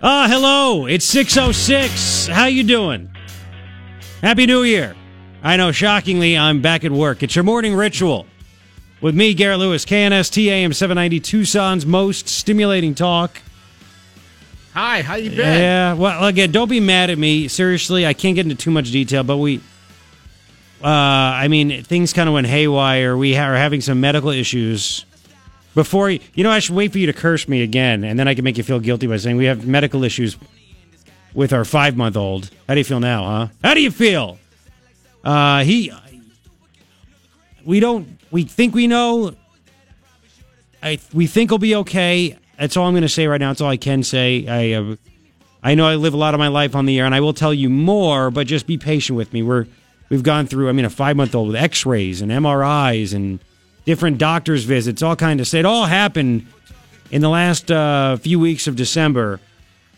[0.00, 0.86] Ah, hello.
[0.86, 2.28] It's 606.
[2.28, 3.10] How you doing?
[4.22, 4.94] Happy New Year.
[5.42, 7.24] I know, shockingly, I'm back at work.
[7.24, 8.26] It's your morning ritual.
[9.00, 13.42] With me, Garrett Lewis, KNST AM 790, Tucson's most stimulating talk.
[14.72, 15.38] Hi, how you been?
[15.60, 17.48] Yeah, well, again, don't be mad at me.
[17.48, 19.58] Seriously, I can't get into too much detail, but we,
[20.82, 23.16] uh, I mean, things kind of went haywire.
[23.16, 25.04] We are having some medical issues.
[25.78, 28.26] Before you, you know, I should wait for you to curse me again, and then
[28.26, 30.36] I can make you feel guilty by saying we have medical issues
[31.34, 32.50] with our five month old.
[32.66, 33.48] How do you feel now, huh?
[33.62, 34.40] How do you feel?
[35.22, 35.92] Uh, he,
[37.64, 39.36] we don't, we think we know.
[40.82, 42.36] I we think he'll be okay.
[42.58, 43.50] That's all I'm going to say right now.
[43.50, 44.48] That's all I can say.
[44.48, 44.96] I, uh,
[45.62, 47.34] I know I live a lot of my life on the air, and I will
[47.34, 48.32] tell you more.
[48.32, 49.44] But just be patient with me.
[49.44, 49.66] We're
[50.08, 50.70] we've gone through.
[50.70, 53.38] I mean, a five month old with X rays and MRIs and
[53.88, 55.54] different doctors' visits, all kind of.
[55.54, 56.46] It all happened
[57.10, 59.40] in the last uh, few weeks of December.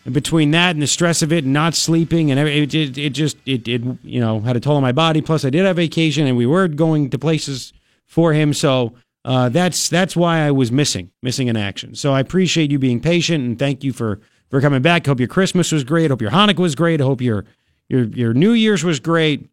[0.05, 3.11] And between that and the stress of it, and not sleeping, and it, it, it
[3.11, 5.21] just it, it you know had a toll on my body.
[5.21, 7.73] Plus, I did have vacation, and we were going to places
[8.07, 8.55] for him.
[8.55, 11.97] So uh, that's that's why I was missing missing in action.
[11.97, 14.21] So I appreciate you being patient, and thank you for
[14.51, 15.05] for coming back.
[15.05, 16.11] Hope your Christmas was great.
[16.11, 17.01] Hope your Hanukkah was great.
[17.01, 17.45] Hope your
[17.89, 19.51] your your New Year's was great.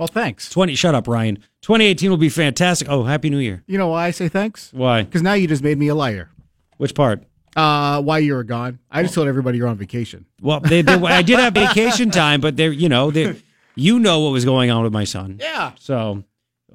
[0.00, 0.48] Well, thanks.
[0.48, 0.74] Twenty.
[0.76, 1.36] Shut up, Ryan.
[1.60, 2.88] 2018 will be fantastic.
[2.88, 3.62] Oh, happy New Year.
[3.66, 4.72] You know why I say thanks?
[4.72, 5.02] Why?
[5.02, 6.30] Because now you just made me a liar.
[6.78, 7.22] Which part?
[7.54, 8.78] Uh, why you were gone?
[8.90, 10.24] I just told everybody you're on vacation.
[10.40, 13.36] Well, they, they, I did have vacation time, but there, you know, they,
[13.74, 15.36] you know what was going on with my son.
[15.38, 15.72] Yeah.
[15.78, 16.24] So,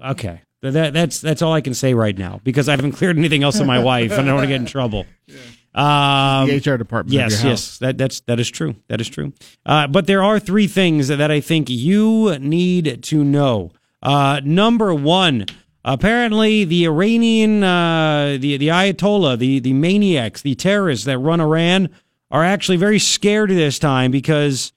[0.06, 3.42] okay, that, that's that's all I can say right now because I haven't cleared anything
[3.42, 5.08] else with my wife, and I don't want to get in trouble.
[5.76, 7.14] Um, the HR department.
[7.14, 8.76] Yes, yes, that that's that is true.
[8.88, 9.34] That is true.
[9.66, 13.72] Uh, but there are three things that I think you need to know.
[14.02, 15.46] Uh, number one,
[15.84, 21.90] apparently the Iranian, uh, the the Ayatollah, the the maniacs, the terrorists that run Iran
[22.32, 24.72] are actually very scared this time because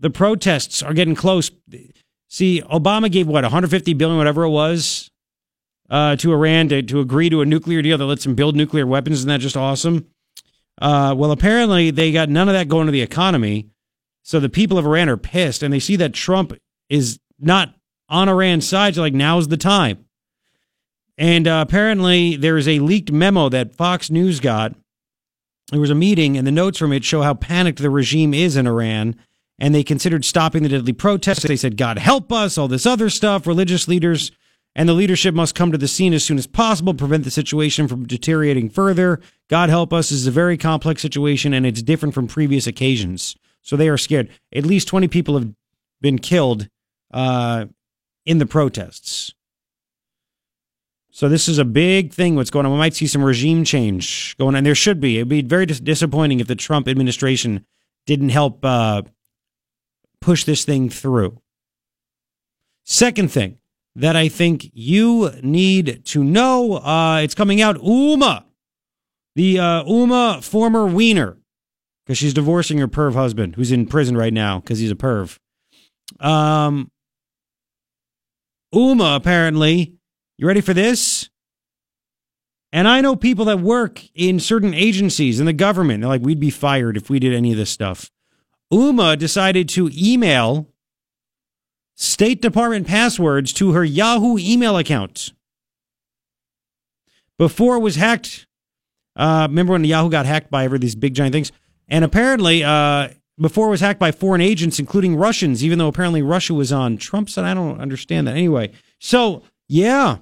[0.00, 1.50] the protests are getting close.
[2.28, 5.10] See, Obama gave what 150 billion, whatever it was,
[5.92, 8.86] uh, to Iran to, to agree to a nuclear deal that lets them build nuclear
[8.86, 9.18] weapons.
[9.18, 10.06] Isn't that just awesome?
[10.80, 13.68] Uh, well, apparently they got none of that going to the economy.
[14.22, 16.54] So the people of Iran are pissed, and they see that Trump
[16.88, 17.74] is not
[18.08, 18.94] on Iran's side.
[18.94, 20.06] So like, now's the time.
[21.18, 24.74] And uh, apparently there is a leaked memo that Fox News got.
[25.70, 28.56] There was a meeting, and the notes from it show how panicked the regime is
[28.56, 29.14] in Iran.
[29.58, 31.42] And they considered stopping the deadly protests.
[31.42, 33.46] They said, God help us, all this other stuff.
[33.46, 34.32] Religious leaders
[34.74, 37.88] and the leadership must come to the scene as soon as possible, prevent the situation
[37.88, 39.20] from deteriorating further.
[39.48, 43.36] God help us this is a very complex situation, and it's different from previous occasions.
[43.60, 44.28] So they are scared.
[44.54, 45.50] At least 20 people have
[46.00, 46.68] been killed
[47.12, 47.66] uh,
[48.24, 49.34] in the protests.
[51.10, 52.36] So this is a big thing.
[52.36, 52.72] What's going on?
[52.72, 54.64] We might see some regime change going on.
[54.64, 55.18] There should be.
[55.18, 57.66] It'd be very dis- disappointing if the Trump administration
[58.06, 59.02] didn't help uh,
[60.22, 61.38] push this thing through.
[62.84, 63.58] Second thing
[63.94, 67.76] that I think you need to know, uh, it's coming out.
[67.76, 68.44] Huma,
[69.34, 71.38] the uh, Huma former Weiner,
[72.04, 75.38] because she's divorcing her perv husband, who's in prison right now because he's a perv.
[76.20, 76.90] Um,
[78.74, 79.94] Huma apparently,
[80.38, 81.28] you ready for this?
[82.72, 86.00] And I know people that work in certain agencies in the government.
[86.00, 88.10] They're like, we'd be fired if we did any of this stuff.
[88.72, 90.71] Huma decided to email
[91.94, 95.32] State Department passwords to her Yahoo email account.
[97.38, 98.46] Before it was hacked,
[99.16, 101.52] uh, remember when Yahoo got hacked by ever these big giant things?
[101.88, 103.08] And apparently, uh,
[103.40, 106.96] before it was hacked by foreign agents, including Russians, even though apparently Russia was on
[106.96, 107.44] Trump's side.
[107.44, 108.36] I don't understand that.
[108.36, 110.18] Anyway, so yeah,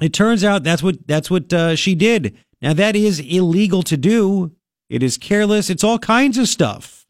[0.00, 2.36] it turns out that's what that's what uh, she did.
[2.62, 4.52] Now that is illegal to do.
[4.88, 5.70] It is careless.
[5.70, 7.03] It's all kinds of stuff.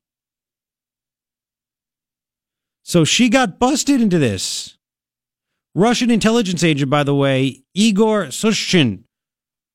[2.85, 4.77] So she got busted into this.
[5.75, 9.05] Russian intelligence agent, by the way, Igor Sushchin,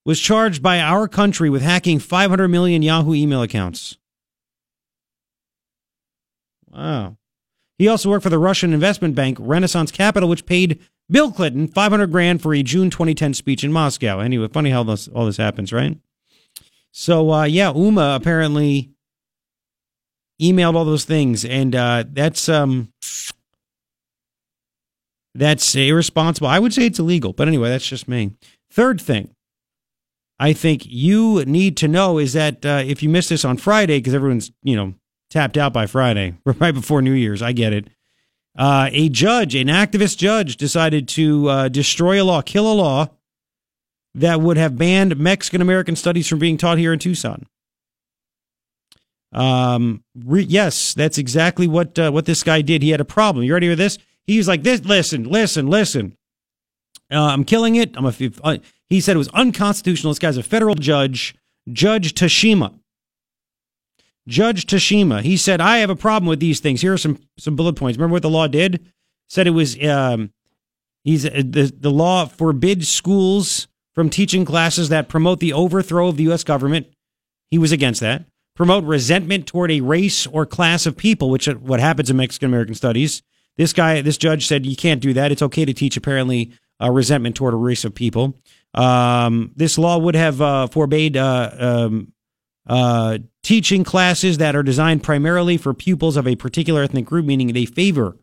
[0.06, 3.98] was charged by our country with hacking 500 million Yahoo email accounts.
[6.70, 7.18] Wow.
[7.80, 10.80] He also worked for the Russian investment bank Renaissance Capital, which paid
[11.10, 14.20] Bill Clinton 500 grand for a June 2010 speech in Moscow.
[14.20, 15.98] Anyway, funny how this, all this happens, right?
[16.92, 18.92] So, uh, yeah, Huma apparently
[20.40, 22.92] emailed all those things, and uh, that's um,
[25.36, 26.48] that's irresponsible.
[26.48, 28.32] I would say it's illegal, but anyway, that's just me.
[28.72, 29.32] Third thing,
[30.40, 34.00] I think you need to know is that uh, if you missed this on Friday,
[34.00, 34.94] because everyone's you know
[35.30, 37.88] tapped out by Friday, right before New Year's, I get it.
[38.58, 43.08] Uh, a judge, an activist judge, decided to uh, destroy a law, kill a law
[44.16, 47.46] that would have banned Mexican American studies from being taught here in Tucson.
[49.32, 52.82] Um, re- yes, that's exactly what uh, what this guy did.
[52.82, 53.44] He had a problem.
[53.44, 53.98] You ready with this?
[54.26, 56.18] He was like, "This, listen, listen, listen.
[57.12, 57.96] Uh, I'm killing it.
[57.96, 60.12] I'm a." Uh, he said it was unconstitutional.
[60.12, 61.36] This guy's a federal judge,
[61.72, 62.80] Judge Tashima.
[64.28, 65.22] Judge Tashima.
[65.22, 66.82] He said, "I have a problem with these things.
[66.82, 67.98] Here are some some bullet points.
[67.98, 68.86] Remember what the law did?
[69.28, 70.32] Said it was um,
[71.04, 76.18] he's uh, the the law forbids schools from teaching classes that promote the overthrow of
[76.18, 76.44] the U.S.
[76.44, 76.88] government.
[77.52, 78.26] He was against that.
[78.60, 82.76] Promote resentment toward a race or class of people, which what happens in Mexican American
[82.76, 83.24] studies.
[83.56, 85.32] This guy, this judge said you can't do that.
[85.32, 86.52] It's okay to teach apparently
[86.84, 88.38] uh, resentment toward a race of people.
[88.74, 92.12] Um, this law would have uh, forbade uh, um,
[92.68, 97.54] uh, teaching classes that are designed primarily for pupils of a particular ethnic group, meaning
[97.54, 98.18] they favor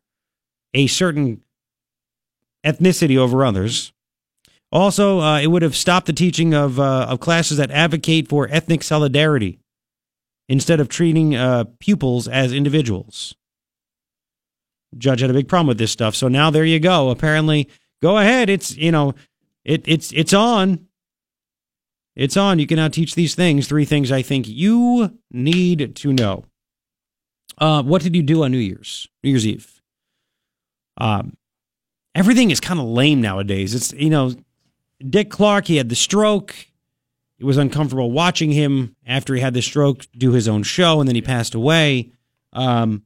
[0.74, 1.40] a certain
[2.62, 3.90] ethnicity over others.
[4.70, 8.46] Also, uh, it would have stopped the teaching of, uh, of classes that advocate for
[8.50, 9.60] ethnic solidarity
[10.48, 13.34] instead of treating uh, pupils as individuals.
[14.96, 17.10] Judge had a big problem with this stuff, so now there you go.
[17.10, 17.68] Apparently,
[18.02, 18.48] go ahead.
[18.48, 19.14] It's you know,
[19.64, 20.86] it it's it's on.
[22.14, 22.58] It's on.
[22.58, 23.68] You can now teach these things.
[23.68, 26.44] Three things I think you need to know.
[27.58, 29.08] Uh, what did you do on New Year's?
[29.22, 29.82] New Year's Eve.
[30.98, 31.36] Um,
[32.14, 33.74] everything is kind of lame nowadays.
[33.74, 34.32] It's you know,
[35.06, 35.66] Dick Clark.
[35.66, 36.54] He had the stroke.
[37.38, 41.08] It was uncomfortable watching him after he had the stroke do his own show, and
[41.08, 42.12] then he passed away.
[42.52, 43.02] Um,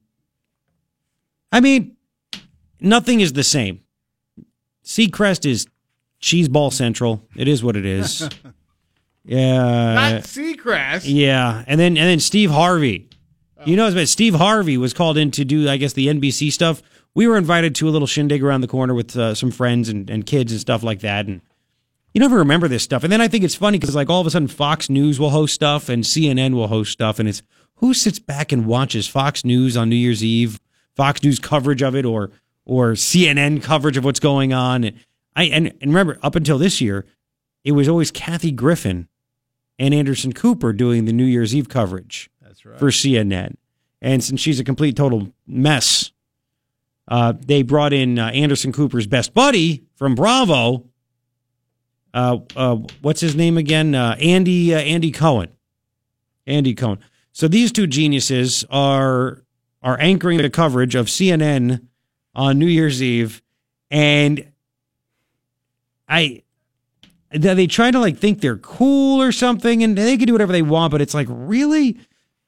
[1.50, 1.96] I mean,
[2.80, 3.80] nothing is the same.
[4.84, 5.66] Seacrest is
[6.20, 7.26] cheeseball central.
[7.36, 8.28] It is what it is.
[9.24, 9.94] Yeah.
[9.94, 11.02] Not Seacrest.
[11.04, 13.08] Yeah, and then and then Steve Harvey.
[13.66, 16.82] You know, but Steve Harvey was called in to do, I guess, the NBC stuff.
[17.14, 20.08] We were invited to a little shindig around the corner with uh, some friends and,
[20.08, 21.42] and kids and stuff like that, and
[22.14, 23.04] you never remember this stuff.
[23.04, 25.30] And then I think it's funny because like all of a sudden Fox News will
[25.30, 27.42] host stuff and CNN will host stuff, and it's
[27.76, 30.60] who sits back and watches Fox News on New Year's Eve,
[30.94, 32.30] Fox News coverage of it, or
[32.64, 34.84] or CNN coverage of what's going on.
[34.84, 34.96] And
[35.36, 37.06] I and, and remember up until this year,
[37.64, 39.08] it was always Kathy Griffin
[39.78, 42.78] and Anderson Cooper doing the New Year's Eve coverage That's right.
[42.78, 43.56] for CNN.
[44.02, 46.12] And since she's a complete total mess,
[47.08, 50.86] uh, they brought in uh, Anderson Cooper's best buddy from Bravo.
[52.12, 53.94] Uh, uh, what's his name again?
[53.94, 55.50] Uh, Andy uh, Andy Cohen.
[56.46, 56.98] Andy Cohen.
[57.32, 59.42] So these two geniuses are
[59.82, 61.86] are anchoring the coverage of CNN
[62.34, 63.42] on New Year's Eve,
[63.90, 64.50] and
[66.08, 66.42] I
[67.30, 70.62] they try to like think they're cool or something, and they can do whatever they
[70.62, 71.98] want, but it's like really.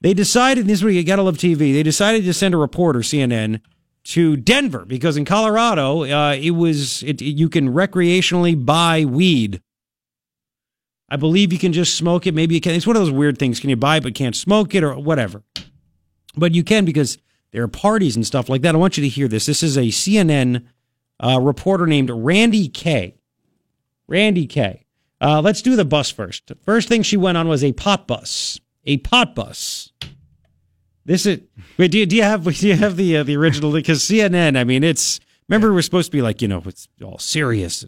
[0.01, 1.73] They decided this is where you gotta love TV.
[1.73, 3.61] They decided to send a reporter, CNN,
[4.05, 9.63] to Denver because in Colorado, uh, it was it, you can recreationally buy weed.
[11.09, 12.35] I believe you can just smoke it.
[12.35, 12.75] Maybe you can.
[12.75, 13.61] It's one of those weird things.
[13.61, 15.43] Can you buy it but can't smoke it or whatever?
[16.35, 17.19] But you can because
[17.53, 18.75] there are parties and stuff like that.
[18.75, 19.47] I want you to hear this.
[19.47, 20.65] This is a CNN
[21.21, 23.15] uh, reporter named Randi Kaye.
[24.09, 24.85] Randi Kaye.
[25.21, 26.51] Uh, let's do the bus first.
[26.65, 28.59] First thing she went on was a pot bus.
[28.85, 29.93] A pot bus.
[31.05, 31.41] This is
[31.79, 31.91] wait.
[31.91, 33.73] Do you, do you have do you have the uh, the original?
[33.73, 34.57] Because CNN.
[34.59, 37.85] I mean, it's remember we're supposed to be like you know it's all serious.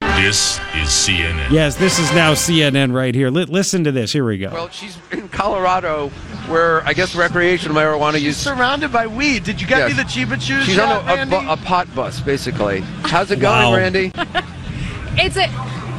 [0.00, 1.50] This is CNN.
[1.50, 3.30] Yes, this is now CNN right here.
[3.30, 4.12] Li- listen to this.
[4.12, 4.50] Here we go.
[4.50, 6.08] Well, she's in Colorado,
[6.48, 8.36] where I guess recreational marijuana use.
[8.36, 9.44] surrounded by weed.
[9.44, 9.96] Did you get Yes.
[9.96, 10.64] me the Chiba Chews?
[10.66, 12.80] She's yet, on a, a, bu- a pot bus, basically.
[13.02, 13.76] How's it going, Wow.
[13.76, 14.12] Randi?
[15.20, 15.46] It's a,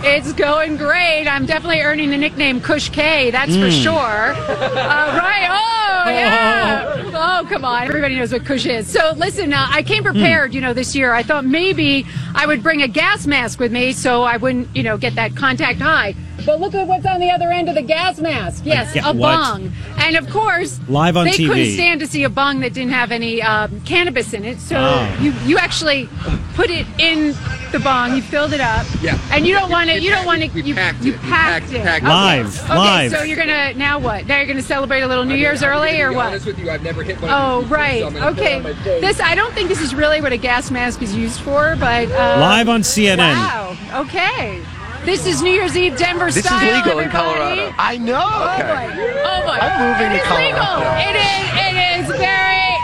[0.03, 1.27] it's going great.
[1.27, 3.31] I'm definitely earning the nickname Kush K.
[3.31, 3.69] That's for Hmm.
[3.83, 4.33] sure.
[4.33, 5.47] uh, right?
[5.49, 7.11] Oh yeah.
[7.13, 7.83] Oh come on.
[7.87, 8.87] Everybody knows what Kush is.
[8.87, 10.11] So listen, uh, I came Hmm.
[10.11, 10.53] prepared.
[10.53, 13.91] You know, this year I thought maybe I would bring a gas mask with me
[13.91, 16.15] so I wouldn't, you know, get that contact high.
[16.46, 18.63] But look at what's on the other end of the gas mask.
[18.65, 19.36] Yes, ga- a what?
[19.38, 19.72] bong.
[19.98, 21.48] And of course, Live on they TV.
[21.48, 24.60] couldn't stand to see a bong that didn't have any um, cannabis in it.
[24.60, 25.17] So Oh.
[25.22, 26.10] you you actually
[26.55, 27.36] put it in
[27.72, 28.15] the bong.
[28.15, 28.86] You filled it up.
[29.01, 29.17] Yeah.
[29.31, 30.00] And you don't want to.
[30.00, 30.48] You don't want to.
[30.62, 31.22] You packed you it.
[31.22, 31.84] We packed packed- it.
[31.84, 32.08] packed it.
[32.08, 32.13] Okay.
[32.13, 32.75] Live, Okay.
[32.77, 33.12] live.
[33.12, 34.25] So you're gonna now what?
[34.27, 36.43] Now you're gonna celebrate a little New Year's early or what?
[36.46, 37.29] with you, I've never hit one.
[37.31, 38.01] Oh right.
[38.03, 38.62] Okay.
[39.01, 42.10] This I don't think this is really what a gas mask is used for, but
[42.12, 43.17] uh, Live on CNN.
[43.17, 43.77] Wow.
[43.93, 44.62] Okay.
[45.09, 46.77] This is New Year's Eve Denver This is style.
[46.85, 47.09] legal in.
[47.09, 47.73] Colorado.
[47.79, 48.21] I know.
[48.21, 48.67] Oh Okay.
[48.67, 48.89] boy!
[49.25, 49.57] Oh boy!
[49.59, 50.53] I'm moving It to Colorado.
[50.53, 50.83] legal.
[51.01, 51.45] It is.
[51.65, 52.77] It is very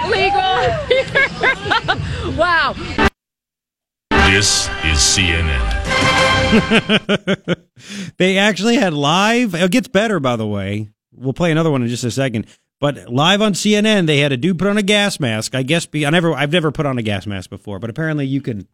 [2.33, 2.35] legal.
[2.39, 2.73] wow.
[4.31, 5.61] This is CNN.
[8.17, 9.53] They actually had live.
[9.53, 10.89] It gets better, by the way.
[11.13, 12.47] We'll play another one in just a second.
[12.79, 15.53] But live on CNN, they had a dude put on a gas mask.
[15.53, 18.25] I guess be, I never, I've never put on a gas mask before, but apparently
[18.25, 18.67] you can,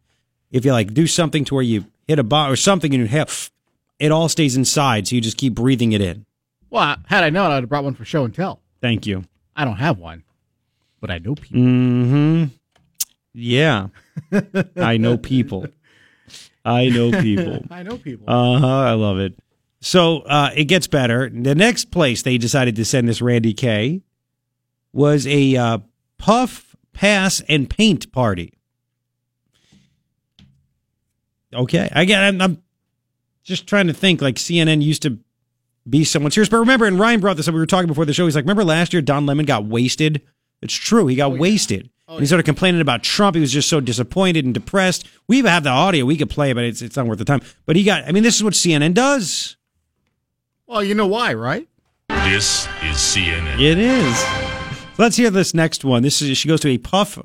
[0.52, 3.08] if you like, do something to where you hit a bomb or something and you
[3.08, 3.50] have,
[3.98, 6.26] it all stays inside, so you just keep breathing it in.
[6.70, 8.60] Well, had I known, I'd have brought one for show and tell.
[8.80, 9.24] Thank you.
[9.56, 10.22] I don't have one,
[11.00, 11.60] but I know people.
[11.60, 12.44] Mm-hmm.
[13.34, 13.88] Yeah.
[14.76, 15.66] I know people.
[16.64, 17.64] I know people.
[17.70, 18.28] I know people.
[18.28, 18.66] Uh huh.
[18.66, 19.34] I love it.
[19.80, 21.28] So uh, it gets better.
[21.28, 24.02] The next place they decided to send this Randi Kaye
[24.92, 25.78] was a uh,
[26.18, 28.52] puff, pass, and paint party.
[31.52, 32.22] Okay, I get.
[32.22, 32.62] I'm, I'm
[33.42, 34.22] just trying to think.
[34.22, 35.18] Like CNN used to
[35.88, 37.54] be someone serious, but remember, and Ryan brought this up.
[37.54, 38.24] We were talking before the show.
[38.24, 40.22] He's like, remember last year Don Lemon got wasted.
[40.60, 41.06] It's true.
[41.08, 41.90] He got oh, wasted.
[42.06, 43.34] Oh, and he started complaining about Trump.
[43.34, 45.08] He was just so disappointed and depressed.
[45.26, 46.04] We even have the audio.
[46.04, 47.40] We could play but it's it's not worth the time.
[47.66, 48.04] But he got.
[48.06, 49.56] I mean, this is what CNN does.
[50.66, 51.68] well, you know why, right?
[52.08, 53.60] This is CNN.
[53.60, 54.24] It is.
[54.98, 56.02] Let's hear this next one.
[56.02, 57.18] This is she goes to a puff,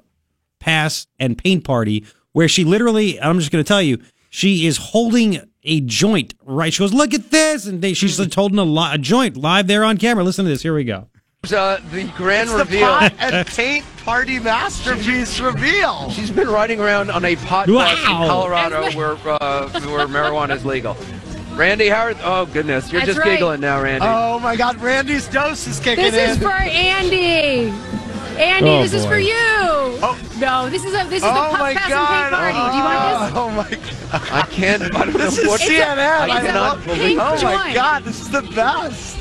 [0.59, 3.19] pass, and paint party where she literally.
[3.21, 4.01] I'm just going to tell you,
[4.37, 6.35] she is holding a joint.
[6.45, 6.71] Right?
[6.71, 9.65] She goes, "Look at this," and they, she's just holding a, li- a joint live
[9.65, 10.23] there on camera.
[10.23, 10.61] Listen to this.
[10.61, 11.07] Here we go.
[11.51, 12.87] Uh, the grand It's the reveal.
[12.87, 16.09] pot and paint party masterpiece reveal.
[16.11, 17.75] She's been riding around on a pot Wow.
[17.85, 20.95] bus in Colorado where uh, where marijuana is legal.
[21.55, 22.17] Randy Howard.
[22.21, 23.31] Oh goodness, you're That's just right.
[23.39, 24.05] giggling now, Randi.
[24.07, 26.29] Oh my God, Randi's dose is kicking This in.
[26.31, 27.73] is for Andy.
[28.37, 29.33] Andy, Oh, this is for you.
[29.35, 30.17] Oh.
[30.39, 31.99] No, this is a this is oh the Puff my Pass God!
[32.09, 32.71] and Paint Party.
[32.71, 33.31] Do you want this?
[33.33, 33.69] Oh, oh my
[34.21, 34.31] God!
[34.31, 34.83] I can't.
[34.83, 35.61] I don't This know is.
[35.61, 35.97] CNN.
[35.97, 37.17] I I it's a love- cannot believe.
[37.19, 37.73] Oh my.
[37.73, 39.15] God, this is the best.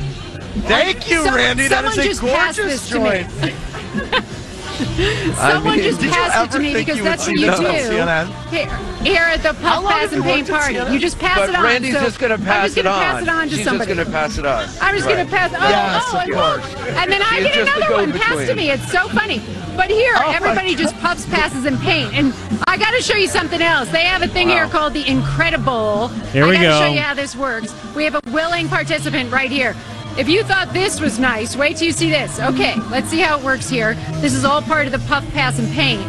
[0.67, 1.69] Thank you, Some- Randi.
[1.69, 3.27] That is a just gorgeous this to me.
[3.41, 4.25] joint.
[5.37, 8.27] Someone mean, just Did passed it to me because that's what you do CNN?
[8.51, 8.69] here,
[9.03, 10.93] here at the How Puff long Pass and you Paint worked Party.
[10.93, 11.65] You just pass But it on.
[11.65, 13.65] Randi's so just going to pass I'm just it gonna pass it on to She's
[13.65, 13.95] somebody.
[13.95, 14.63] just going to pass it on.
[14.81, 15.15] I'm just Right.
[15.15, 15.53] going to pass.
[15.55, 16.97] Oh, Yes, oh, of and, course.
[16.97, 18.71] and then I get another one passed to me.
[18.71, 19.41] It's so funny.
[19.77, 22.15] But here, Oh, everybody just puffs, passes, and paint.
[22.15, 22.33] And
[22.67, 23.89] I got to show you something else.
[23.91, 26.09] They have a thing here called the Incredible.
[26.33, 26.81] Here we I gotta go.
[26.89, 27.75] show you how this works.
[27.95, 29.75] We have a willing participant right here.
[30.19, 32.41] If you thought this was nice, wait till you see this.
[32.41, 33.95] Okay, let's see how it works here.
[34.21, 36.03] This is all part of the puff, pass, and paint.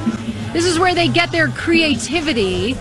[0.53, 2.73] This is where they get their creativity.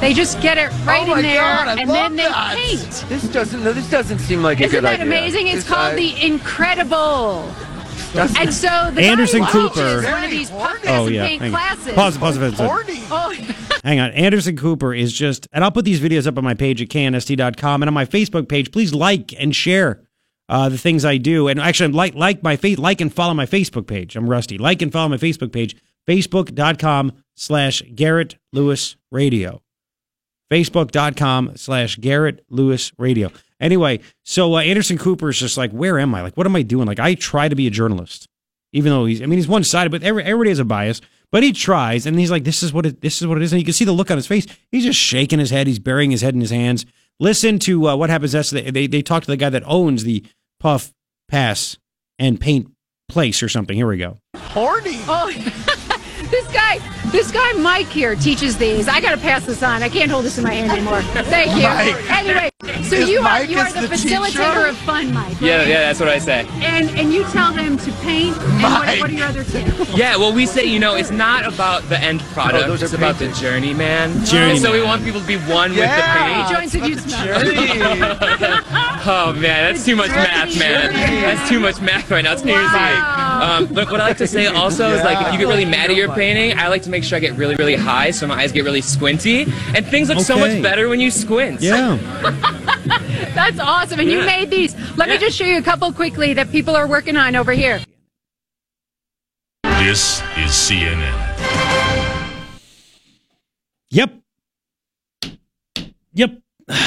[0.00, 2.54] They just get it right Oh in there, God, and then they that.
[2.56, 3.04] paint.
[3.08, 3.64] This doesn't.
[3.64, 4.90] No, this doesn't seem like a good idea.
[5.04, 5.46] Isn't that amazing?
[5.48, 7.52] It's This- called I- the Incredible.
[8.38, 10.02] And so the Anderson guy Cooper.
[10.02, 11.26] one of these puff, pass, Oh and yeah.
[11.26, 11.92] paint Hang classes.
[11.92, 12.16] Pause.
[12.18, 12.38] Pause.
[12.38, 12.54] Pause.
[12.54, 12.82] pause.
[13.10, 13.34] Oh,
[13.84, 14.10] Hang on.
[14.12, 17.82] Anderson Cooper is just, and I'll put these videos up on my page at knst.com
[17.82, 18.72] and on my Facebook page.
[18.72, 20.00] Please like and share
[20.48, 21.48] uh, the things I do.
[21.48, 24.16] And actually, like, like my face, like and follow my Facebook page.
[24.16, 24.58] I'm Rusty.
[24.58, 25.76] Like and follow my Facebook page,
[26.08, 29.62] facebook.com slash Garrett Lewis Radio.
[30.50, 33.32] Facebook.com slash Garrett Lewis Radio.
[33.60, 36.22] Anyway, so uh, Anderson Cooper is just like, where am I?
[36.22, 36.86] Like, what am I doing?
[36.86, 38.28] Like, I try to be a journalist,
[38.72, 41.00] even though he's, I mean, he's one sided, but every, everybody has a bias.
[41.32, 43.00] But he tries, and he's like, "This is what it.
[43.00, 44.46] This is what it is." And you can see the look on his face.
[44.70, 45.66] He's just shaking his head.
[45.66, 46.86] He's burying his head in his hands.
[47.18, 48.50] Listen to uh, what happens next.
[48.50, 50.24] They, they they talk to the guy that owns the
[50.60, 50.92] Puff
[51.28, 51.78] Pass
[52.18, 52.70] and Paint
[53.08, 53.76] Place or something.
[53.76, 54.18] Here we go.
[54.36, 54.98] Horny.
[55.06, 55.72] oh.
[56.30, 56.78] this guy,
[57.10, 58.88] this guy Mike here teaches these.
[58.88, 59.82] I got to pass this on.
[59.82, 61.02] I can't hold this in my hand anymore.
[61.02, 61.62] Thank you.
[61.62, 62.10] Mike.
[62.10, 62.50] Anyway,
[62.84, 64.66] so Is you are Mike you are the, the facilitator teacher?
[64.66, 65.40] of fun, Mike.
[65.40, 65.68] Yeah, right?
[65.68, 66.46] yeah, that's what I say.
[66.60, 68.36] And and you tell them to paint.
[68.36, 69.00] And what, Mike.
[69.00, 69.96] what are your other tips?
[69.96, 72.96] Yeah, well, we say, you know, it's not about the end product, Oh, it's are
[72.96, 73.40] about the painted.
[73.40, 74.24] journey, man.
[74.24, 75.80] Journey And so we want people to be one Yeah.
[75.80, 76.50] with the How paint.
[76.50, 77.44] many joints have you smelled?
[77.46, 78.66] Journey.
[79.08, 80.92] Oh man, that's too much math, man.
[80.92, 82.32] That's too much math right now.
[82.32, 83.60] It's New Year's Wow.
[83.60, 83.68] Eve.
[83.68, 85.90] Um, but what I like to say also is like if you get really mad
[85.90, 88.42] at your painting, I like to make sure I get really, really high so my
[88.42, 89.42] eyes get really squinty.
[89.74, 91.60] And things look so much better when you squint.
[91.60, 91.96] Yeah.
[93.34, 94.00] That's awesome.
[94.00, 94.74] And you made these.
[94.96, 97.80] Let me just show you a couple quickly that people are working on over here.
[99.62, 101.14] This is CNN.
[103.90, 104.14] Yep.
[106.14, 106.38] Yep.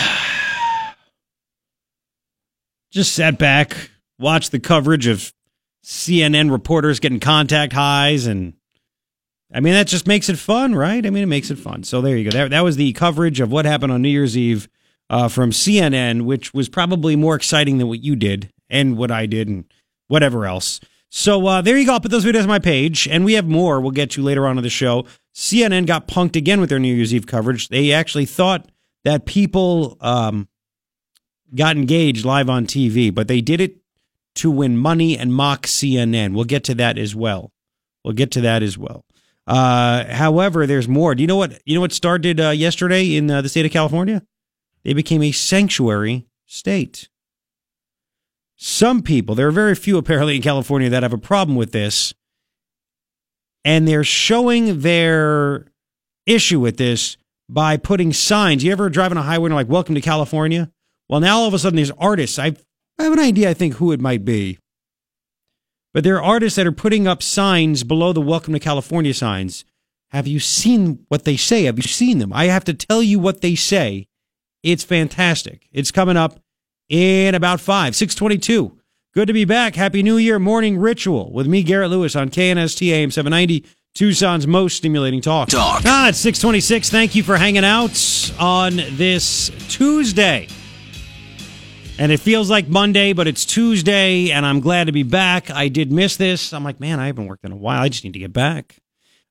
[2.92, 5.32] Just sat back, watched the coverage of
[5.86, 8.54] CNN reporters getting contact highs, and
[9.52, 11.06] I mean, that just makes it fun, right?
[11.06, 11.84] I mean, it makes it fun.
[11.84, 12.38] So there you go.
[12.38, 14.70] That, that was the coverage of what happened on New Year's Eve
[15.10, 19.26] uh, from CNN, which was probably more exciting than what you did and what I
[19.26, 19.66] did and
[20.08, 20.80] whatever else.
[21.10, 21.94] So uh, there you go.
[21.94, 24.46] I'll put those videos on my page, and we have more we'll get to later
[24.46, 25.06] on in the show.
[25.34, 27.70] CNN got punked again with their New Year's Eve coverage.
[27.70, 28.70] They actually thought
[29.04, 30.48] that people um,
[31.56, 33.78] got engaged live on TV, but they did it
[34.36, 36.34] to win money and mock CNN.
[36.34, 37.52] We'll get to that as well.
[38.04, 39.06] We'll get to that as well.
[39.50, 41.16] Uh, however, there's more.
[41.16, 41.60] Do you know what?
[41.66, 44.22] You know what started uh, yesterday in uh, the state of California?
[44.84, 47.10] They became a sanctuary state.
[48.58, 52.14] Some people, there are very few apparently in California that have a problem with this,
[53.66, 55.66] and they're showing their
[56.28, 57.18] issue with this
[57.50, 58.64] by putting signs.
[58.64, 60.70] You ever drive on a highway and are like, "Welcome to California"?
[61.08, 62.38] Well, now all of a sudden, there's artists.
[62.38, 62.56] I
[63.00, 63.50] I have an idea.
[63.50, 64.60] I think who it might be.
[65.94, 69.66] But there are artists that are putting up signs below the Welcome to California signs.
[70.10, 71.66] Have you seen what they say?
[71.66, 72.34] Have you seen them?
[72.34, 74.08] I have to tell you what they say.
[74.64, 75.68] It's fantastic.
[75.72, 76.40] It's coming up
[76.90, 78.78] in about five, 622.
[79.14, 79.76] Good to be back.
[79.76, 83.66] Happy New Year morning ritual with me, Garrett Lewis, on KNST AM 790,
[83.96, 85.50] Tucson's most stimulating talk.
[85.50, 85.82] Talk.
[85.86, 86.90] Ah, it's 626.
[86.90, 90.48] Thank you for hanging out on this Tuesday.
[92.00, 95.52] And it feels like Monday, but it's Tuesday, and I'm glad to be back.
[95.52, 96.54] I did miss this.
[96.54, 97.82] I'm like, man, I haven't worked in a while.
[97.82, 98.78] I just need to get back.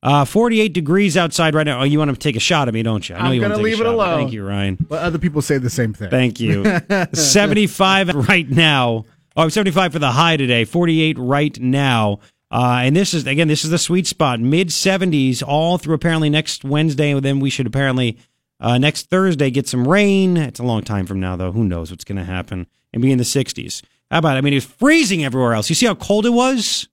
[0.03, 1.81] Uh, 48 degrees outside right now.
[1.81, 3.17] Oh, you want to take a shot at me, don't you?
[3.17, 3.95] I I'm you want gonna to leave it shot at me.
[3.95, 4.19] alone.
[4.19, 4.77] Thank you, Ryan.
[4.89, 6.11] But other people say the same thing.
[6.11, 6.65] Thank you.
[7.15, 9.07] 75 right now.
[9.35, 10.65] Oh, 75 for the high today.
[10.65, 12.21] 48 right now.
[12.51, 14.41] Uh, and this is again, this is the sweet spot.
[14.41, 17.13] Mid 70s all through apparently next Wednesday.
[17.13, 18.19] And then we should apparently
[18.61, 20.37] uh, next Thursday get some rain.
[20.37, 21.53] It's a long time from now, though.
[21.53, 22.67] Who knows what's going to happen?
[22.93, 23.83] And be in the 60s.
[24.11, 24.37] How about?
[24.37, 24.39] it?
[24.39, 25.69] I mean, it's freezing everywhere else.
[25.69, 26.89] You see how cold it was?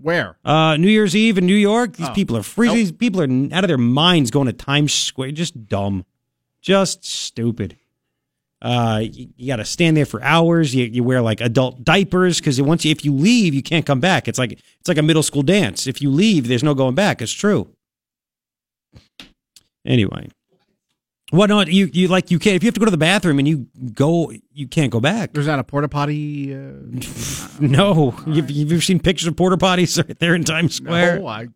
[0.00, 0.36] Where?
[0.44, 1.96] Uh, New Year's Eve in New York.
[1.96, 2.12] These Oh.
[2.14, 2.76] people are freezing.
[2.76, 5.32] These people are out of their minds going to Times Square.
[5.32, 6.04] Just dumb.
[6.60, 7.76] Just stupid.
[8.60, 10.74] Uh, you, you got to stand there for hours.
[10.74, 14.00] You, you wear like adult diapers because once you, if you leave, you can't come
[14.00, 14.28] back.
[14.28, 15.86] It's like it's like a middle school dance.
[15.86, 17.22] If you leave, there's no going back.
[17.22, 17.68] It's true.
[19.86, 20.28] Anyway,
[21.30, 23.38] what not you you like you can't if you have to go to the bathroom
[23.38, 25.32] and you go you can't go back.
[25.32, 26.54] There's not a porta potty.
[26.54, 31.18] Uh, No, you've, you've ever seen pictures of porta potties right there in Times Square?
[31.20, 31.48] no, I,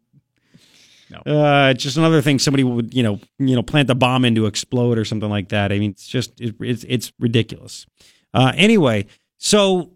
[1.14, 4.34] Uh, it's just another thing somebody would, you know, you know, plant the bomb in
[4.34, 5.70] to explode or something like that.
[5.72, 7.86] I mean, it's just it, it's it's ridiculous.
[8.34, 9.06] Uh, anyway,
[9.38, 9.92] so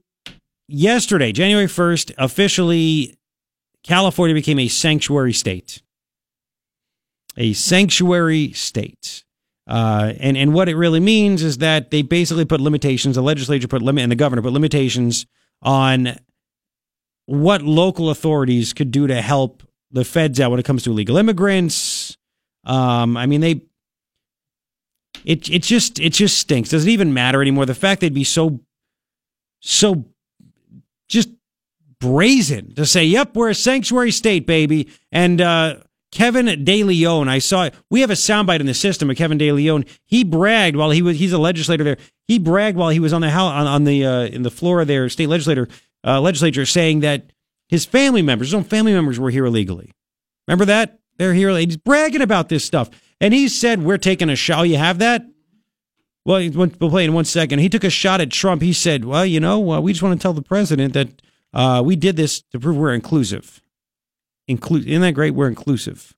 [0.69, 3.17] yesterday, January first, officially,
[3.83, 5.83] California became a sanctuary state.
[7.37, 9.25] A sanctuary state.
[9.67, 13.17] Uh, and and what it really means is that they basically put limitations.
[13.17, 15.27] The legislature put limit, and the governor put limitations
[15.63, 16.17] on
[17.27, 21.17] what local authorities could do to help the feds out when it comes to illegal
[21.17, 22.17] immigrants.
[22.65, 23.63] Um, I mean, they.
[25.25, 26.69] It it just it just stinks.
[26.69, 27.67] Does it even matter anymore?
[27.67, 28.61] The fact they'd be so,
[29.61, 30.05] so,
[31.09, 31.31] just
[32.01, 35.77] brazen to say, "Yep, we're a sanctuary state, baby," and uh,
[36.17, 37.29] Kevin De Leon.
[37.29, 39.85] I saw we have a soundbite in the system of Kevin De Leon.
[40.07, 41.99] He bragged while he was he's a legislator there.
[42.27, 44.89] He bragged while he was on the on, on the uh, in the floor of
[44.89, 45.69] their state legislator
[46.07, 47.33] uh, legislature, saying that
[47.69, 49.93] his family members, his own family members, were here illegally.
[50.49, 51.55] Remember that they're here.
[51.55, 52.89] He's bragging about this stuff,
[53.21, 55.27] and he said, "We're taking a shot." Oh, you have that?
[56.25, 57.59] Well, we'll play in one second.
[57.59, 58.63] He took a shot at Trump.
[58.63, 61.21] He said, "Well, you know, uh, we just want to tell the president that
[61.53, 63.61] uh, we did this to prove we're inclusive."
[64.49, 65.33] Inclu- isn't that great?
[65.35, 66.15] We're inclusive.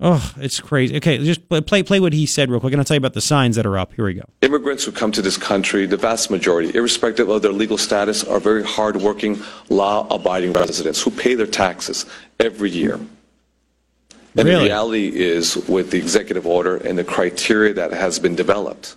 [0.00, 0.96] Oh, it's crazy.
[0.96, 3.14] Okay, just play, play play what he said real quick, and I'll tell you about
[3.14, 3.94] the signs that are up.
[3.94, 4.22] Here we go.
[4.42, 8.38] Immigrants who come to this country, the vast majority, irrespective of their legal status, are
[8.38, 12.06] very hardworking, law-abiding residents who pay their taxes
[12.38, 12.94] every year.
[12.94, 18.94] And the reality is, with the executive order and the criteria that has been developed,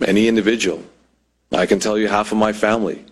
[0.00, 0.82] any individual,
[1.52, 3.04] I can tell you half of my family,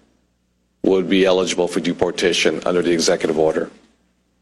[0.82, 3.70] would be eligible for deportation under the executive order.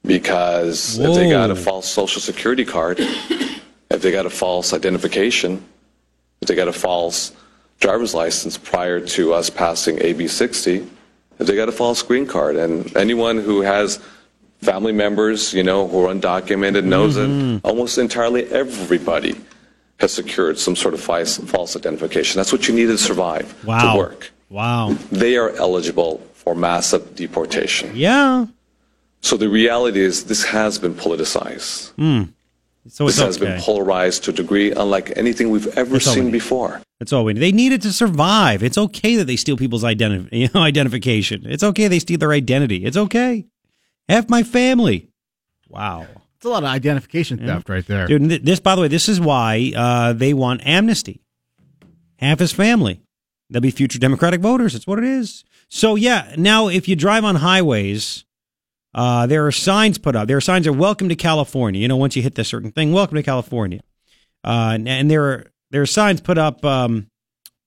[0.07, 5.65] Because if they got a false social security card, if they got a false identification,
[6.41, 7.33] if they got a false
[7.81, 10.87] driver's license prior to us passing AB 60,
[11.39, 14.01] if they got a false green card, and anyone who has
[14.63, 17.67] family members, you know, who are undocumented knows that mm-hmm.
[17.67, 19.35] almost entirely everybody
[19.99, 22.39] has secured some sort of false, false identification.
[22.39, 23.93] That's what you need to survive, Wow.
[23.93, 24.33] to work.
[24.51, 24.97] Wow.
[25.11, 27.91] They are eligible for massive deportation.
[27.95, 28.47] Yeah.
[29.27, 31.91] So the reality is this has been politicized.
[32.89, 33.47] So it's This has okay.
[33.47, 36.81] been polarized to a degree unlike anything we've ever That's all we seen before.
[37.01, 37.41] That's all we need.
[37.41, 38.63] They needed to survive.
[38.63, 41.45] It's okay that they steal people's identi- you know, identification.
[41.45, 42.85] It's okay they steal their identity.
[42.85, 43.47] It's okay.
[44.09, 45.09] Half my family.
[45.69, 46.07] Wow.
[46.37, 48.07] it's a lot of identification theft right there.
[48.07, 51.21] Dude, this, by the way, this is why uh, they want amnesty.
[52.21, 53.03] Half his family.
[53.51, 54.75] They'll be future Democratic voters.
[54.75, 55.43] That's what it is.
[55.69, 58.25] So, yeah, now if you drive on highways,
[58.97, 60.27] uh, there are signs put up.
[60.27, 61.81] There are signs that welcome to California.
[61.81, 63.81] You know, once you hit this certain thing, welcome to California.
[64.43, 67.09] Uh, and, and there are there are signs put up um,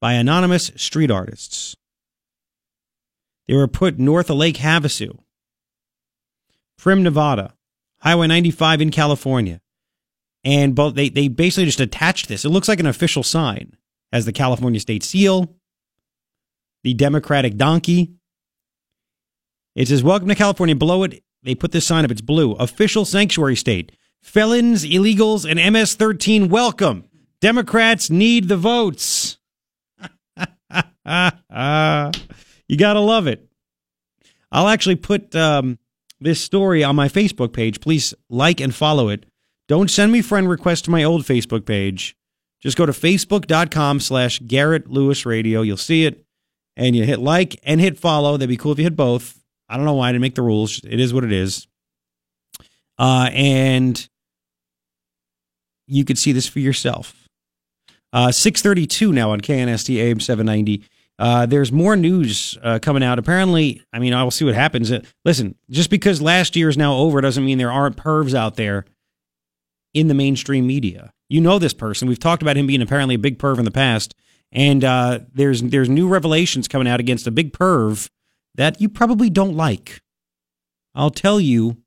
[0.01, 1.77] by anonymous street artists.
[3.47, 5.17] They were put north of Lake Havasu,
[6.79, 7.53] Primm, Nevada,
[8.01, 9.61] Highway 95 in California
[10.43, 12.45] and both they they basically just attached this.
[12.45, 13.75] It looks like an official sign
[14.11, 15.55] has the California state seal,
[16.83, 18.13] the Democratic donkey.
[19.75, 22.11] It says "Welcome to California." Below it, they put this sign up.
[22.11, 22.53] It's blue.
[22.53, 23.91] Official sanctuary state.
[24.21, 27.05] Felons, illegals, and MS-13 welcome.
[27.41, 29.37] Democrats need the votes.
[32.67, 33.47] you gotta love it.
[34.51, 35.79] I'll actually put um,
[36.19, 37.79] this story on my Facebook page.
[37.79, 39.25] Please like and follow it.
[39.67, 42.15] Don't send me friend requests to my old Facebook page.
[42.61, 45.61] Just go to facebook.com slash Garrett Lewis Radio.
[45.61, 46.25] You'll see it
[46.75, 48.33] and you hit like and hit follow.
[48.33, 49.38] That'd be cool if you hit both.
[49.69, 50.81] I don't know why I didn't make the rules.
[50.83, 51.67] It is what it is.
[52.97, 54.09] Uh, and
[55.87, 57.27] you could see this for yourself.
[58.11, 60.83] Uh, 632 now on KNST AM 790.
[61.19, 63.19] Uh, there's more news uh, coming out.
[63.19, 64.91] Apparently, I mean, I'll see what happens.
[64.91, 68.55] Uh, listen, just because last year is now over doesn't mean there aren't pervs out
[68.55, 68.85] there
[69.93, 71.11] in the mainstream media.
[71.29, 72.07] You know this person.
[72.07, 74.15] We've talked about him being apparently a big perv in the past,
[74.51, 78.09] and uh, there's there's new revelations coming out against a big perv
[78.59, 80.01] that you probably don't like.
[80.93, 81.77] I'll tell you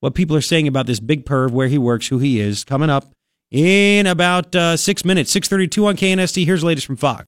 [0.00, 2.90] what people are saying about this big perv, where he works, who he is, coming
[2.90, 3.06] up
[3.50, 5.32] in about uh, six minutes.
[5.32, 6.44] Six thirty-two on KNST.
[6.44, 7.24] Here's the latest from Fox.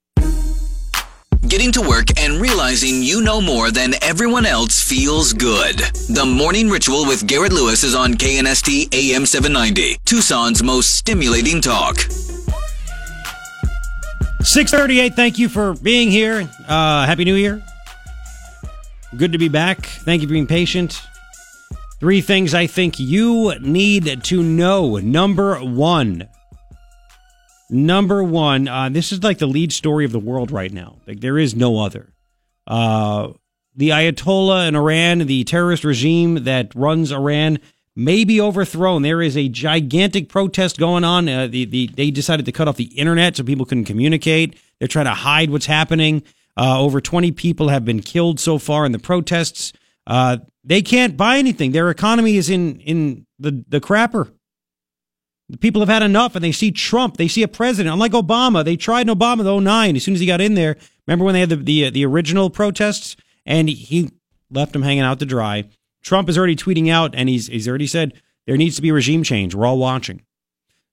[1.49, 5.79] Getting to work and realizing you know more than everyone else feels good.
[5.79, 11.97] The Morning Ritual with Garrett Lewis is on KNST AM 790, Tucson's most stimulating talk.
[14.43, 16.47] 638, thank you for being here.
[16.69, 17.63] Uh, Happy New Year.
[19.16, 19.87] Good to be back.
[19.87, 21.03] Thank you for being patient.
[21.99, 24.96] Three things I think you need to know.
[24.99, 26.29] Number one.
[27.68, 30.96] Number one, uh, this is like the lead story of the world right now.
[31.07, 32.12] Like there is no other.
[32.66, 33.33] Uh,
[33.77, 37.59] the Ayatollah in Iran, the terrorist regime that runs Iran,
[37.96, 39.03] may be overthrown.
[39.03, 41.29] There is a gigantic protest going on.
[41.29, 44.57] Uh, the, the, they decided to cut off the internet so people couldn't communicate.
[44.79, 46.23] They're trying to hide what's happening.
[46.61, 49.73] Uh, over 20 people have been killed so far in the protests.
[50.07, 51.73] Uh, they can't buy anything.
[51.73, 54.31] Their economy is in, in the, the crapper.
[55.49, 57.16] The people have had enough and they see Trump.
[57.16, 57.94] They see a president.
[57.94, 60.77] Unlike Obama, they tried in Obama in 09 as soon as he got in there.
[61.07, 64.11] Remember when they had the, the, the original protests and he
[64.51, 65.64] left them hanging out to dry.
[66.03, 68.12] Trump is already tweeting out and he's, he's already said
[68.46, 69.55] there needs to be regime change.
[69.55, 70.20] We're all watching.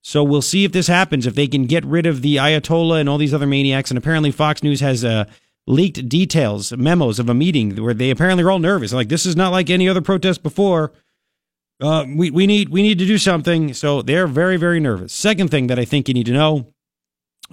[0.02, 3.10] So we'll see if this happens, if they can get rid of the Ayatollah and
[3.10, 3.92] all these other maniacs.
[3.92, 5.26] And apparently Fox News has uh,
[5.68, 8.94] leaked details, memos of a meeting where they apparently are all nervous.
[8.94, 10.94] Like, this is not like any other protest before.
[11.80, 13.74] Uh, we, we need we need to do something.
[13.74, 15.14] So they're very, very nervous.
[15.14, 16.74] Second thing that I think you need to know,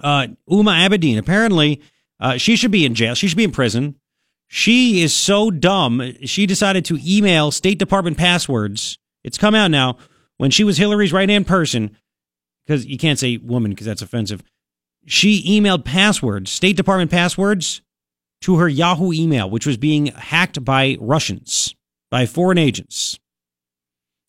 [0.01, 1.81] uh, Huma Abedin, apparently
[2.19, 3.13] uh, she should be in jail.
[3.13, 3.95] She should be in prison.
[4.47, 6.13] She is so dumb.
[6.23, 8.97] She decided to email State Department passwords.
[9.23, 9.97] It's come out now
[10.37, 11.97] when she was Hillary's right hand person,
[12.65, 14.43] because you can't say woman because that's offensive.
[15.07, 17.81] She emailed passwords, State Department passwords,
[18.41, 21.75] to her Yahoo email, which was being hacked by Russians,
[22.11, 23.19] by foreign agents.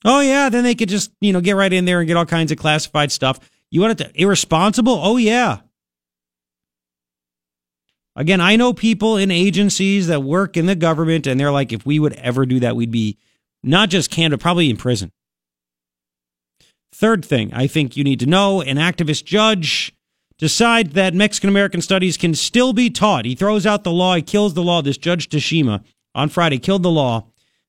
[0.05, 2.27] Oh yeah, then they could just you know get right in there and get all
[2.27, 3.39] kinds of classified stuff.
[3.71, 4.99] You want it to irresponsible?
[5.03, 5.59] Oh yeah.
[8.15, 11.85] Again, I know people in agencies that work in the government, and they're like, if
[11.85, 13.19] we would ever do that, we'd be
[13.63, 15.13] not just canned, but probably in prison.
[16.95, 19.93] Third thing I think you need to know an activist judge
[20.39, 23.25] decides that Mexican American studies can still be taught.
[23.25, 24.83] He throws out the law, he kills the law.
[24.83, 25.83] This Judge Tashima
[26.15, 27.27] on Friday killed the law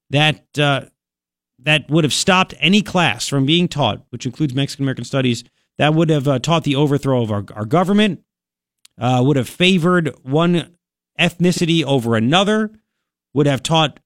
[0.09, 0.81] that uh,
[1.59, 5.43] that would have stopped any class from being taught, which includes Mexican American studies,
[5.77, 8.23] that would have uh, taught the overthrow of our, our government,
[8.99, 10.75] uh, would have favored one
[11.19, 12.71] ethnicity over another,
[13.33, 13.99] would have taught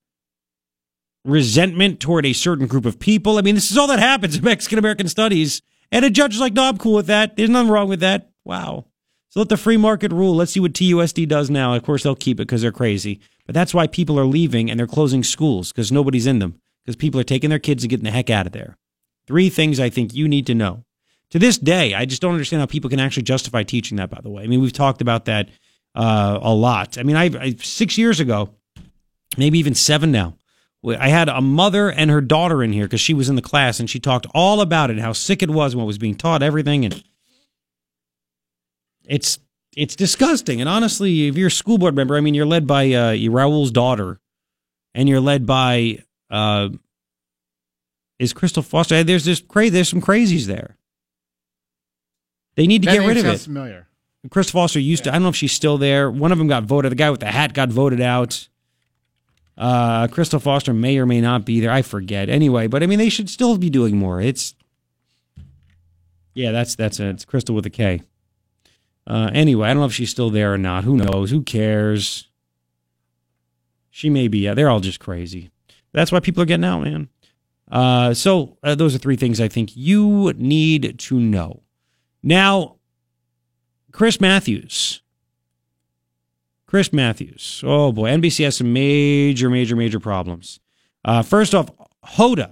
[1.23, 3.37] resentment toward a certain group of people.
[3.37, 5.61] I mean, this is all that happens in Mexican American studies.
[5.91, 7.35] And a judge is like, no, I'm cool with that.
[7.35, 8.30] There's nothing wrong with that.
[8.45, 8.85] Wow.
[9.29, 10.35] So let the free market rule.
[10.35, 11.73] Let's see what TUSD does now.
[11.73, 13.21] Of course, they'll keep it because they're crazy.
[13.45, 16.95] But that's why people are leaving and they're closing schools because nobody's in them because
[16.95, 18.77] people are taking their kids and getting the heck out of there.
[19.27, 20.83] Three things I think you need to know.
[21.29, 24.19] To this day, I just don't understand how people can actually justify teaching that, by
[24.21, 24.43] the way.
[24.43, 25.47] I mean, we've talked about that
[25.95, 26.97] uh, a lot.
[26.97, 28.49] I mean, I, I six years ago,
[29.37, 30.35] maybe even seven now,
[30.85, 33.79] I had a mother and her daughter in here because she was in the class
[33.79, 36.43] and she talked all about it, how sick it was and what was being taught,
[36.43, 36.85] everything.
[36.85, 37.03] And
[39.11, 39.39] it's
[39.75, 40.59] it's disgusting.
[40.61, 43.71] And honestly, if you're a school board member, I mean, you're led by uh, Raul's
[43.71, 44.19] daughter,
[44.95, 46.69] and you're led by uh,
[48.19, 49.03] is Kristel Foster.
[49.03, 49.69] There's this crazy.
[49.71, 50.77] There's some crazies there.
[52.55, 53.39] They need to That get rid of it.
[53.39, 53.87] familiar.
[54.29, 55.09] Kristel Foster used to.
[55.09, 56.09] I don't know if she's still there.
[56.09, 56.91] One of them got voted.
[56.91, 58.47] The guy with the hat got voted out.
[59.57, 61.71] Uh, Kristel Foster may or may not be there.
[61.71, 62.29] I forget.
[62.29, 64.21] Anyway, but I mean, they should still be doing more.
[64.21, 64.55] It's
[66.33, 67.07] yeah, that's that's it.
[67.07, 68.01] It's Crystal with a K.
[69.07, 70.83] Uh, anyway, I don't know if she's still there or not.
[70.83, 71.31] Who knows?
[71.31, 72.27] Who cares?
[73.89, 74.39] She may be.
[74.39, 75.51] Yeah, they're all just crazy.
[75.91, 77.09] That's why people are getting out, man.
[77.69, 81.63] Uh, so uh, those are three things I think you need to know.
[82.21, 82.77] Now,
[83.91, 85.01] Chris Matthews.
[86.67, 87.61] Chris Matthews.
[87.65, 90.59] Oh boy, NBC has some major, major, major problems.
[91.03, 91.69] Uh, first off,
[92.05, 92.51] Hoda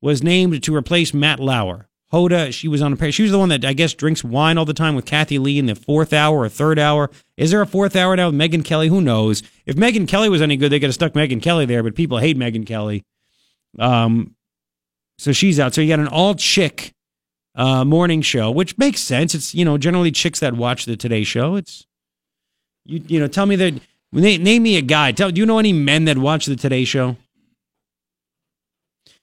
[0.00, 1.88] was named to replace Matt Lauer.
[2.12, 3.12] Hoda, she was on a pair.
[3.12, 5.58] She was the one that I guess drinks wine all the time with Kathie Lee
[5.58, 7.10] in the fourth hour or third hour.
[7.36, 8.88] Is there a fourth hour now with Megyn Kelly?
[8.88, 9.44] Who knows?
[9.64, 12.18] If Megyn Kelly was any good, they could have stuck Megyn Kelly there, but people
[12.18, 13.04] hate Megyn Kelly.
[13.78, 14.34] Um,
[15.18, 15.74] so she's out.
[15.74, 16.94] So you got an all chick
[17.54, 19.34] uh, morning show, which makes sense.
[19.34, 21.56] It's you know generally chicks that watch the Today Show.
[21.56, 21.86] It's
[22.84, 23.80] you you know tell me that
[24.12, 25.12] name, me a guy.
[25.12, 27.16] Tell do you know any men that watch the Today Show?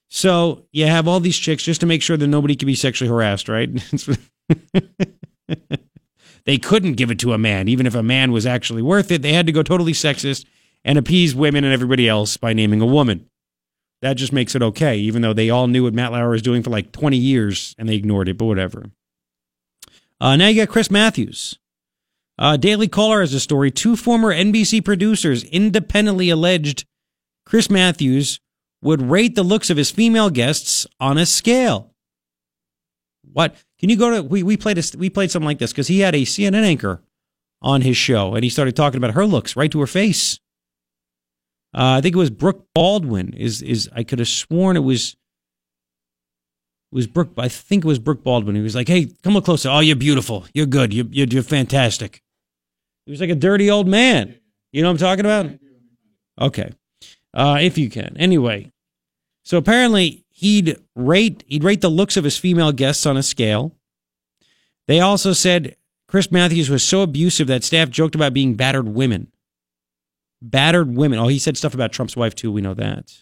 [0.09, 3.09] So you have all these chicks just to make sure that nobody can be sexually
[3.09, 3.69] harassed, right?
[6.45, 9.21] they couldn't give it to a man, even if a man was actually worth it.
[9.21, 10.45] They had to go totally sexist
[10.85, 13.29] and appease women and everybody else by naming a woman.
[14.01, 16.63] That just makes it okay, even though they all knew what Matt Lauer was doing
[16.63, 18.91] for like 20 years and they ignored it, but whatever.
[20.21, 21.59] Uh, now you got Chris Matthews.
[22.39, 23.71] Uh, Daily Caller has a story.
[23.71, 26.85] Two former NBC producers independently alleged
[27.45, 28.39] Chris Matthews
[28.81, 31.93] would rate the looks of his female guests on a scale.
[33.33, 33.55] What?
[33.79, 35.99] Can you go to we we played a, we played something like this because he
[35.99, 37.01] had a CNN anchor
[37.61, 40.39] on his show and he started talking about her looks right to her face.
[41.73, 43.33] Uh, I think it was Brooke Baldwin.
[43.33, 45.15] Is is I could have sworn it was
[46.91, 47.33] it was Brooke.
[47.37, 48.55] I think it was Brooke Baldwin.
[48.55, 49.69] He was like, "Hey, come look closer.
[49.69, 50.45] Oh, you're beautiful.
[50.53, 50.93] You're good.
[50.93, 52.23] You're you're, you're fantastic."
[53.05, 54.39] He was like a dirty old man.
[54.71, 55.59] You know what I'm talking about?
[56.39, 56.71] Okay,
[57.37, 58.17] uh, if you can.
[58.17, 58.71] Anyway,
[59.45, 63.75] so apparently he'd rate he'd rate the looks of his female guests on a scale.
[64.87, 69.31] They also said Chris Matthews was so abusive that staff joked about being battered women.
[70.41, 71.19] Battered women.
[71.19, 72.51] Oh, he said stuff about Trump's wife too.
[72.51, 73.13] We know that.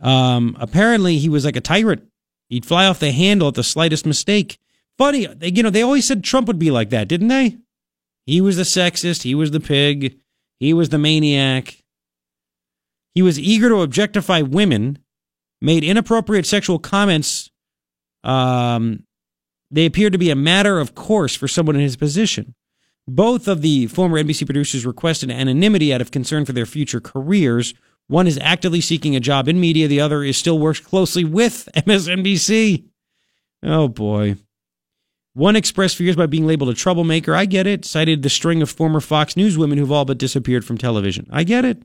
[0.00, 2.04] Um, apparently he was like a tyrant.
[2.48, 4.58] He'd fly off the handle at the slightest mistake.
[4.96, 7.56] Funny, they, you know, they always said Trump would be like that, didn't they?
[8.26, 9.22] He was the sexist.
[9.22, 10.18] He was the pig.
[10.60, 11.83] He was the maniac.
[13.14, 14.98] He was eager to objectify women,
[15.60, 17.50] made inappropriate sexual comments.
[18.24, 19.04] Um,
[19.70, 22.54] they appeared to be a matter of course for someone in his position.
[23.06, 27.74] Both of the former NBC producers requested anonymity out of concern for their future careers.
[28.08, 31.68] One is actively seeking a job in media, the other is still works closely with
[31.76, 32.84] MSNBC.
[33.62, 34.36] Oh boy.
[35.34, 37.34] One expressed fears by being labeled a troublemaker.
[37.34, 37.84] I get it.
[37.84, 41.26] Cited the string of former Fox News women who've all but disappeared from television.
[41.30, 41.82] I get it.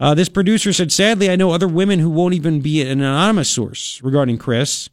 [0.00, 3.48] Uh, this producer said, sadly, I know other women who won't even be an anonymous
[3.48, 4.88] source regarding Chris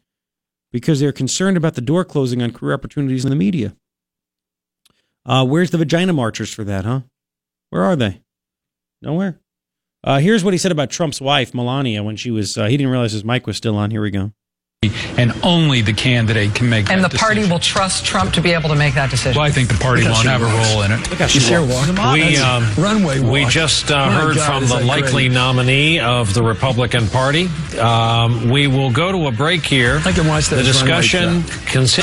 [0.70, 3.74] because they're concerned about the door closing on career opportunities in the media.
[5.26, 7.00] Uh, where's the vagina marchers for that, huh?
[7.70, 8.22] Where are they?
[9.00, 9.40] Nowhere.
[10.04, 12.90] Uh, here's what he said about Trump's wife, Melania, when she was, uh, he didn't
[12.92, 13.90] realize his mic was still on.
[13.90, 14.32] Here we go.
[15.16, 18.50] And only the candidate can make And the that party will trust Trump to be
[18.50, 19.38] able to make that decision.
[19.38, 21.08] Well, I think the party won't she have a role in it.
[21.08, 21.88] Look how she You see her walks.
[21.96, 22.14] walk?
[22.14, 22.40] We That's
[22.78, 25.34] um, runway we just uh, My heard God, from the likely great.
[25.34, 27.48] nominee of the Republican Party.
[27.78, 30.00] Um, we will go to a break here.
[30.04, 31.42] I can watch the discussion.
[31.70, 32.02] Consi-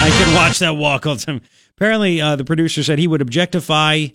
[0.00, 1.40] I can watch that walk all the time.
[1.76, 4.06] Apparently, uh, the producer said he would objectify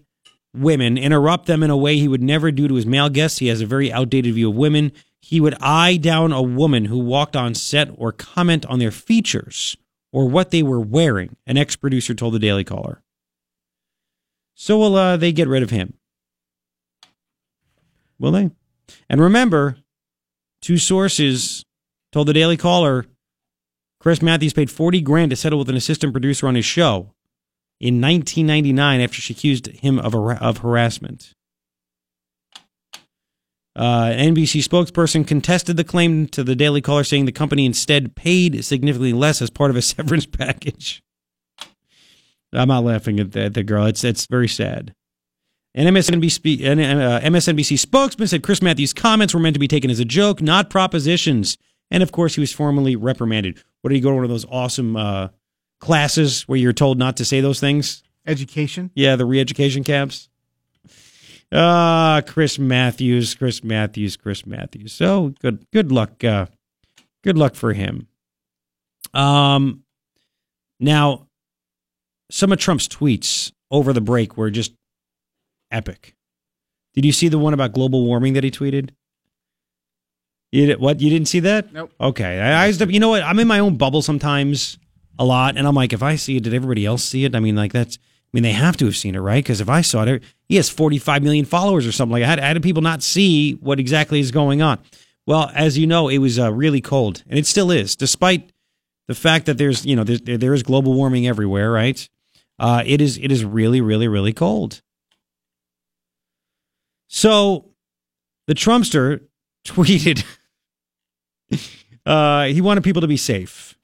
[0.55, 3.39] women, interrupt them in a way he would never do to his male guests.
[3.39, 4.93] He has a very outdated view of women.
[5.21, 9.75] He would eye down a woman who walked on set or comment on their features
[10.11, 13.01] or what they were wearing, an ex producer told the Daily Caller.
[14.55, 15.93] So will uh, they get rid of him?
[18.19, 18.49] Will they?
[19.09, 19.77] And remember,
[20.61, 21.63] two sources
[22.11, 23.05] told the Daily Caller
[23.99, 27.13] Chris Matthews paid 40 grand to settle with an assistant producer on his show
[27.79, 31.33] in 1999 after she accused him of, har- of harassment.
[33.77, 38.15] Uh, an NBC spokesperson contested the claim to the Daily Caller, saying the company instead
[38.15, 41.03] paid significantly less as part of a severance package.
[42.51, 43.85] I'm not laughing at the, at the girl.
[43.85, 44.95] It's it's very sad.
[45.75, 49.99] An MSNBC, uh, MSNBC spokesman said Chris Matthews' comments were meant to be taken as
[49.99, 51.55] a joke, not propositions.
[51.91, 53.61] And of course, he was formally reprimanded.
[53.81, 55.27] What did he go to one of those awesome uh,
[55.79, 58.01] classes where you're told not to say those things?
[58.25, 58.89] Education.
[58.95, 60.29] Yeah, the re-education camps.
[61.53, 64.91] Ah, Chris Matthews, Chris Matthews, Chris Matthews.
[64.93, 66.23] So good, good luck.
[66.23, 66.47] Uh,
[67.23, 68.07] good luck for him.
[69.13, 69.83] Um,
[70.79, 71.27] now,
[72.29, 74.73] some of Trump's tweets over the break were just
[75.71, 76.15] epic.
[76.93, 78.89] Did you see the one about global warming that he tweeted?
[80.51, 80.99] You did, what?
[81.01, 81.71] You didn't see that?
[81.73, 81.91] Nope.
[81.99, 82.39] Okay.
[82.39, 83.23] I, I you know what?
[83.23, 84.77] I'm in my own bubble sometimes
[85.19, 87.35] a lot, and I'm like, if I see it, did everybody else see it?
[87.35, 87.99] I mean, like that's.
[88.27, 89.43] I mean, they have to have seen it, right?
[89.43, 92.39] Because if I saw it, he has 45 million followers or something like that.
[92.39, 94.79] How did people not see what exactly is going on?
[95.25, 98.51] Well, as you know, it was uh, really cold, and it still is, despite
[99.07, 102.07] the fact that there's, you know, there's, there is global warming everywhere, right?
[102.59, 104.81] Uh, it is it is really really really cold.
[107.07, 107.69] So,
[108.47, 109.21] the Trumpster
[109.65, 110.23] tweeted.
[112.05, 113.75] uh, he wanted people to be safe.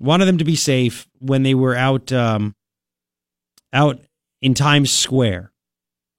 [0.00, 2.54] Wanted them to be safe when they were out um,
[3.72, 4.00] out
[4.40, 5.52] in Times Square.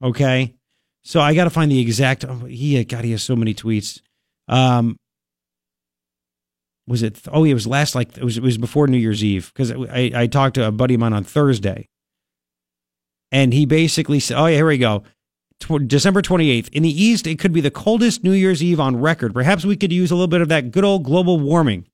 [0.04, 0.56] Okay,
[1.04, 2.26] so I got to find the exact.
[2.26, 4.02] Oh, he God, he has so many tweets.
[4.48, 4.98] Um,
[6.88, 7.22] was it?
[7.32, 8.38] Oh, it was last like it was.
[8.38, 11.14] It was before New Year's Eve because I I talked to a buddy of mine
[11.14, 11.88] on Thursday,
[13.32, 15.04] and he basically said, "Oh yeah, here we go."
[15.88, 16.70] December 28th.
[16.70, 19.34] In the East, it could be the coldest New Year's Eve on record.
[19.34, 21.86] Perhaps we could use a little bit of that good old global warming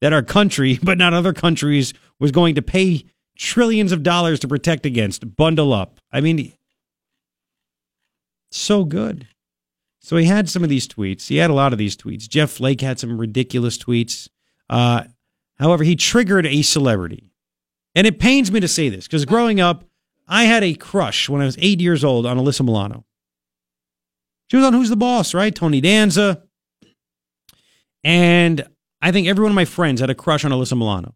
[0.00, 3.04] that our country, but not other countries, was going to pay
[3.36, 5.36] trillions of dollars to protect against.
[5.36, 6.00] Bundle up.
[6.12, 6.52] I mean,
[8.50, 9.28] so good.
[10.00, 11.28] So he had some of these tweets.
[11.28, 12.28] He had a lot of these tweets.
[12.28, 14.28] Jeff Flake had some ridiculous tweets.
[14.68, 15.04] Uh,
[15.58, 17.30] however, he triggered a celebrity.
[17.94, 19.84] And it pains me to say this because growing up,
[20.26, 23.04] I had a crush when I was eight years old on Alyssa Milano.
[24.50, 25.54] She was on Who's the Boss, right?
[25.54, 26.42] Tony Danza.
[28.04, 28.66] And
[29.00, 31.14] I think every one of my friends had a crush on Alyssa Milano.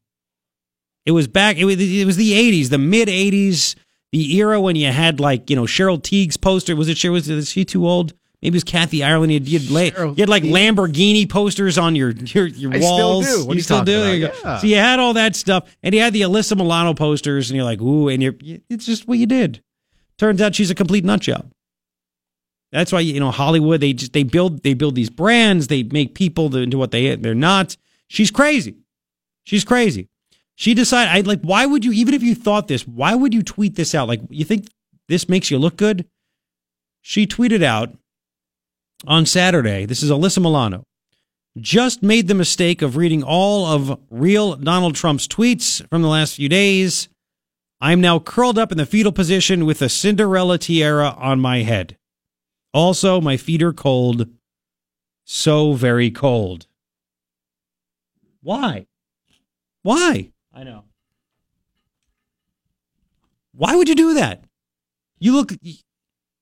[1.06, 3.76] It was back, it was, it was the 80s, the mid 80s,
[4.12, 6.74] the era when you had like, you know, Cheryl Tiegs' poster.
[6.76, 8.12] Was it, was, was she too old?
[8.42, 9.32] Maybe it was Kathy Ireland.
[9.32, 12.80] You had, you had, la- you had like Lamborghini posters on your your, your I
[12.80, 13.26] still walls.
[13.26, 13.46] do.
[13.46, 14.16] What you you still do?
[14.16, 14.30] You?
[14.44, 14.58] Yeah.
[14.58, 17.64] So you had all that stuff, and you had the Alyssa Milano posters, and you're
[17.64, 18.34] like, ooh, and you're
[18.68, 19.62] it's just what you did.
[20.18, 21.50] Turns out she's a complete nut job.
[22.72, 23.80] That's why you know Hollywood.
[23.80, 25.68] They just they build they build these brands.
[25.68, 27.76] They make people into what they they're not.
[28.08, 28.76] She's crazy.
[29.44, 30.08] She's crazy.
[30.56, 31.12] She decided.
[31.12, 31.42] I like.
[31.42, 32.86] Why would you even if you thought this?
[32.86, 34.08] Why would you tweet this out?
[34.08, 34.66] Like you think
[35.08, 36.06] this makes you look good?
[37.02, 37.96] She tweeted out
[39.06, 39.84] on Saturday.
[39.84, 40.82] This is Alyssa Milano.
[41.58, 46.36] Just made the mistake of reading all of real Donald Trump's tweets from the last
[46.36, 47.08] few days.
[47.80, 51.96] I'm now curled up in the fetal position with a Cinderella tiara on my head.
[52.72, 54.28] Also, my feet are cold.
[55.24, 56.66] So very cold.
[58.42, 58.86] Why?
[59.82, 60.32] Why?
[60.56, 60.84] I know.
[63.52, 64.44] Why would you do that?
[65.18, 65.52] You look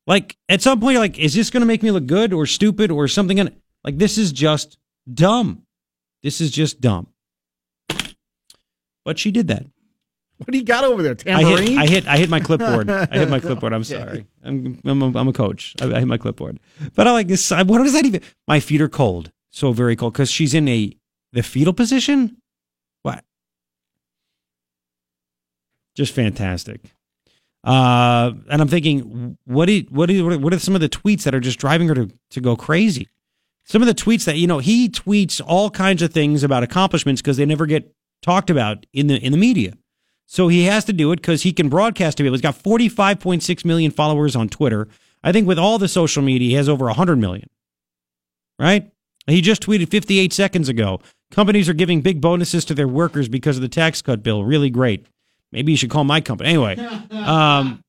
[0.07, 2.47] like at some point you're like, is this going to make me look good or
[2.47, 3.37] stupid or something?
[3.37, 4.79] Gonna, like this is just
[5.13, 5.63] dumb.
[6.23, 7.09] This is just dumb.
[9.05, 9.67] But she did that.
[10.39, 11.17] What do you got over there?
[11.27, 12.89] I hit, I hit, I hit my clipboard.
[12.91, 13.73] I hit my clipboard.
[13.73, 14.27] I'm sorry.
[14.45, 15.75] I'm, I'm, a, I'm a coach.
[15.81, 16.61] I, I hit my clipboard.
[16.95, 17.51] But I like this.
[17.51, 18.21] I- What does that even?
[18.47, 20.97] My feet are cold, so very cold because she's in a
[21.33, 22.37] the fetal position.
[23.03, 23.25] What?
[25.95, 26.81] Just fantastic.
[27.63, 31.35] Uh, and I'm thinking, what do, what do, what are some of the tweets that
[31.35, 33.09] are just driving her to to go crazy?
[33.65, 37.23] Some of the tweets that you know he tweets all kinds of things about accomplishments
[37.23, 39.73] because they never get talked about in the in the media.
[40.27, 42.35] So he has to do it because he can broadcast to people.
[42.35, 44.89] He's got 45.6 million followers on Twitter.
[45.23, 47.49] I think with all the social media, he has over 100 million.
[48.59, 48.91] Right?
[49.27, 51.01] He just tweeted 58 seconds ago.
[51.31, 54.45] Companies are giving big bonuses to their workers because of the tax cut bill.
[54.45, 55.07] Really great.
[55.55, 56.51] Maybe you should call my company.
[56.51, 56.77] Anyway.
[57.11, 57.83] Um,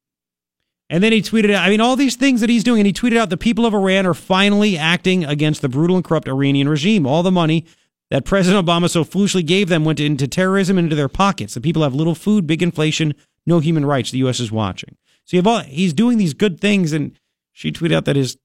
[0.89, 2.79] and then he tweeted out, I mean, all these things that he's doing.
[2.79, 6.05] And he tweeted out the people of Iran are finally acting against the brutal and
[6.05, 7.07] corrupt Iranian regime.
[7.07, 7.65] All the money
[8.11, 11.55] that President Obama so foolishly gave them went into terrorism and into their pockets.
[11.55, 14.11] The people have little food, big inflation, no human rights.
[14.11, 14.39] The U.S.
[14.39, 14.95] is watching.
[15.25, 17.17] So you have all, he's doing these good things, and
[17.51, 18.37] she tweeted out that his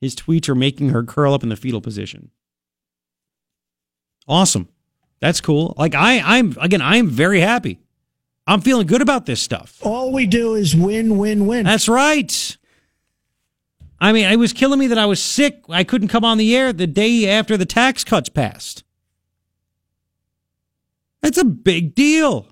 [0.00, 2.30] his tweets are making her curl up in the fetal position.
[4.28, 4.68] Awesome,
[5.20, 5.74] that's cool.
[5.76, 7.80] Like I, I'm again, I'm very happy.
[8.46, 9.78] I'm feeling good about this stuff.
[9.82, 11.64] All we do is win, win, win.
[11.64, 12.56] That's right.
[14.00, 15.64] I mean, it was killing me that I was sick.
[15.68, 18.84] I couldn't come on the air the day after the tax cuts passed.
[21.22, 22.48] That's a big deal.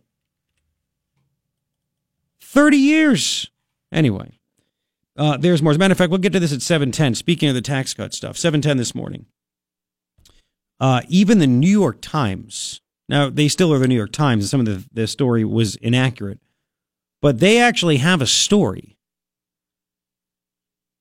[2.41, 3.51] 30 years.
[3.93, 4.39] Anyway,
[5.17, 5.73] uh, there's more.
[5.73, 7.17] As a matter of fact, we'll get to this at 710.
[7.17, 9.27] Speaking of the tax cut stuff, 710 this morning.
[10.81, 12.81] Uh, even the New York Times,
[13.13, 15.77] now they still are the New York Times, and some of the, the story was
[15.77, 16.41] inaccurate,
[17.21, 18.97] but they actually have a story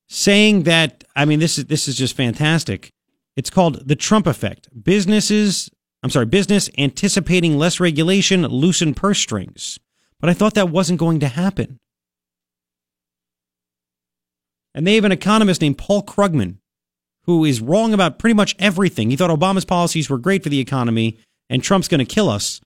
[0.08, 2.92] saying that I mean this is this is just fantastic.
[3.34, 4.68] It's called the Trump effect.
[4.84, 5.70] Businesses,
[6.02, 9.80] I'm sorry, business anticipating less regulation loosen purse strings.
[10.20, 11.78] But I thought that wasn't going to happen.
[14.74, 16.58] And they have an economist named Paul Krugman
[17.24, 19.08] who is wrong about pretty much everything.
[19.08, 21.18] He thought Obama's policies were great for the economy
[21.52, 22.62] and Trump's going to kill us.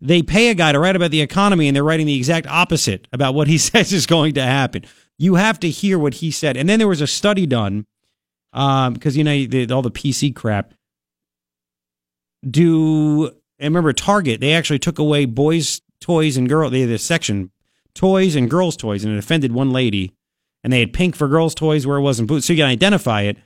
[0.00, 3.06] They pay a guy to write about the economy and they're writing the exact opposite
[3.12, 4.84] about what he says is going to happen.
[5.18, 6.56] You have to hear what he said.
[6.56, 7.86] And then there was a study done
[8.54, 10.72] um, because, you know, the, all the PC crap.
[12.48, 13.26] Do,
[13.58, 16.70] and remember, Target, they actually took away boys' toys and girl.
[16.70, 17.52] They had this section
[17.94, 20.14] toys and girls' toys, and it offended one lady.
[20.64, 22.46] And they had pink for girls' toys where it wasn't boots.
[22.46, 23.36] so you can identify it.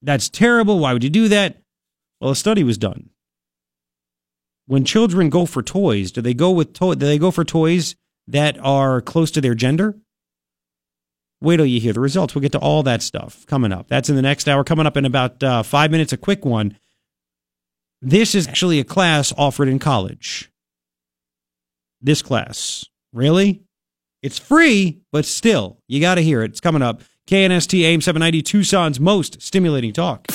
[0.00, 0.78] That's terrible.
[0.78, 1.63] Why would you do that?
[2.24, 3.10] Well, a study was done.
[4.64, 7.96] When children go for toys, do they go with to- do they go for toys
[8.26, 9.98] that are close to their gender?
[11.42, 12.34] Wait till you hear the results.
[12.34, 13.88] We'll get to all that stuff coming up.
[13.88, 14.64] That's in the next hour.
[14.64, 16.78] Coming up in about uh, five minutes, a quick one.
[18.00, 20.50] This is actually a class offered in college.
[22.00, 22.86] This class.
[23.12, 23.64] Really?
[24.22, 26.52] It's free, but still, you got to hear it.
[26.52, 27.02] It's coming up.
[27.26, 30.26] KNST AM 790, Tucson's most stimulating talk.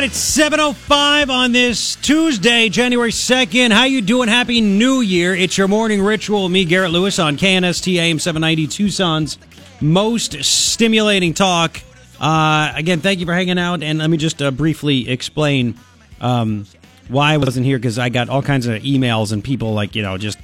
[0.00, 3.70] Right, it's 7:05 on this Tuesday, January 2nd.
[3.70, 4.30] How you doing?
[4.30, 5.34] Happy New Year.
[5.34, 6.48] It's your morning ritual.
[6.48, 9.36] Me, Garrett Lewis on KNST AM 790 Tucson's
[9.82, 11.82] most stimulating talk.
[12.18, 15.74] Uh, again, thank you for hanging out and let me just uh, briefly explain
[16.22, 16.66] um,
[17.08, 20.02] why I wasn't here because I got all kinds of emails and people like, you
[20.02, 20.38] know, just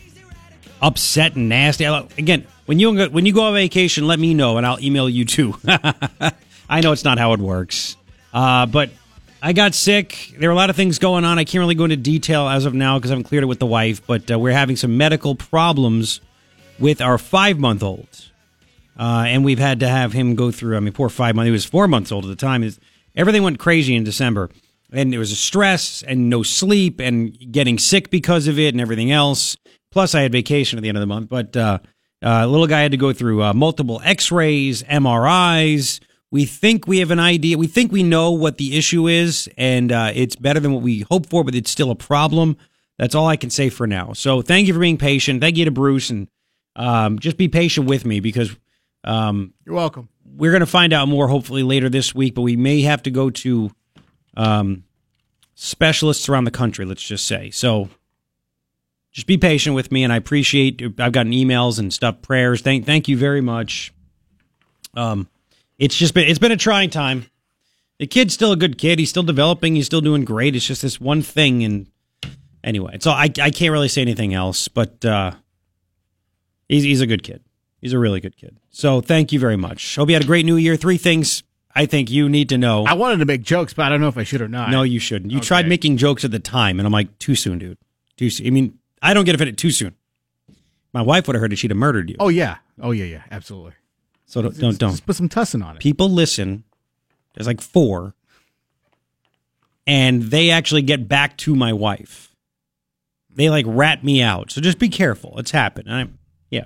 [0.82, 1.84] upset and nasty.
[1.84, 5.24] Again, when you when you go on vacation, let me know and I'll email you
[5.24, 5.54] too.
[6.68, 7.96] I know it's not how it works.
[8.34, 8.90] Uh, but
[9.47, 10.34] I got sick.
[10.36, 11.38] There were a lot of things going on.
[11.38, 13.61] I can't really go into detail as of now because I haven't cleared it with
[13.61, 16.20] the wife, but uh, we're having some medical problems
[16.80, 18.09] with our five month old.
[18.99, 20.76] Uh, and we've had to have him go through.
[20.76, 21.47] I mean, poor five months.
[21.47, 22.68] He was four months old at the time.
[23.14, 24.51] Everything went crazy in December,
[24.90, 28.80] and there was a stress and no sleep and getting sick because of it and
[28.80, 29.57] everything else.
[29.92, 31.28] Plus, I had vacation at the end of the month.
[31.28, 31.78] But uh,
[32.20, 36.01] uh, little guy had to go through uh, multiple X-rays, MRIs.
[36.31, 37.57] We think we have an idea.
[37.57, 41.01] We think we know what the issue is, and uh, it's better than what we
[41.11, 42.57] hope for, but it's still a problem.
[42.99, 44.12] That's all I can say for now.
[44.12, 45.41] So, thank you for being patient.
[45.41, 46.29] Thank you to Bruce, and
[46.74, 48.55] um, just be patient with me because
[49.05, 50.09] um, You're welcome.
[50.24, 53.11] we're going to find out more hopefully later this week, but we may have to
[53.11, 53.70] go to
[54.37, 54.85] um,
[55.55, 57.51] specialists around the country, let's just say.
[57.51, 57.89] So
[59.12, 60.83] just be patient with me, and I appreciate.
[60.99, 62.62] I've gotten emails and stuff, prayers.
[62.62, 63.93] Thank, thank you very much.
[64.95, 65.29] Um,
[65.79, 67.27] it's just been it's been a trying time.
[67.99, 68.99] The kid's still a good kid.
[68.99, 69.74] He's still developing.
[69.74, 70.55] He's still doing great.
[70.55, 71.87] It's just this one thing, and
[72.62, 74.68] anyway, so I I can't really say anything else.
[74.68, 75.33] But uh,
[76.68, 77.43] he's he's a good kid.
[77.81, 78.59] He's a really good kid.
[78.70, 79.97] So thank you very much.
[79.97, 80.77] Hope you had a great New Year.
[80.77, 81.43] Three things
[81.77, 82.85] I think you need to know.
[82.87, 84.70] I wanted to make jokes, but I don't know if I should or not.
[84.70, 85.31] No, you shouldn't.
[85.31, 87.77] You tried making jokes at the time, and I'm like, too soon, dude.
[88.16, 88.47] Too soon.
[88.47, 89.95] I mean, I don't get offended too soon.
[90.95, 92.16] My wife would have heard it; she'd have murdered you.
[92.18, 92.57] Oh yeah.
[92.81, 93.05] Oh yeah.
[93.05, 93.22] Yeah.
[93.31, 93.72] Absolutely.
[94.27, 94.79] So don't don't.
[94.79, 94.91] don't.
[94.91, 95.83] Just put some tussin on it.
[95.83, 96.64] People listen.
[97.35, 98.14] There's like four,
[99.87, 102.35] and they actually get back to my wife.
[103.31, 104.51] They like rat me out.
[104.51, 105.39] So just be careful.
[105.39, 105.91] It's happened.
[105.91, 106.18] I'm
[106.51, 106.64] yeah.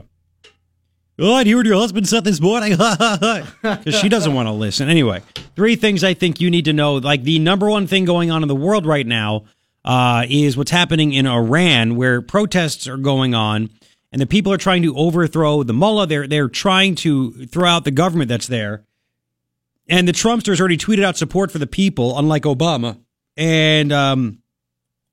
[1.18, 2.70] Oh, I heard your husband said this morning
[3.62, 4.88] because she doesn't want to listen.
[4.88, 5.22] Anyway,
[5.54, 6.94] three things I think you need to know.
[6.94, 9.44] Like the number one thing going on in the world right now
[9.84, 13.68] uh, is what's happening in Iran, where protests are going on,
[14.12, 16.06] and the people are trying to overthrow the mullah.
[16.06, 18.84] They're they're trying to throw out the government that's there,
[19.88, 22.98] and the Trumpsters already tweeted out support for the people, unlike Obama.
[23.36, 24.38] And um,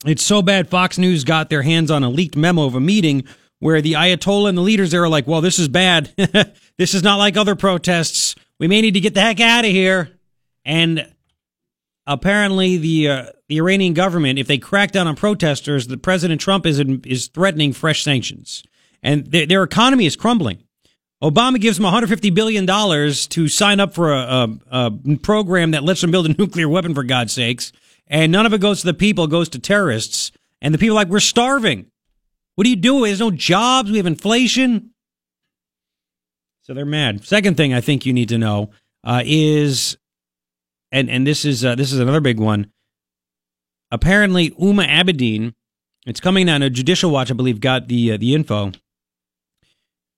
[0.05, 0.69] it's so bad.
[0.69, 3.23] Fox News got their hands on a leaked memo of a meeting
[3.59, 6.13] where the Ayatollah and the leaders there are like, "Well, this is bad.
[6.77, 8.35] this is not like other protests.
[8.59, 10.11] We may need to get the heck out of here."
[10.65, 11.07] And
[12.05, 16.65] apparently, the uh, the Iranian government, if they crack down on protesters, the President Trump
[16.65, 18.63] is is threatening fresh sanctions,
[19.03, 20.63] and their, their economy is crumbling.
[21.23, 25.83] Obama gives them 150 billion dollars to sign up for a, a, a program that
[25.83, 27.71] lets them build a nuclear weapon, for God's sakes,
[28.05, 30.31] and none of it goes to the people; it goes to terrorists.
[30.61, 31.87] And the people are like, "We're starving.
[32.55, 33.05] What do you do?
[33.05, 33.91] There's no jobs.
[33.91, 34.91] We have inflation."
[36.61, 37.25] So they're mad.
[37.25, 38.71] Second thing I think you need to know
[39.03, 39.97] uh, is,
[40.91, 42.71] and and this is uh, this is another big one.
[43.89, 45.53] Apparently, Huma Abedin,
[46.05, 46.61] it's coming down.
[46.61, 48.71] A Judicial Watch, I believe, got the uh, the info.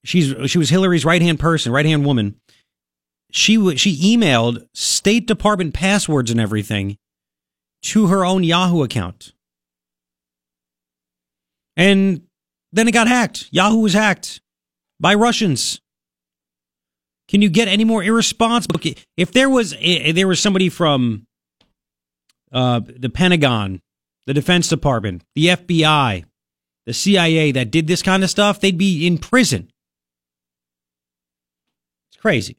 [0.06, 2.36] She's she was Hillary's right hand person, right hand woman.
[3.32, 6.98] She w- she emailed State Department passwords and everything
[7.84, 9.34] to her own Yahoo account,
[11.76, 12.22] and
[12.72, 13.50] then it got hacked.
[13.52, 14.42] Yahoo was hacked
[15.00, 15.82] by Russians.
[17.28, 18.80] Can you get any more irresponsible?
[19.16, 21.28] If there was if there was somebody from
[22.52, 23.82] uh, the Pentagon,
[24.26, 26.26] the Defense Department, the FBI,
[26.86, 29.70] the CIA that did this kind of stuff, they'd be in prison.
[32.20, 32.58] Crazy.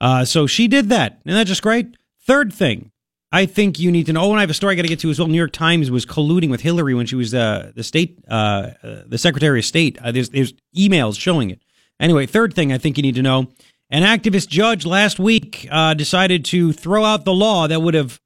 [0.00, 1.96] Uh, so she did that, and that's just great.
[2.26, 2.90] Third thing,
[3.32, 4.22] I think you need to know.
[4.22, 5.28] Oh, and I have a story I got to get to as well.
[5.28, 9.02] New York Times was colluding with Hillary when she was uh, the state, uh, uh,
[9.06, 9.98] the Secretary of State.
[10.02, 11.60] Uh, there's there's emails showing it.
[11.98, 13.48] Anyway, third thing I think you need to know:
[13.90, 18.20] an activist judge last week uh, decided to throw out the law that would have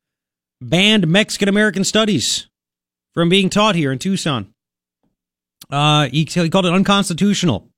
[0.60, 2.48] banned Mexican American studies
[3.14, 4.52] from being taught here in Tucson.
[5.70, 7.69] Uh, he, he called it unconstitutional,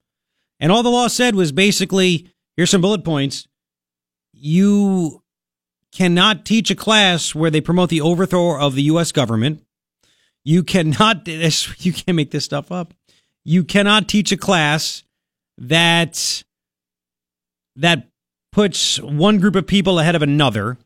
[0.63, 3.49] and all the law said was basically here's some bullet points.
[4.33, 5.23] You
[5.91, 9.11] cannot teach a class where they promote the overthrow of the U.S.
[9.11, 9.65] government.
[10.45, 11.27] You cannot,
[11.79, 12.95] you can't make this stuff up.
[13.45, 15.03] You cannot teach a class
[15.59, 16.45] that,
[17.75, 18.09] that
[18.53, 20.79] puts one group of people ahead of another,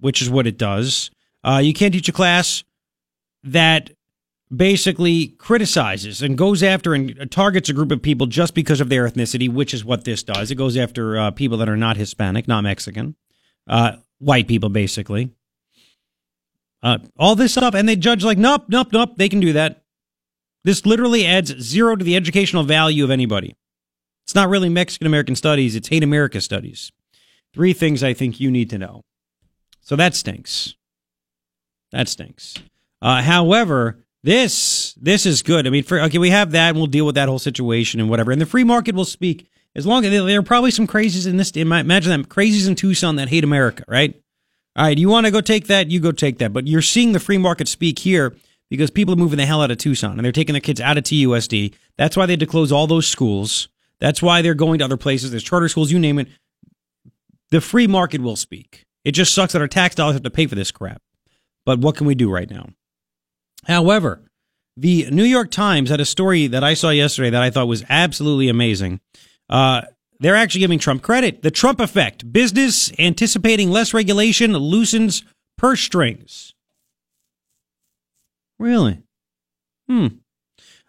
[0.00, 1.12] which is what it does.
[1.44, 2.64] Uh, you can't teach a class
[3.44, 3.90] that
[4.56, 9.08] basically criticizes and goes after and targets a group of people just because of their
[9.08, 10.50] ethnicity, which is what this does.
[10.50, 13.16] It goes after uh, people that are not Hispanic, not Mexican.
[13.66, 15.30] Uh, white people, basically.
[16.82, 19.82] Uh, all this stuff, and they judge like, nope, nope, nope, they can do that.
[20.64, 23.56] This literally adds zero to the educational value of anybody.
[24.24, 26.92] It's not really Mexican American studies, it's hate America studies.
[27.54, 29.02] Three things I think you need to know.
[29.80, 30.74] So that stinks.
[31.92, 32.54] That stinks.
[33.00, 35.66] Uh, however, this this is good.
[35.66, 38.08] I mean, for, okay, we have that, and we'll deal with that whole situation and
[38.08, 38.32] whatever.
[38.32, 39.46] And the free market will speak.
[39.76, 43.16] As long as there are probably some crazies in this, imagine them crazies in Tucson
[43.16, 44.14] that hate America, right?
[44.76, 46.52] All right, you want to go take that, you go take that.
[46.52, 48.34] But you're seeing the free market speak here
[48.70, 50.96] because people are moving the hell out of Tucson and they're taking their kids out
[50.96, 51.74] of TUSD.
[51.98, 53.68] That's why they had to close all those schools.
[54.00, 55.32] That's why they're going to other places.
[55.32, 56.28] There's charter schools, you name it.
[57.50, 58.84] The free market will speak.
[59.04, 61.02] It just sucks that our tax dollars have to pay for this crap.
[61.66, 62.70] But what can we do right now?
[63.66, 64.22] However,
[64.76, 67.84] the New York Times had a story that I saw yesterday that I thought was
[67.88, 69.00] absolutely amazing.
[69.48, 69.82] Uh,
[70.20, 71.42] they're actually giving Trump credit.
[71.42, 72.32] The Trump effect.
[72.32, 75.24] Business anticipating less regulation loosens
[75.58, 76.54] purse strings.
[78.58, 79.02] Really?
[79.88, 80.06] Hmm.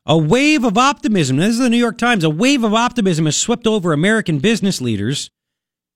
[0.06, 1.38] A wave of optimism.
[1.38, 2.24] This is the New York Times.
[2.24, 5.32] A wave of optimism has swept over American business leaders,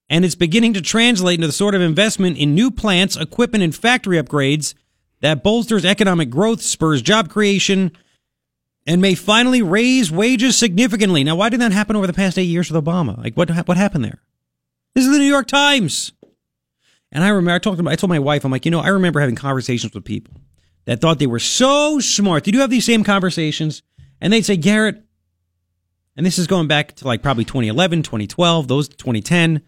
[0.09, 3.75] and it's beginning to translate into the sort of investment in new plants, equipment, and
[3.75, 4.73] factory upgrades
[5.21, 7.91] that bolsters economic growth, spurs job creation,
[8.85, 11.23] and may finally raise wages significantly.
[11.23, 13.17] Now, why did that happen over the past eight years with Obama?
[13.17, 14.21] Like, what what happened there?
[14.95, 16.11] This is the New York Times.
[17.11, 18.89] And I remember I talked about I told my wife, I'm like, you know, I
[18.89, 20.35] remember having conversations with people
[20.85, 22.47] that thought they were so smart.
[22.47, 23.83] You have these same conversations?
[24.21, 25.03] And they'd say, Garrett,
[26.17, 29.61] and this is going back to like probably 2011, 2012, those 2010.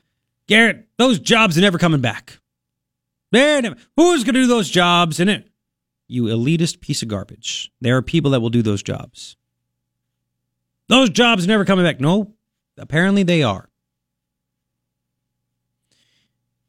[0.47, 2.39] Garrett, those jobs are never coming back.
[3.31, 3.61] They're
[3.95, 5.19] who's going to do those jobs?
[5.19, 5.49] And it,
[6.07, 7.71] you elitist piece of garbage.
[7.79, 9.37] There are people that will do those jobs.
[10.87, 12.01] Those jobs never coming back.
[12.01, 12.33] No,
[12.77, 13.69] apparently they are.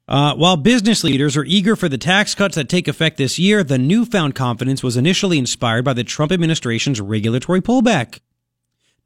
[0.07, 3.65] Uh, while business leaders are eager for the tax cuts that take effect this year,
[3.65, 8.21] the newfound confidence was initially inspired by the Trump administration's regulatory pullback.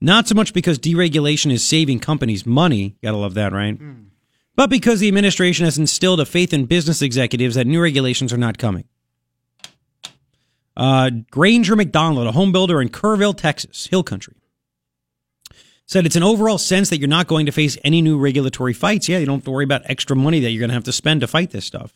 [0.00, 2.96] Not so much because deregulation is saving companies money.
[3.02, 3.78] Gotta love that, right?
[3.78, 4.06] Mm.
[4.56, 8.38] But because the administration has instilled a faith in business executives that new regulations are
[8.38, 8.88] not coming.
[10.76, 14.34] Uh, Granger McDonald, a home builder in Kerrville, Texas, Hill Country,
[15.86, 19.08] said it's an overall sense that you're not going to face any new regulatory fights.
[19.08, 20.92] Yeah, you don't have to worry about extra money that you're going to have to
[20.92, 21.94] spend to fight this stuff.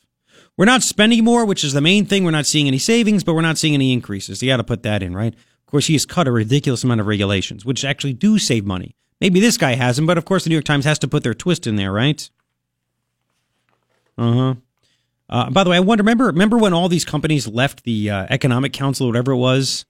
[0.57, 2.25] We're not spending more, which is the main thing.
[2.25, 4.43] We're not seeing any savings, but we're not seeing any increases.
[4.43, 5.35] You got to put that in, right?
[5.35, 8.97] Of course, he has cut a ridiculous amount of regulations, which actually do save money.
[9.21, 11.35] Maybe this guy hasn't, but of course, the New York Times has to put their
[11.35, 12.29] twist in there, right?
[14.21, 14.55] Uh huh.
[15.29, 16.03] Uh, by the way, I wonder.
[16.03, 19.87] Remember, remember when all these companies left the uh, Economic Council, or whatever it was?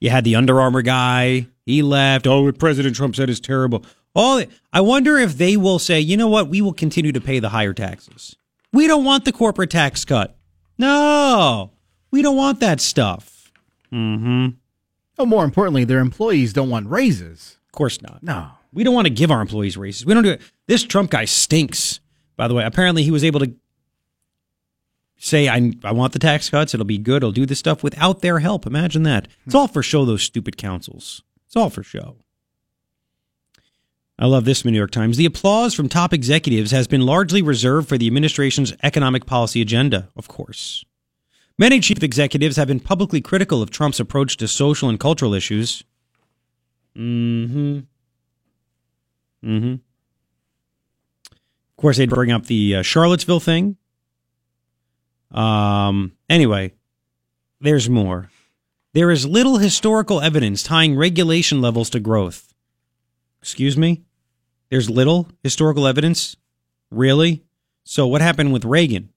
[0.00, 1.46] You had the Under Armour guy.
[1.66, 2.26] He left.
[2.26, 3.84] Oh, what President Trump said is terrible.
[4.14, 4.42] All
[4.72, 6.48] I wonder if they will say, you know what?
[6.48, 8.34] We will continue to pay the higher taxes.
[8.72, 10.36] We don't want the corporate tax cut.
[10.78, 11.70] No,
[12.10, 13.52] we don't want that stuff.
[13.90, 14.48] Hmm.
[15.18, 17.58] Oh, more importantly, their employees don't want raises.
[17.66, 18.22] Of course not.
[18.22, 20.06] No, we don't want to give our employees raises.
[20.06, 20.40] We don't do it.
[20.66, 22.00] This Trump guy stinks.
[22.40, 23.52] By the way, apparently he was able to
[25.18, 26.72] say, I, I want the tax cuts.
[26.72, 27.18] It'll be good.
[27.18, 28.66] It'll do this stuff without their help.
[28.66, 29.28] Imagine that.
[29.44, 31.22] It's all for show, those stupid councils.
[31.44, 32.16] It's all for show.
[34.18, 35.18] I love this from the New York Times.
[35.18, 40.08] The applause from top executives has been largely reserved for the administration's economic policy agenda,
[40.16, 40.82] of course.
[41.58, 45.84] Many chief executives have been publicly critical of Trump's approach to social and cultural issues.
[46.96, 47.78] Mm hmm.
[49.44, 49.74] Mm hmm.
[51.80, 53.78] Of course, they'd bring up the uh, Charlottesville thing,
[55.32, 56.72] um, anyway,
[57.60, 58.30] there's more.
[58.92, 62.52] There is little historical evidence tying regulation levels to growth.
[63.40, 64.02] Excuse me?
[64.68, 66.36] There's little historical evidence?
[66.90, 67.44] Really?
[67.84, 69.10] So what happened with Reagan?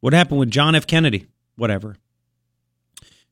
[0.00, 0.86] What happened with John F.
[0.86, 1.26] Kennedy?
[1.56, 1.96] Whatever.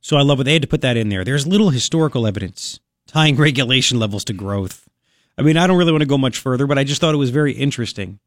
[0.00, 1.24] So I love what they had to put that in there.
[1.24, 4.89] There's little historical evidence tying regulation levels to growth.
[5.38, 7.18] I mean, I don't really want to go much further, but I just thought it
[7.18, 8.18] was very interesting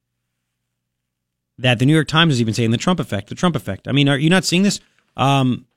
[1.58, 3.88] that the New York Times is even saying the Trump effect, the Trump effect.
[3.88, 4.80] I mean, are you not seeing this?
[5.16, 5.68] Um,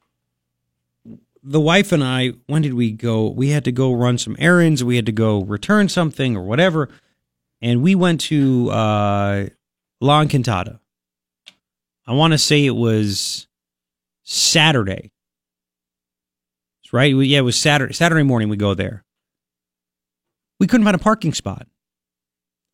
[1.42, 3.28] the wife and I, when did we go?
[3.28, 4.82] We had to go run some errands.
[4.82, 6.88] We had to go return something or whatever.
[7.62, 9.46] And we went to uh,
[10.00, 10.80] La Encantada.
[12.06, 13.46] I want to say it was
[14.22, 15.12] Saturday.
[16.92, 17.14] Right.
[17.14, 17.92] Yeah, it was Saturday.
[17.92, 19.04] Saturday morning we go there.
[20.58, 21.66] We couldn't find a parking spot.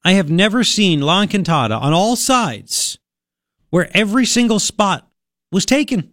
[0.05, 2.99] I have never seen La Encantada on all sides
[3.71, 5.09] where every single spot
[5.51, 6.13] was taken.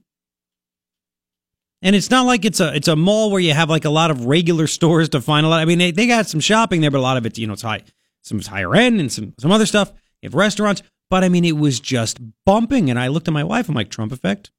[1.81, 4.11] And it's not like it's a it's a mall where you have like a lot
[4.11, 5.61] of regular stores to find a lot.
[5.61, 7.53] I mean, they, they got some shopping there, but a lot of it's you know
[7.53, 7.83] it's high,
[8.21, 9.91] some higher end and some some other stuff.
[10.21, 12.89] You have restaurants, but I mean, it was just bumping.
[12.89, 13.69] And I looked at my wife.
[13.69, 14.51] I'm like, Trump effect.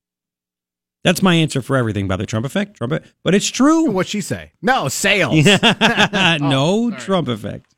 [1.02, 2.76] That's my answer for everything by the Trump effect.
[2.76, 3.90] Trump, e- but it's true.
[3.90, 4.52] What'd she say?
[4.60, 5.44] No sales.
[6.40, 7.74] no Trump effect.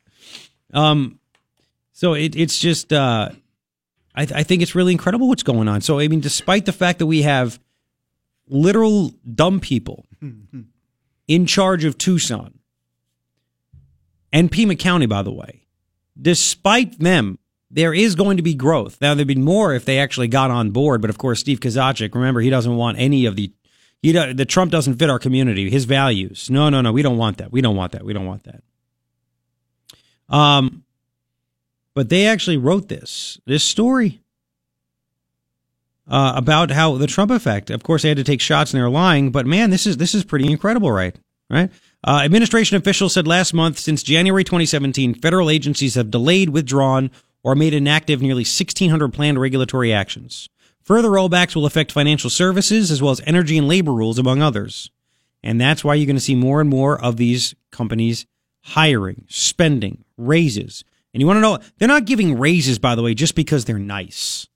[0.75, 1.21] Um,
[1.93, 3.31] so it, it's just, uh,
[4.15, 5.81] I, I think it's really incredible what's going on.
[5.83, 7.61] So I mean, despite the fact that we have
[8.49, 10.05] literal dumb people
[11.29, 12.59] in charge of Tucson
[14.33, 15.67] and Pima County, by the way,
[16.21, 17.39] despite them,
[17.73, 18.99] there is going to be growth.
[19.01, 22.15] Now there'd be more if they actually got on board, but of course, Steve Kozachik,
[22.15, 23.53] remember, he doesn't want any of the.
[24.05, 26.51] The Trump doesn't fit our community, his values.
[26.51, 26.91] No, no, no.
[26.91, 27.53] We don't want that.
[27.53, 28.05] We don't want that.
[28.05, 28.65] We don't want that.
[30.29, 30.83] Um,
[31.95, 34.21] but they actually wrote this this story
[36.09, 37.71] uh, about how the Trump effect.
[37.71, 40.15] Of course, they had to take shots and they're lying, but man, this is this
[40.15, 41.17] is pretty incredible, right?
[41.49, 41.71] Right.
[42.03, 47.11] Uh, administration officials said last month, since January 2017, federal agencies have delayed, withdrawn,
[47.43, 50.49] or made inactive nearly 1,600 planned regulatory actions.
[50.85, 54.91] Further rollbacks will affect financial services as well as energy and labor rules, among others.
[55.43, 58.27] And that's why you're going to see more and more of these companies
[58.63, 60.85] hiring, spending, raises.
[61.13, 63.79] And you want to know, they're not giving raises, by the way, just because they're
[63.79, 64.47] nice.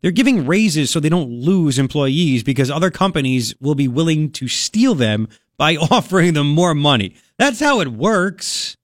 [0.00, 4.48] They're giving raises so they don't lose employees because other companies will be willing to
[4.48, 7.14] steal them by offering them more money.
[7.36, 8.76] That's how it works.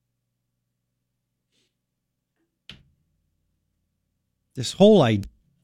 [4.55, 5.21] This whole I,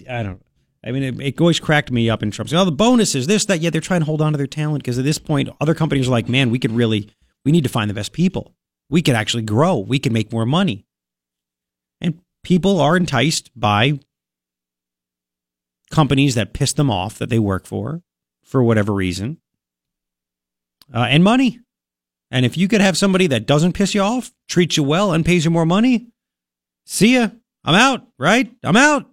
[0.10, 0.42] I don't.
[0.84, 2.54] I mean, it, it always cracked me up in Trump's.
[2.54, 3.62] Oh, the bonuses, this, that.
[3.62, 6.08] Yeah, they're trying to hold on to their talent because at this point, other companies
[6.08, 7.12] are like, man, we could really,
[7.46, 8.56] we need to find the best people.
[8.90, 9.78] We could actually grow.
[9.78, 10.86] We could make more money.
[12.02, 14.00] And people are enticed by
[15.92, 18.02] companies that piss them off that they work for,
[18.44, 19.38] for whatever reason,
[20.94, 21.60] uh, and money.
[22.32, 25.26] And if you could have somebody that doesn't piss you off, treats you well, and
[25.26, 26.08] pays you more money,
[26.86, 27.30] see ya.
[27.64, 28.52] I'm out, right?
[28.64, 29.06] I'm out.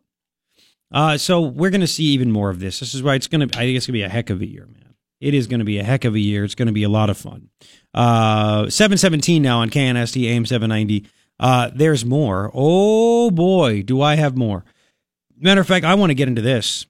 [0.91, 2.81] Uh, so we're going to see even more of this.
[2.81, 4.41] This is why it's going to, I think it's going to be a heck of
[4.41, 4.95] a year, man.
[5.21, 6.45] It is going to be a heck of a year.
[6.45, 7.51] It's going to be a lot of fun.
[7.93, 11.09] Uh, 717 now on KNST AM 790.
[11.41, 12.51] Uh, there's more.
[12.55, 14.65] Oh boy, do I have more.
[15.37, 16.87] Matter of fact, I want to get into this.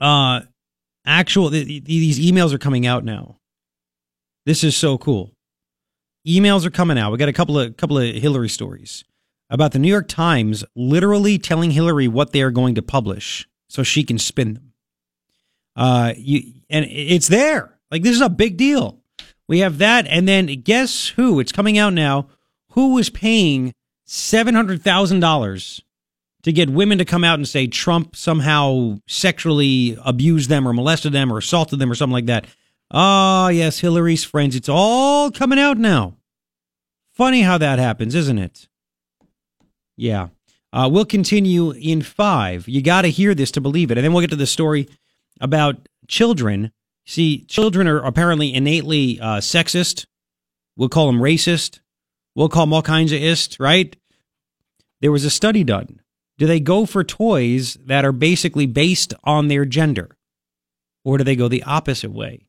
[0.00, 0.42] Uh,
[1.04, 3.36] actual, th- th- these emails are coming out now.
[4.44, 5.32] This is so cool.
[6.26, 7.12] Emails are coming out.
[7.12, 9.04] We got a couple of couple of Hillary stories
[9.50, 13.82] about the New York Times literally telling Hillary what they are going to publish so
[13.82, 14.72] she can spin them.
[15.74, 17.78] Uh, you and it's there.
[17.90, 19.00] Like this is a big deal.
[19.48, 21.38] We have that, and then guess who?
[21.38, 22.28] It's coming out now.
[22.70, 23.72] Who was paying
[24.04, 25.82] seven hundred thousand dollars
[26.42, 31.12] to get women to come out and say Trump somehow sexually abused them or molested
[31.12, 32.46] them or assaulted them or something like that?
[32.90, 34.56] Ah, yes, Hillary's friends.
[34.56, 36.16] It's all coming out now.
[37.12, 38.68] Funny how that happens, isn't it?
[39.96, 40.28] Yeah.
[40.72, 42.68] Uh, we'll continue in five.
[42.68, 43.98] You got to hear this to believe it.
[43.98, 44.88] And then we'll get to the story
[45.40, 46.72] about children.
[47.06, 50.06] See, children are apparently innately uh, sexist.
[50.76, 51.80] We'll call them racist.
[52.34, 53.96] We'll call them all kinds of ist, right?
[55.00, 56.00] There was a study done.
[56.38, 60.18] Do they go for toys that are basically based on their gender?
[61.04, 62.48] Or do they go the opposite way?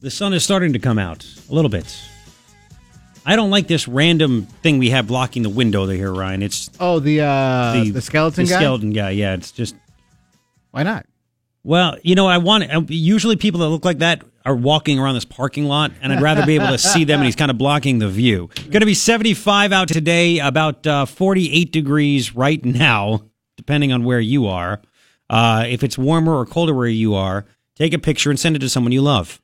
[0.00, 1.94] The sun is starting to come out a little bit.
[3.26, 6.42] I don't like this random thing we have blocking the window there, Ryan.
[6.42, 8.48] It's Oh, the uh, the, skeleton guy?
[8.48, 8.60] the guy.
[8.60, 9.10] skeleton guy.
[9.10, 9.74] Yeah, it's just
[10.70, 11.04] Why not?
[11.62, 15.14] well, you know, I want uh, usually people that look like that are walking around
[15.14, 17.56] this parking lot, and I'd rather be able to see them, and he's kind of
[17.56, 18.50] blocking the view.
[18.56, 23.22] Going to be 75 out today, about uh, 48 degrees right now,
[23.56, 24.82] depending on where you are.
[25.30, 28.58] Uh, if it's warmer or colder where you are, take a picture and send it
[28.58, 29.40] to someone you love.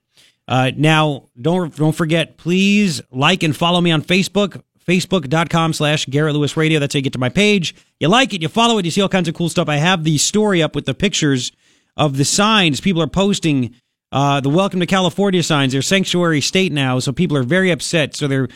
[0.47, 6.35] Uh, now, don't don't forget, please like and follow me on Facebook, facebook.com slash Garrett
[6.35, 6.81] Lewis Radio.
[6.81, 7.75] That's how you get to my page.
[8.01, 9.69] You like it, you follow it, you see all kinds of cool stuff.
[9.69, 11.53] I have the story up with the pictures
[11.97, 13.75] of the signs people are posting.
[14.13, 15.73] Uh, the Welcome to California signs.
[15.73, 18.17] They're sanctuary state now, so people are very upset.
[18.17, 18.49] So they're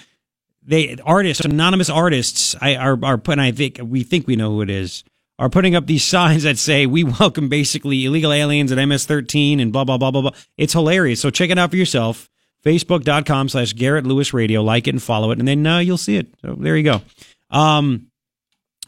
[0.66, 3.40] they artists, anonymous artists, I, are are putting.
[3.40, 5.04] I think we think we know who it is.
[5.38, 9.72] Are putting up these signs that say we welcome basically illegal aliens at MS-13 and
[9.72, 10.32] blah blah blah blah blah.
[10.56, 11.20] It's hilarious.
[11.20, 12.28] So check it out for yourself.
[12.64, 14.62] Facebook.com slash Garrett Lewis Radio.
[14.62, 16.34] Like it and follow it, and then uh, you'll see it.
[16.40, 17.02] So there you go.
[17.50, 18.10] Um,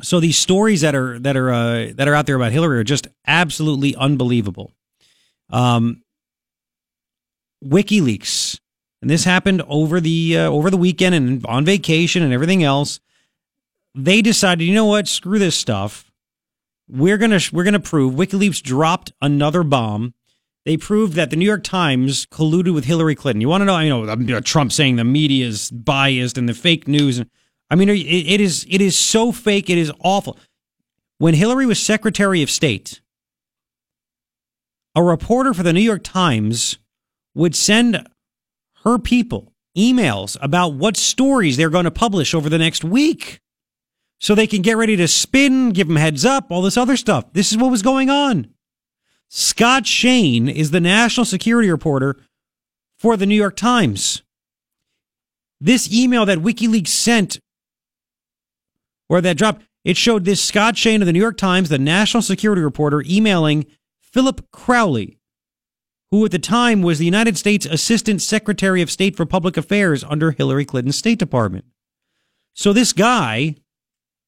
[0.03, 2.85] so these stories that are that are uh, that are out there about Hillary are
[2.85, 4.73] just absolutely unbelievable.
[5.51, 6.03] Um,
[7.69, 8.61] WikiLeaks,
[9.01, 13.01] and this happened over the uh, over the weekend and on vacation and everything else.
[13.95, 15.09] They decided, you know what?
[15.09, 16.11] Screw this stuff.
[16.89, 20.15] We're gonna we're gonna prove WikiLeaks dropped another bomb.
[20.65, 23.41] They proved that the New York Times colluded with Hillary Clinton.
[23.41, 23.79] You want to know?
[23.79, 27.23] You know, um, Trump saying the media is biased and the fake news.
[27.71, 29.71] I mean, it is it is so fake.
[29.71, 30.39] It is awful.
[31.19, 33.01] When Hillary was Secretary of State,
[34.95, 36.79] a reporter for the New York Times
[37.37, 38.09] would send
[38.85, 43.41] her people emails about what stories they're going to publish over the next week
[44.19, 47.33] so they can get ready to spin, give them heads up, all this other stuff.
[47.35, 48.49] This is what was going on.
[49.29, 52.17] Scott Shane is the national security reporter
[52.99, 54.23] for the New York Times.
[55.61, 57.39] This email that WikiLeaks sent,
[59.09, 62.23] or that dropped, it showed this Scott Shane of the New York Times, the national
[62.23, 63.67] security reporter, emailing
[64.01, 65.16] Philip Crowley,
[66.11, 70.05] who at the time was the United States Assistant Secretary of State for Public Affairs
[70.05, 71.65] under Hillary Clinton's State Department.
[72.55, 73.57] So this guy,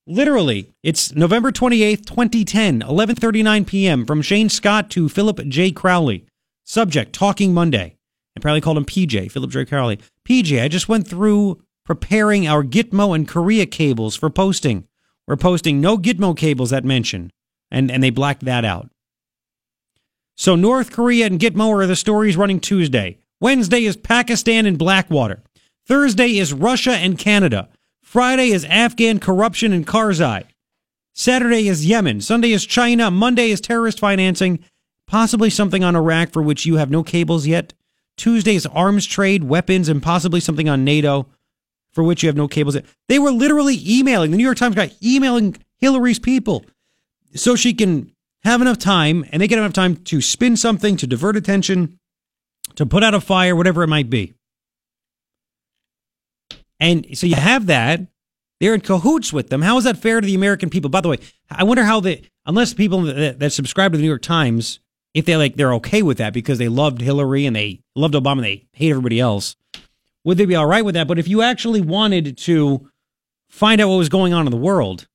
[0.07, 4.05] literally, it's November 28th, 2010, 11:39 p.m.
[4.05, 5.71] from Shane Scott to Philip J.
[5.71, 6.27] Crowley.
[6.65, 7.97] Subject: Talking Monday.
[8.37, 9.65] I probably called him PJ, Philip J.
[9.65, 9.99] Crowley.
[10.29, 14.87] PJ, I just went through preparing our Gitmo and Korea cables for posting.
[15.27, 17.31] We're posting no Gitmo cables that mention,
[17.71, 18.91] and and they blacked that out.
[20.41, 23.19] So North Korea and Gitmo are the stories running Tuesday.
[23.41, 25.43] Wednesday is Pakistan and Blackwater.
[25.85, 27.69] Thursday is Russia and Canada.
[28.05, 30.45] Friday is Afghan corruption and Karzai.
[31.13, 32.21] Saturday is Yemen.
[32.21, 33.11] Sunday is China.
[33.11, 34.61] Monday is terrorist financing.
[35.09, 37.75] Possibly something on Iraq for which you have no cables yet.
[38.17, 41.27] Tuesday is arms trade, weapons, and possibly something on NATO
[41.91, 42.85] for which you have no cables yet.
[43.09, 44.31] They were literally emailing.
[44.31, 46.65] The New York Times guy emailing Hillary's people
[47.35, 48.13] so she can
[48.43, 51.99] have enough time and they get enough time to spin something, to divert attention,
[52.77, 54.35] to put out a fire, whatever it might be.
[56.81, 58.01] And so you have that.
[58.61, 59.63] They're in cahoots with them.
[59.63, 60.91] How is that fair to the American people?
[60.91, 61.19] By the way,
[61.51, 64.81] I wonder how the unless people that, that subscribe to the New York Times,
[65.15, 68.39] if they like, they're okay with that because they loved Hillary and they loved Obama
[68.39, 69.57] and they hate everybody else.
[70.25, 71.09] Would they be all right with that?
[71.09, 72.91] But if you actually wanted to
[73.49, 75.07] find out what was going on in the world,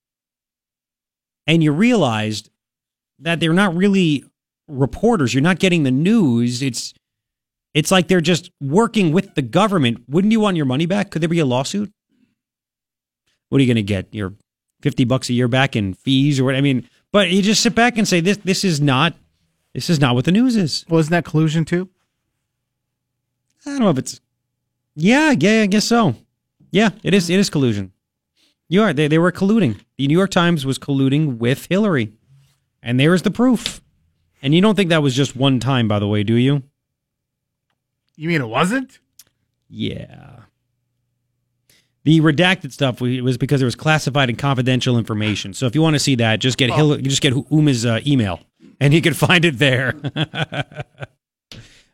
[1.46, 2.50] and you realized
[3.18, 4.24] that they're not really
[4.68, 6.62] reporters, you're not getting the news.
[6.62, 6.94] It's
[7.74, 10.04] it's like they're just working with the government.
[10.08, 11.10] Wouldn't you want your money back?
[11.10, 11.92] Could there be a lawsuit?
[13.48, 14.14] What are you going to get?
[14.14, 14.34] Your
[14.82, 16.54] 50 bucks a year back in fees or what?
[16.54, 19.14] I mean, but you just sit back and say this this is not
[19.72, 20.84] this is not what the news is.
[20.88, 21.88] Wasn't that collusion too?
[23.66, 24.20] I don't know if it's
[24.94, 26.14] Yeah, yeah, I guess so.
[26.70, 27.92] Yeah, it is it is collusion.
[28.68, 29.80] You are they they were colluding.
[29.98, 32.12] The New York Times was colluding with Hillary.
[32.84, 33.80] And there's the proof.
[34.42, 36.62] And you don't think that was just one time by the way, do you?
[38.16, 39.00] You mean it wasn't?
[39.68, 40.40] Yeah.
[42.04, 45.54] The redacted stuff was because it was classified and confidential information.
[45.54, 46.74] So if you want to see that, just get Oh.
[46.76, 48.40] Hil- just get Huma's uh, email,
[48.78, 49.94] and you can find it there.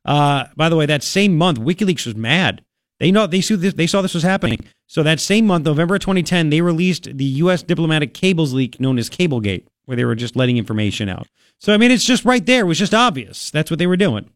[0.05, 2.65] uh, by the way, that same month, WikiLeaks was mad.
[3.01, 4.61] They know they saw this, they saw this was happening.
[4.87, 7.63] So that same month, November 2010, they released the U.S.
[7.63, 11.27] diplomatic cables leak known as CableGate, where they were just letting information out.
[11.59, 12.61] So I mean, it's just right there.
[12.61, 13.51] It was just obvious.
[13.51, 14.31] That's what they were doing.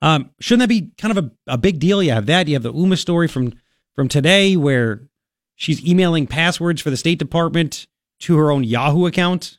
[0.00, 2.02] Um, shouldn't that be kind of a, a big deal?
[2.02, 2.48] You have that.
[2.48, 3.54] You have the Huma story from
[3.94, 5.02] from today where
[5.54, 7.86] she's emailing passwords for the State Department
[8.20, 9.58] to her own Yahoo account.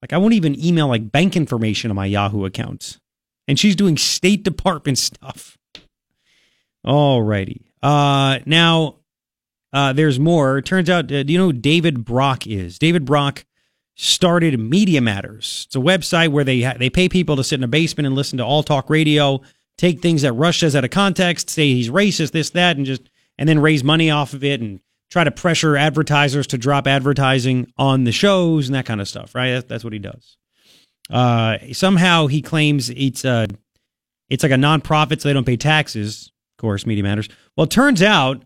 [0.00, 2.98] Like I won't even email like bank information on my Yahoo account.
[3.46, 5.57] And she's doing State Department stuff.
[6.86, 7.62] Alrighty.
[7.82, 8.96] Uh now
[9.72, 10.60] uh there's more.
[10.62, 12.78] Turns out uh, do you know who David Brock is?
[12.78, 13.44] David Brock
[13.94, 15.64] started Media Matters.
[15.66, 18.14] It's a website where they ha- they pay people to sit in a basement and
[18.14, 19.40] listen to all talk radio,
[19.76, 23.02] take things that Rush says out of context, say he's racist, this, that, and just
[23.38, 27.72] and then raise money off of it and try to pressure advertisers to drop advertising
[27.76, 29.50] on the shows and that kind of stuff, right?
[29.50, 30.36] That's, that's what he does.
[31.10, 33.48] Uh, somehow he claims it's a,
[34.28, 36.30] it's like a nonprofit, so they don't pay taxes.
[36.58, 37.28] Course, Media Matters.
[37.56, 38.42] Well, it turns out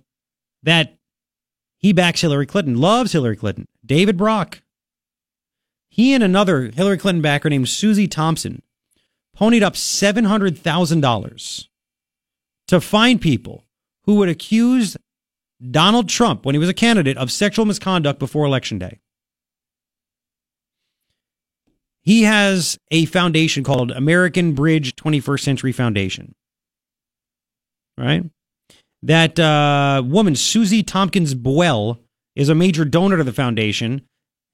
[0.62, 0.96] that
[1.78, 3.66] he backs Hillary Clinton, loves Hillary Clinton.
[3.84, 4.62] David Brock.
[5.88, 8.62] He and another Hillary Clinton backer named Susie Tompkins
[9.36, 11.68] ponied up $700,000
[12.68, 13.64] to find people
[14.04, 14.96] who would accuse
[15.70, 18.98] Donald Trump, when he was a candidate, of sexual misconduct before Election Day.
[22.00, 26.34] He has a foundation called American Bridge 21st Century Foundation.
[27.98, 28.24] Right?
[29.02, 31.98] That uh, woman, Susie Tompkins Boyle,
[32.34, 34.02] is a major donor to the foundation,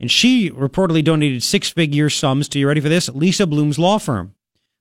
[0.01, 3.09] and she reportedly donated six figure sums to, you ready for this?
[3.11, 4.35] Lisa Bloom's law firm.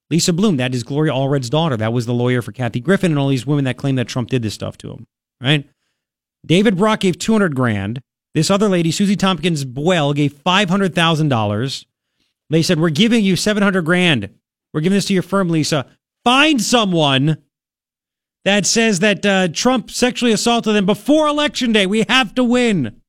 [0.09, 1.75] Lisa Bloom, that is Gloria Allred's daughter.
[1.75, 4.29] That was the lawyer for Kathy Griffin and all these women that claim that Trump
[4.29, 5.05] did this stuff to him,
[5.41, 5.69] right?
[6.45, 8.01] David Brock gave 200 grand.
[8.33, 11.85] This other lady, Susie Tompkins Boyle, gave $500,000.
[12.49, 14.29] They said, We're giving you 700 grand.
[14.73, 15.87] We're giving this to your firm, Lisa.
[16.23, 17.37] Find someone
[18.47, 21.85] that says that uh, Trump sexually assaulted them before election day.
[21.85, 23.01] We have to win.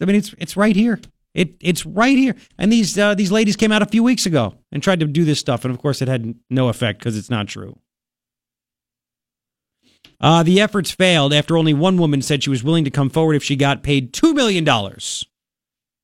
[0.00, 0.98] I mean, it's it's right here.
[1.34, 2.34] It it's right here.
[2.56, 5.26] And these uh, these ladies came out a few weeks ago and tried to do
[5.26, 7.78] this stuff, and of course, it had no effect because it's not true.
[10.22, 13.34] Uh, the efforts failed after only one woman said she was willing to come forward
[13.34, 14.66] if she got paid $2 million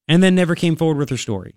[0.07, 1.55] and then never came forward with her story.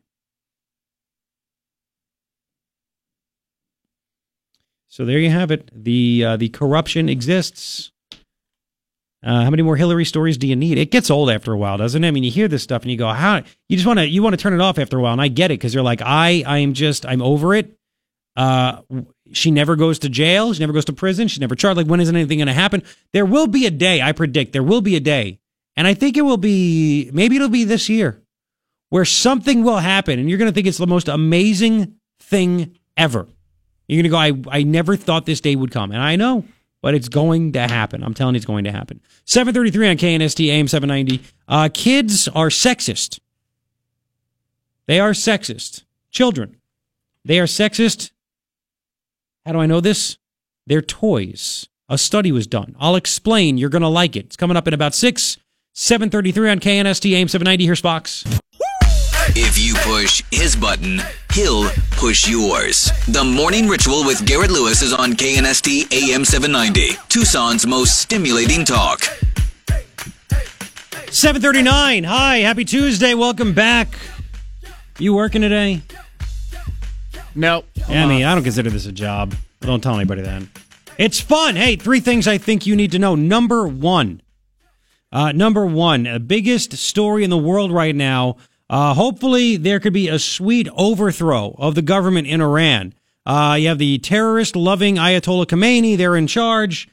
[4.87, 5.69] So there you have it.
[5.73, 7.91] The, uh, the corruption exists.
[9.23, 10.77] Uh, how many more Hillary stories do you need?
[10.77, 12.07] It gets old after a while, doesn't it?
[12.07, 14.21] I mean, you hear this stuff and you go, "How?" You just want to you
[14.21, 16.01] want to turn it off after a while, and I get it because you're like,
[16.03, 17.75] I I am just I'm over it.
[18.37, 18.81] Uh,
[19.33, 20.53] she never goes to jail.
[20.53, 21.27] She never goes to prison.
[21.27, 21.77] She never charged.
[21.77, 22.83] Like, when is anything going to happen?
[23.11, 25.39] There will be a day, I predict, there will be a day.
[25.75, 28.21] And I think it will be, maybe it'll be this year,
[28.89, 33.27] where something will happen and you're going to think it's the most amazing thing ever.
[33.87, 35.91] You're going to go, I, I never thought this day would come.
[35.91, 36.45] And I know,
[36.81, 38.03] but it's going to happen.
[38.03, 39.01] I'm telling you, it's going to happen.
[39.25, 41.23] 733 on KNST AM 790.
[41.47, 43.19] Uh, kids are sexist.
[44.87, 45.83] They are sexist.
[46.11, 46.57] Children.
[47.23, 48.11] They are sexist
[49.47, 50.17] how do I know this?
[50.67, 51.69] They're toys.
[51.87, 52.75] A study was done.
[52.81, 53.57] I'll explain.
[53.57, 54.25] You're going to like it.
[54.25, 55.37] It's coming up in about 6,
[55.71, 57.65] 733 on KNST AM 790.
[57.65, 58.25] Here's Fox.
[59.35, 61.01] If you push his button,
[61.33, 62.91] he'll push yours.
[63.07, 69.01] The Morning Ritual with Garrett Lewis is on KNST AM 790, Tucson's most stimulating talk.
[71.09, 72.03] 739.
[72.05, 73.13] Hi, happy Tuesday.
[73.13, 73.89] Welcome back.
[74.97, 75.81] You working today?
[77.35, 77.63] No.
[77.75, 79.35] Yeah, I mean, I don't consider this a job.
[79.61, 80.43] Don't tell anybody that.
[80.97, 81.55] It's fun.
[81.55, 83.15] Hey, three things I think you need to know.
[83.15, 84.21] Number one,
[85.11, 88.37] uh, number one, the biggest story in the world right now.
[88.69, 92.93] Uh, hopefully, there could be a sweet overthrow of the government in Iran.
[93.25, 95.97] Uh, you have the terrorist loving Ayatollah Khomeini.
[95.97, 96.89] They're in charge.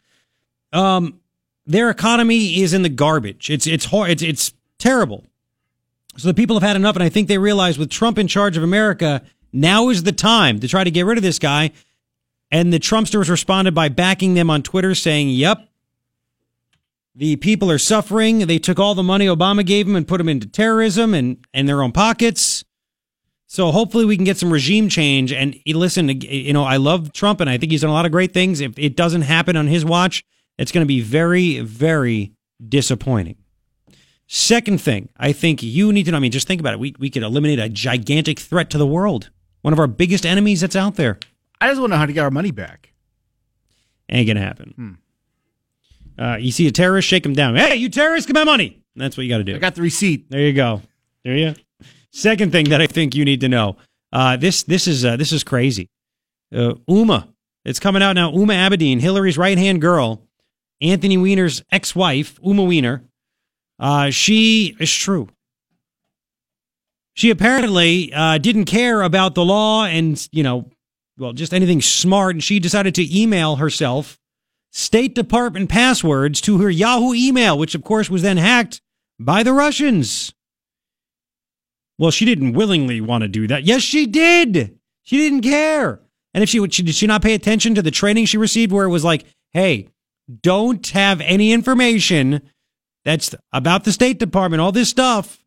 [0.72, 1.20] Um,
[1.66, 3.50] their economy is in the garbage.
[3.50, 5.24] It's it's hor- it's it's terrible.
[6.16, 8.56] So the people have had enough, and I think they realize with Trump in charge
[8.56, 9.22] of America,
[9.52, 11.72] now is the time to try to get rid of this guy.
[12.50, 15.68] And the Trumpsters responded by backing them on Twitter, saying, "Yep,
[17.14, 18.40] the people are suffering.
[18.40, 21.68] They took all the money Obama gave them and put them into terrorism and and
[21.68, 22.64] their own pockets."
[23.46, 25.32] So hopefully we can get some regime change.
[25.32, 28.10] And listen, you know, I love Trump and I think he's done a lot of
[28.10, 28.60] great things.
[28.60, 30.24] If it doesn't happen on his watch,
[30.58, 32.32] it's going to be very, very
[32.68, 33.36] disappointing.
[34.26, 36.16] Second thing, I think you need to know.
[36.16, 36.80] I mean, just think about it.
[36.80, 39.30] We we could eliminate a gigantic threat to the world,
[39.62, 41.18] one of our biggest enemies that's out there.
[41.60, 42.92] I just want to know how to get our money back.
[44.08, 44.72] Ain't gonna happen.
[44.76, 44.92] Hmm.
[46.18, 47.56] Uh, you see a terrorist, shake him down.
[47.56, 48.82] Hey, you terrorist, give my money.
[48.96, 49.56] That's what you got to do.
[49.56, 50.30] I got the receipt.
[50.30, 50.82] There you go.
[51.24, 51.54] There you.
[52.12, 53.76] Second thing that I think you need to know.
[54.12, 55.90] Uh, this this is uh, this is crazy.
[56.54, 57.26] Uh, Huma,
[57.64, 58.30] it's coming out now.
[58.30, 60.22] Huma Abedin, Hillary's right hand girl,
[60.80, 63.02] Anthony Weiner's ex wife, Huma Weiner.
[63.80, 65.28] Uh, she is true.
[67.14, 70.70] She apparently uh, didn't care about the law and you know,
[71.18, 74.20] well, just anything smart, and she decided to email herself
[74.76, 78.82] State Department passwords to her Yahoo email, which of course was then hacked
[79.20, 80.34] by the Russians.
[81.96, 83.62] Well, she didn't willingly want to do that.
[83.62, 84.76] Yes, she did.
[85.04, 86.00] She didn't care.
[86.34, 88.72] And if she would, she, did she not pay attention to the training she received
[88.72, 89.90] where it was like, hey,
[90.42, 92.42] don't have any information
[93.04, 95.38] that's about the State Department, all this stuff.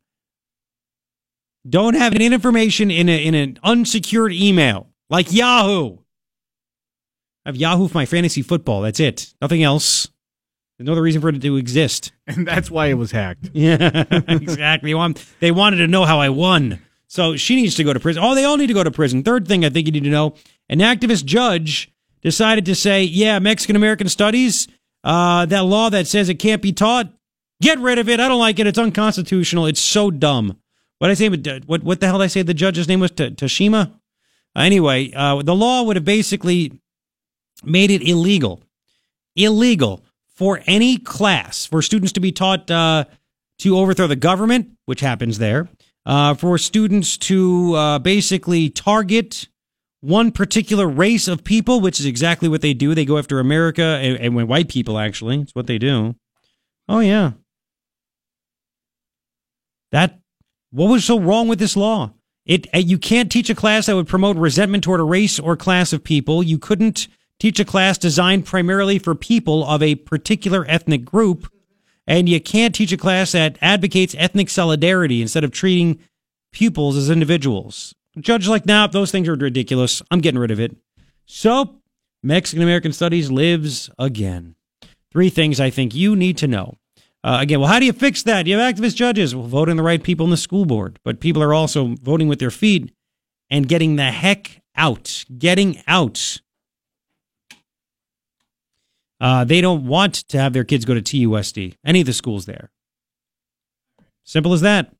[1.68, 5.98] Don't have any information in, a, in an unsecured email like Yahoo.
[7.48, 8.82] I have Yahoo for my fantasy football.
[8.82, 9.32] That's it.
[9.40, 10.06] Nothing else.
[10.76, 12.12] There's no other reason for it to exist.
[12.26, 13.48] And that's why it was hacked.
[13.54, 14.92] Yeah, exactly.
[15.40, 16.78] They wanted to know how I won.
[17.06, 18.22] So she needs to go to prison.
[18.22, 19.22] Oh, they all need to go to prison.
[19.22, 20.34] Third thing I think you need to know
[20.68, 21.90] an activist judge
[22.20, 24.68] decided to say, yeah, Mexican American studies,
[25.04, 27.10] uh, that law that says it can't be taught,
[27.62, 28.20] get rid of it.
[28.20, 28.66] I don't like it.
[28.66, 29.64] It's unconstitutional.
[29.64, 30.58] It's so dumb.
[30.98, 31.30] What I say?
[31.30, 33.12] What, what the hell did I say the judge's name was?
[33.12, 33.94] Ta- Tashima?
[34.54, 36.78] Anyway, uh, the law would have basically
[37.64, 38.62] made it illegal
[39.38, 40.04] illegal
[40.34, 43.04] for any class for students to be taught uh,
[43.58, 45.68] to overthrow the government, which happens there,
[46.06, 49.48] uh, for students to uh, basically target
[50.00, 52.94] one particular race of people, which is exactly what they do.
[52.94, 56.14] They go after America and, and white people, actually, it's what they do.
[56.88, 57.32] Oh, yeah.
[59.90, 60.20] That,
[60.70, 62.12] what was so wrong with this law?
[62.46, 65.56] It, uh, you can't teach a class that would promote resentment toward a race or
[65.56, 66.42] class of people.
[66.42, 67.08] You couldn't
[67.38, 71.50] teach a class designed primarily for people of a particular ethnic group.
[72.06, 76.00] And you can't teach a class that advocates ethnic solidarity instead of treating
[76.52, 77.94] pupils as individuals.
[78.18, 80.02] Judge like, nah, those things are ridiculous.
[80.10, 80.76] I'm getting rid of it.
[81.26, 81.80] So,
[82.22, 84.54] Mexican American Studies lives again.
[85.12, 86.78] Three things I think you need to know.
[87.22, 88.46] Uh, again, well, how do you fix that?
[88.46, 89.34] You have activist judges.
[89.34, 90.98] Well, voting the right people in the school board.
[91.04, 92.92] But people are also voting with their feet
[93.50, 95.24] and getting the heck out.
[95.36, 96.40] Getting out.
[99.20, 102.46] Uh, they don't want to have their kids go to TUSD, any of the schools
[102.46, 102.70] there.
[104.24, 104.92] Simple as that.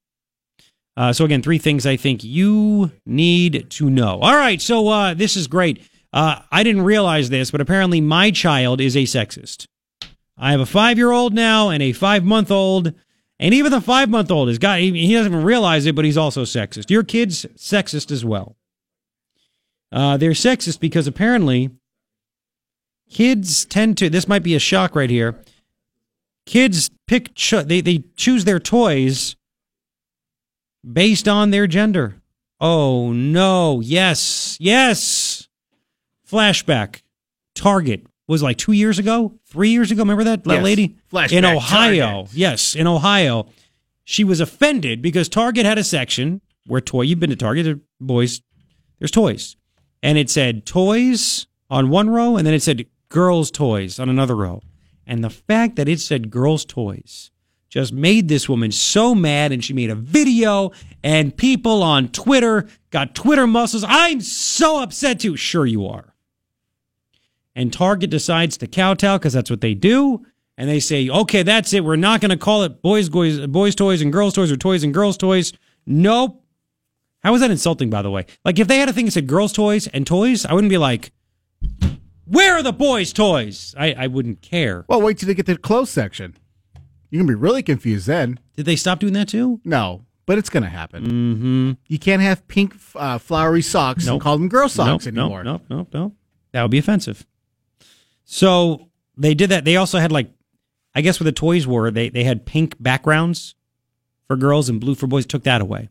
[0.97, 4.19] Uh, so, again, three things I think you need to know.
[4.19, 5.81] All right, so uh, this is great.
[6.13, 9.67] Uh, I didn't realize this, but apparently my child is a sexist.
[10.37, 12.95] I have a five year old now and a five month old.
[13.41, 16.17] And even the five month old has got, he doesn't even realize it, but he's
[16.17, 16.91] also sexist.
[16.91, 18.57] Your kid's sexist as well.
[19.93, 21.71] Uh, they're sexist because apparently
[23.11, 25.41] kids tend to, this might be a shock right here.
[26.47, 29.37] Kids pick, cho- they, they choose their toys
[30.91, 32.17] based on their gender.
[32.61, 33.81] Oh no.
[33.81, 34.57] Yes.
[34.61, 35.49] Yes.
[36.31, 37.03] Flashback.
[37.55, 40.03] Target was like two years ago, three years ago.
[40.03, 40.63] Remember that, that Yes.
[40.65, 40.97] lady?
[41.13, 42.07] Flashback, in Ohio.
[42.23, 42.35] Target.
[42.35, 43.47] Yes, in Ohio.
[44.05, 48.43] She was offended because Target had a section where toy, you've been to Target, boys,
[48.99, 49.57] there's toys.
[50.03, 54.37] And it said toys on one row, and then it said girls' toys on another
[54.37, 54.63] row.
[55.07, 57.31] And the fact that it said girls' toys
[57.69, 62.67] just made this woman so mad, and she made a video, and people on Twitter
[62.91, 63.85] got Twitter muscles.
[63.87, 65.37] I'm so upset too.
[65.37, 66.15] Sure, you are.
[67.55, 70.25] And Target decides to kowtow because that's what they do.
[70.57, 71.85] And they say, okay, that's it.
[71.85, 74.83] We're not going to call it boys, boys, boys' toys and girls' toys or toys
[74.83, 75.53] and girls' toys.
[75.87, 76.45] Nope.
[77.21, 78.27] How is that insulting, by the way?
[78.45, 80.79] Like, if they had a thing that said girls' toys and toys, I wouldn't be
[80.79, 81.13] like,
[82.29, 83.75] where are the boys' toys?
[83.79, 84.85] I, I wouldn't care.
[84.89, 86.37] Well, wait till they get to the clothes section.
[87.11, 88.39] You're gonna be really confused then.
[88.55, 89.61] Did they stop doing that too?
[89.65, 91.05] No, but it's gonna happen.
[91.05, 91.73] Mm-hmm.
[91.87, 95.43] You can't have pink uh, flowery socks and call them girl socks nope, anymore.
[95.43, 96.13] Nope, nope, nope, nope.
[96.53, 97.27] That would be offensive.
[98.25, 99.65] So they did that.
[99.65, 100.31] They also had like,
[100.95, 103.55] I guess where the toys were, they they had pink backgrounds
[104.27, 105.25] for girls and blue for boys.
[105.25, 105.89] Took that away.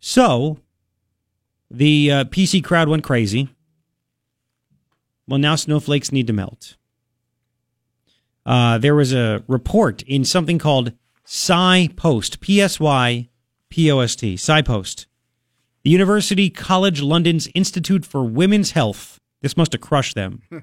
[0.00, 0.58] So
[1.70, 3.48] the uh, PC crowd went crazy.
[5.28, 6.76] Well, now snowflakes need to melt.
[8.46, 13.28] Uh, there was a report in something called Psy Post, P S Y
[13.68, 15.06] P O S T, Psy Post.
[15.84, 19.20] The University College London's Institute for Women's Health.
[19.42, 20.42] This must have crushed them.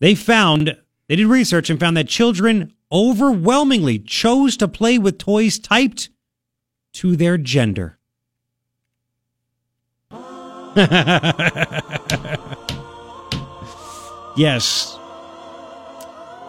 [0.00, 0.76] they found,
[1.08, 6.10] they did research and found that children overwhelmingly chose to play with toys typed
[6.92, 7.98] to their gender.
[14.36, 14.96] yes.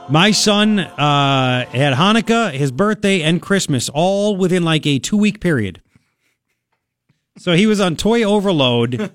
[0.09, 5.39] My son uh, had Hanukkah, his birthday, and Christmas all within like a two week
[5.39, 5.81] period.
[7.37, 9.11] So he was on toy overload.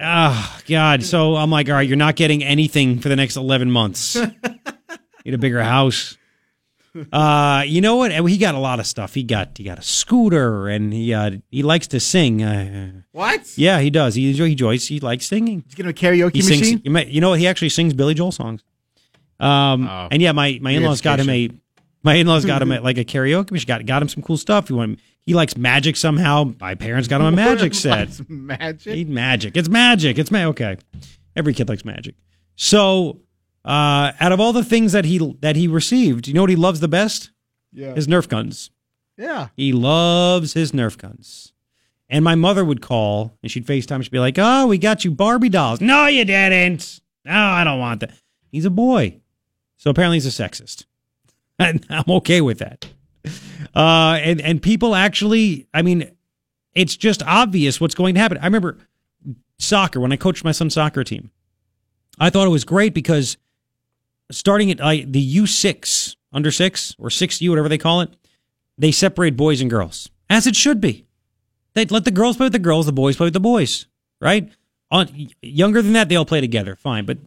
[0.00, 1.02] Oh, God.
[1.02, 4.16] So I'm like, all right, you're not getting anything for the next 11 months.
[4.16, 6.16] Need a bigger house.
[7.12, 8.12] Uh, you know what?
[8.28, 9.14] He got a lot of stuff.
[9.14, 12.42] He got he got a scooter, and he uh, he likes to sing.
[12.42, 13.56] Uh, What?
[13.56, 14.14] yeah, he does.
[14.14, 14.86] He enjoy, he enjoys.
[14.88, 15.62] He likes singing.
[15.66, 16.60] He's getting a karaoke He sings.
[16.60, 16.82] machine.
[16.84, 17.38] You, might, you know what?
[17.38, 18.62] He actually sings Billy Joel songs.
[19.40, 20.08] Um, Oh.
[20.10, 21.48] and yeah, my my in laws got him a
[22.04, 23.66] my in laws got him a, like a karaoke machine.
[23.68, 24.68] Got got him some cool stuff.
[24.68, 25.00] He went.
[25.24, 26.52] He likes magic somehow.
[26.60, 28.08] My parents got him a magic set.
[28.08, 28.94] What's magic.
[28.96, 29.56] Eat magic.
[29.56, 30.18] It's magic.
[30.18, 30.76] It's ma- okay.
[31.36, 32.16] Every kid likes magic.
[32.56, 33.20] So,
[33.64, 36.56] uh, out of all the things that he that he received, you know what he
[36.56, 37.30] loves the best?
[37.72, 37.94] Yeah.
[37.94, 38.70] His Nerf guns.
[39.16, 39.48] Yeah.
[39.56, 41.52] He loves his Nerf guns.
[42.08, 44.02] And my mother would call and she'd FaceTime.
[44.02, 47.00] She'd be like, "Oh, we got you Barbie dolls." No, you didn't.
[47.24, 48.12] No, I don't want that.
[48.50, 49.20] He's a boy.
[49.76, 50.84] So apparently he's a sexist.
[51.58, 52.88] And I'm okay with that.
[53.74, 56.10] Uh, and, and people actually, I mean,
[56.74, 58.38] it's just obvious what's going to happen.
[58.38, 58.78] I remember
[59.58, 61.30] soccer, when I coached my son's soccer team,
[62.18, 63.36] I thought it was great because
[64.32, 68.10] starting at uh, the U6, under six or 6U, whatever they call it,
[68.78, 71.06] they separate boys and girls, as it should be.
[71.74, 73.86] They let the girls play with the girls, the boys play with the boys,
[74.20, 74.50] right?
[74.90, 75.08] On,
[75.40, 77.18] younger than that, they all play together, fine, but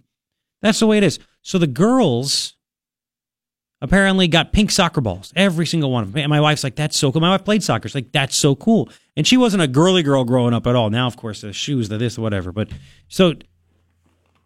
[0.61, 1.19] that's the way it is.
[1.41, 2.55] So the girls
[3.81, 6.23] apparently got pink soccer balls, every single one of them.
[6.23, 7.21] And my wife's like, that's so cool.
[7.21, 7.87] My wife played soccer.
[7.87, 8.89] She's like, that's so cool.
[9.15, 10.89] And she wasn't a girly girl growing up at all.
[10.89, 12.51] Now, of course, the shoes, the this, whatever.
[12.51, 12.69] But
[13.07, 13.33] so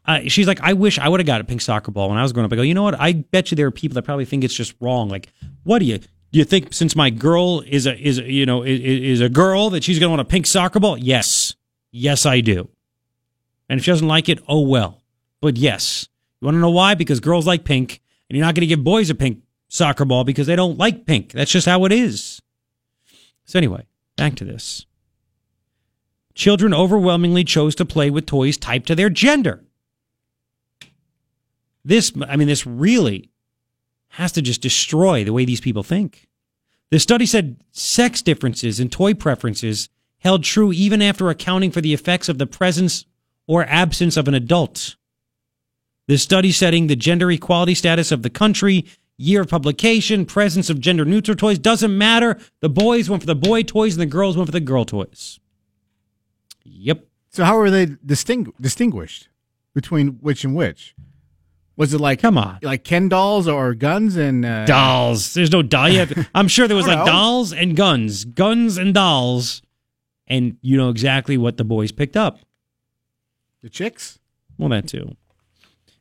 [0.05, 2.23] uh, she's like, I wish I would have got a pink soccer ball when I
[2.23, 2.53] was growing up.
[2.53, 2.99] I go, you know what?
[2.99, 5.09] I bet you there are people that probably think it's just wrong.
[5.09, 5.29] Like,
[5.63, 6.07] what do you do?
[6.31, 9.83] You think since my girl is a is you know is, is a girl that
[9.83, 10.95] she's gonna want a pink soccer ball?
[10.95, 11.55] Yes,
[11.91, 12.69] yes, I do.
[13.67, 15.01] And if she doesn't like it, oh well.
[15.41, 16.07] But yes,
[16.39, 16.95] you want to know why?
[16.95, 20.23] Because girls like pink, and you're not going to give boys a pink soccer ball
[20.23, 21.31] because they don't like pink.
[21.31, 22.41] That's just how it is.
[23.45, 23.85] So anyway,
[24.17, 24.85] back to this.
[26.35, 29.63] Children overwhelmingly chose to play with toys typed to their gender.
[31.89, 33.31] This, I mean, this really
[34.09, 36.29] has to just destroy the way these people think.
[36.91, 41.95] The study said sex differences in toy preferences held true even after accounting for the
[41.95, 43.05] effects of the presence
[43.47, 44.97] or absence of an adult.
[46.07, 48.85] The study setting the gender equality status of the country,
[49.17, 52.37] year of publication, presence of gender neutral toys doesn't matter.
[52.59, 55.39] The boys went for the boy toys and the girls went for the girl toys.
[56.63, 57.07] Yep.
[57.31, 59.27] So how are they distingu- distinguished
[59.73, 60.93] between which and which?
[61.79, 65.33] Was it like come on, like Ken dolls or guns and uh, dolls?
[65.33, 66.11] There's no doll yet.
[66.35, 67.05] I'm sure there was like know.
[67.05, 69.61] dolls and guns, guns and dolls,
[70.27, 72.39] and you know exactly what the boys picked up.
[73.63, 74.19] the chicks?
[74.57, 75.15] Well, that too.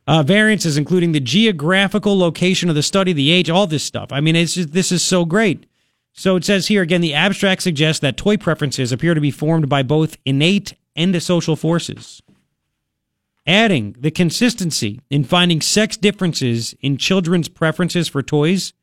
[0.05, 4.11] Uh, variances, including the geographical location of the study, the age, all this stuff.
[4.11, 5.67] I mean, it's just, this is so great.
[6.13, 9.69] So it says here again, the abstract suggests that toy preferences appear to be formed
[9.69, 12.21] by both innate and social forces.
[13.49, 18.75] Adding the consistency in finding sex differences in children's preferences for toys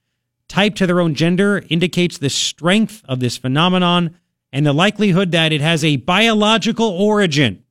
[0.48, 4.18] type to their own gender indicates the strength of this phenomenon
[4.52, 7.64] and the likelihood that it has a biological origin.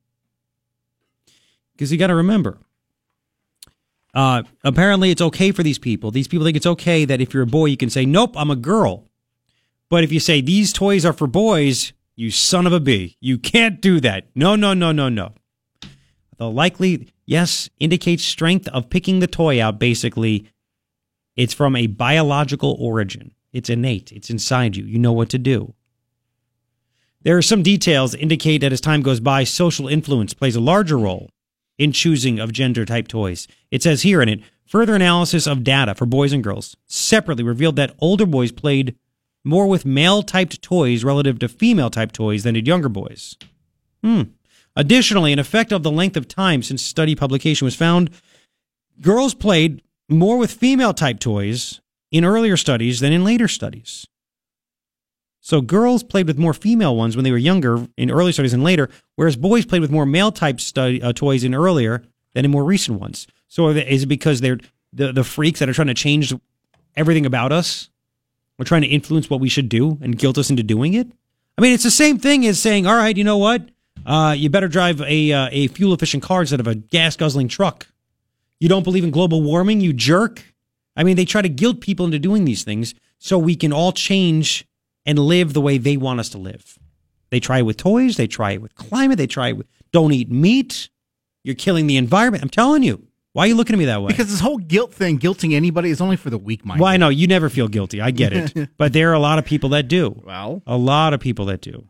[1.72, 2.60] Because you got to remember,
[4.14, 6.12] uh, apparently it's okay for these people.
[6.12, 8.52] These people think it's okay that if you're a boy, you can say, nope, I'm
[8.52, 9.08] a girl.
[9.88, 13.36] But if you say these toys are for boys, you son of a bee, you
[13.36, 14.28] can't do that.
[14.36, 15.32] No, no, no, no, no.
[16.36, 19.78] The likely, yes, indicates strength of picking the toy out.
[19.78, 20.48] Basically,
[21.36, 23.32] it's from a biological origin.
[23.52, 24.12] It's innate.
[24.12, 24.84] It's inside you.
[24.84, 25.74] You know what to do.
[27.22, 30.60] There are some details that indicate that as time goes by, social influence plays a
[30.60, 31.30] larger role
[31.78, 33.48] in choosing of gender type toys.
[33.70, 37.76] It says here in it, further analysis of data for boys and girls separately revealed
[37.76, 38.96] that older boys played
[39.44, 43.36] more with male typed toys relative to female type toys than did younger boys.
[44.02, 44.22] Hmm.
[44.76, 48.10] Additionally, an effect of the length of time since study publication was found,
[49.00, 54.06] girls played more with female type toys in earlier studies than in later studies.
[55.40, 58.64] So girls played with more female ones when they were younger in early studies and
[58.64, 62.02] later, whereas boys played with more male type study, uh, toys in earlier
[62.32, 63.26] than in more recent ones.
[63.46, 64.58] So they- is it because they're
[64.92, 66.32] the, the freaks that are trying to change
[66.96, 67.90] everything about us?
[68.58, 71.08] We're trying to influence what we should do and guilt us into doing it?
[71.58, 73.68] I mean, it's the same thing as saying, all right, you know what?
[74.06, 77.48] Uh, you better drive a, uh, a fuel efficient car instead of a gas guzzling
[77.48, 77.86] truck.
[78.60, 80.42] You don't believe in global warming, you jerk.
[80.96, 83.92] I mean, they try to guilt people into doing these things so we can all
[83.92, 84.66] change
[85.06, 86.78] and live the way they want us to live.
[87.30, 90.12] They try it with toys, they try it with climate, they try it with don't
[90.12, 90.88] eat meat.
[91.42, 92.42] You're killing the environment.
[92.42, 93.06] I'm telling you.
[93.32, 94.08] Why are you looking at me that way?
[94.08, 96.80] Because this whole guilt thing, guilting anybody, is only for the weak minded.
[96.82, 98.00] well, I know you never feel guilty.
[98.00, 98.70] I get it.
[98.78, 100.22] but there are a lot of people that do.
[100.24, 101.84] Well, A lot of people that do.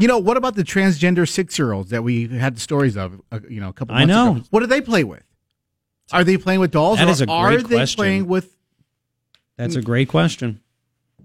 [0.00, 3.20] You know, what about the transgender six year olds that we had the stories of,
[3.30, 4.36] uh, you know, a couple I know.
[4.36, 4.44] ago?
[4.50, 5.24] What do they play with?
[6.12, 6.98] Are they playing with dolls?
[6.98, 7.96] That or is a are great they question.
[7.96, 8.56] playing with.
[9.56, 10.60] That's a great question.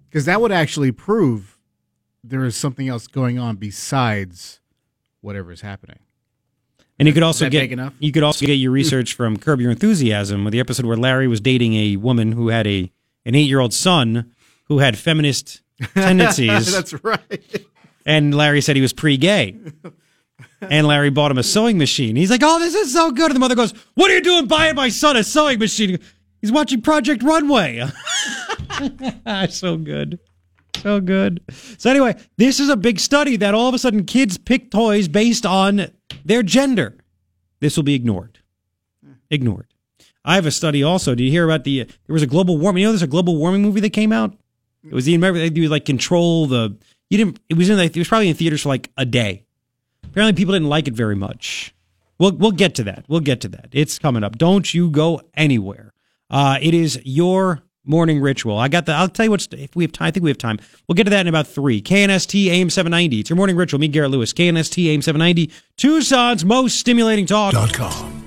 [0.09, 1.57] Because that would actually prove
[2.23, 4.59] there is something else going on besides
[5.21, 5.99] whatever is happening.
[6.97, 7.93] And you could also get enough?
[7.99, 11.27] you could also get your research from Curb Your Enthusiasm with the episode where Larry
[11.27, 12.91] was dating a woman who had a
[13.25, 14.31] an eight year old son
[14.65, 15.61] who had feminist
[15.93, 16.71] tendencies.
[16.71, 17.65] That's right.
[18.05, 19.57] And Larry said he was pre gay.
[20.61, 22.15] And Larry bought him a sewing machine.
[22.15, 24.47] He's like, "Oh, this is so good." And the mother goes, "What are you doing
[24.47, 25.99] buying my son a sewing machine?"
[26.41, 27.83] He's watching Project Runway.
[29.49, 30.19] so good.
[30.77, 31.41] So good.
[31.77, 35.07] So anyway, this is a big study that all of a sudden kids pick toys
[35.07, 35.87] based on
[36.23, 36.97] their gender.
[37.59, 38.39] This will be ignored.
[39.29, 39.67] Ignored.
[40.23, 41.15] I have a study also.
[41.15, 41.83] Did you hear about the?
[41.83, 42.81] There was a global warming.
[42.81, 44.35] You know, there's a global warming movie that came out.
[44.83, 46.77] It was the remember they do like control the.
[47.09, 47.39] You didn't.
[47.49, 47.77] It was in.
[47.77, 49.45] Like, it was probably in theaters for like a day.
[50.03, 51.73] Apparently, people didn't like it very much.
[52.19, 53.05] We'll we'll get to that.
[53.07, 53.69] We'll get to that.
[53.71, 54.37] It's coming up.
[54.37, 55.93] Don't you go anywhere.
[56.29, 58.57] Uh, it is your morning ritual.
[58.57, 58.93] I got the.
[58.93, 59.47] I'll tell you what's.
[59.51, 60.59] If we have time, I think we have time.
[60.87, 61.81] We'll get to that in about three.
[61.81, 63.19] KNST AM seven ninety.
[63.19, 63.79] It's your morning ritual.
[63.79, 64.33] Me Garrett Lewis.
[64.33, 65.51] KNST AM seven ninety.
[65.77, 67.53] Tucson's most stimulating talk.
[67.53, 68.24] Dot com.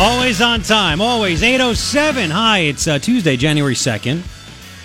[0.00, 2.30] Always on time, always 807.
[2.30, 4.22] Hi, it's uh, Tuesday, January 2nd,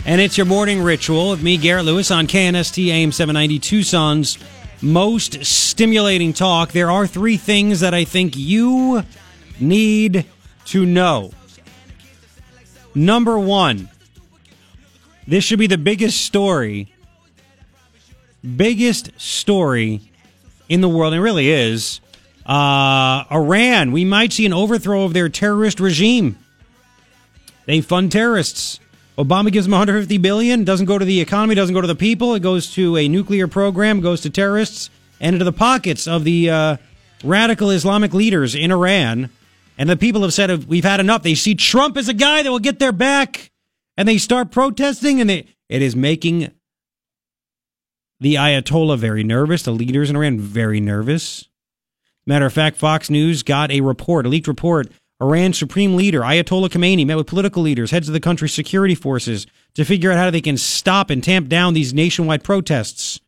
[0.07, 4.39] and it's your morning ritual with me, Garrett Lewis, on KNST AM 790 Tucson's
[4.81, 6.71] most stimulating talk.
[6.71, 9.03] There are three things that I think you
[9.59, 10.25] need
[10.65, 11.29] to know.
[12.95, 13.89] Number one,
[15.27, 16.91] this should be the biggest story,
[18.57, 20.01] biggest story
[20.67, 22.01] in the world, and it really is.
[22.45, 26.37] Uh, Iran, we might see an overthrow of their terrorist regime.
[27.65, 28.79] They fund terrorists.
[29.17, 30.63] Obama gives them 150 billion.
[30.63, 31.55] Doesn't go to the economy.
[31.55, 32.33] Doesn't go to the people.
[32.35, 34.01] It goes to a nuclear program.
[34.01, 34.89] Goes to terrorists
[35.19, 36.77] and into the pockets of the uh,
[37.23, 39.29] radical Islamic leaders in Iran.
[39.77, 41.23] And the people have said we've had enough.
[41.23, 43.51] They see Trump as a guy that will get their back,
[43.97, 45.21] and they start protesting.
[45.21, 46.51] And they, it is making
[48.19, 49.63] the Ayatollah very nervous.
[49.63, 51.47] The leaders in Iran very nervous.
[52.25, 54.87] Matter of fact, Fox News got a report, a leaked report.
[55.21, 59.47] Iran's supreme leader, Ayatollah Khamenei, met with political leaders, heads of the country's security forces
[59.73, 63.19] to figure out how they can stop and tamp down these nationwide protests.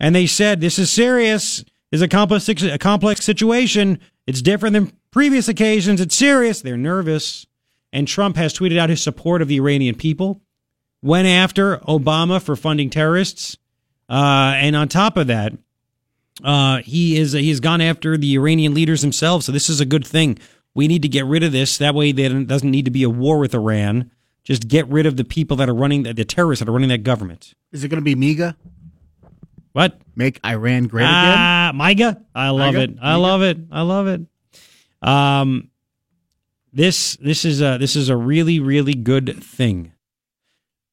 [0.00, 1.58] And they said, this is serious.
[1.90, 4.00] This is a complex, a complex situation.
[4.26, 6.00] It's different than previous occasions.
[6.00, 6.60] It's serious.
[6.60, 7.46] They're nervous.
[7.92, 10.40] And Trump has tweeted out his support of the Iranian people,
[11.02, 13.56] went after Obama for funding terrorists.
[14.08, 15.52] Uh, and on top of that,
[16.42, 19.46] uh, he is he has gone after the Iranian leaders themselves.
[19.46, 20.38] So this is a good thing.
[20.74, 21.78] We need to get rid of this.
[21.78, 24.10] That way, there doesn't need to be a war with Iran.
[24.42, 26.88] Just get rid of the people that are running the, the terrorists that are running
[26.88, 27.54] that government.
[27.72, 28.56] Is it going to be MIGA?
[29.72, 30.00] What?
[30.14, 31.34] Make Iran great again?
[31.36, 32.22] Ah, MIGA.
[32.34, 32.82] I love MIGA?
[32.82, 32.98] it.
[33.00, 33.58] I love it.
[33.70, 34.20] I love it.
[35.02, 35.70] Um,
[36.72, 39.92] this this is a this is a really really good thing.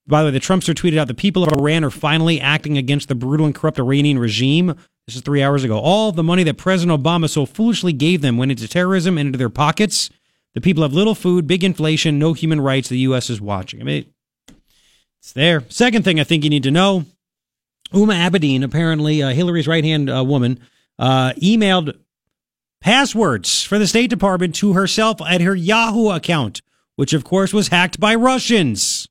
[0.07, 3.07] By the way, the Trumpster tweeted out the people of Iran are finally acting against
[3.07, 4.75] the brutal and corrupt Iranian regime.
[5.07, 5.79] This is three hours ago.
[5.79, 9.37] All the money that President Obama so foolishly gave them went into terrorism and into
[9.37, 10.09] their pockets.
[10.53, 12.89] The people have little food, big inflation, no human rights.
[12.89, 13.29] The U.S.
[13.29, 13.81] is watching.
[13.81, 14.13] I mean,
[15.19, 15.63] it's there.
[15.69, 17.05] Second thing I think you need to know
[17.93, 20.59] Huma Abedin, apparently uh, Hillary's right hand uh, woman,
[20.99, 21.97] uh, emailed
[22.79, 26.61] passwords for the State Department to herself at her Yahoo account,
[26.95, 29.07] which of course was hacked by Russians.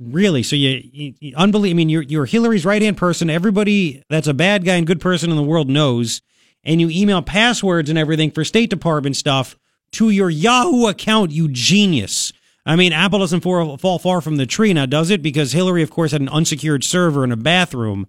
[0.00, 0.42] Really?
[0.42, 1.76] So you, you, you unbelievable.
[1.76, 3.28] I mean, you're you're Hillary's right hand person.
[3.28, 6.22] Everybody that's a bad guy and good person in the world knows,
[6.62, 9.56] and you email passwords and everything for State Department stuff
[9.92, 11.32] to your Yahoo account.
[11.32, 12.32] You genius.
[12.64, 15.22] I mean, Apple doesn't fall, far from the tree now, does it?
[15.22, 18.08] Because Hillary, of course, had an unsecured server in a bathroom.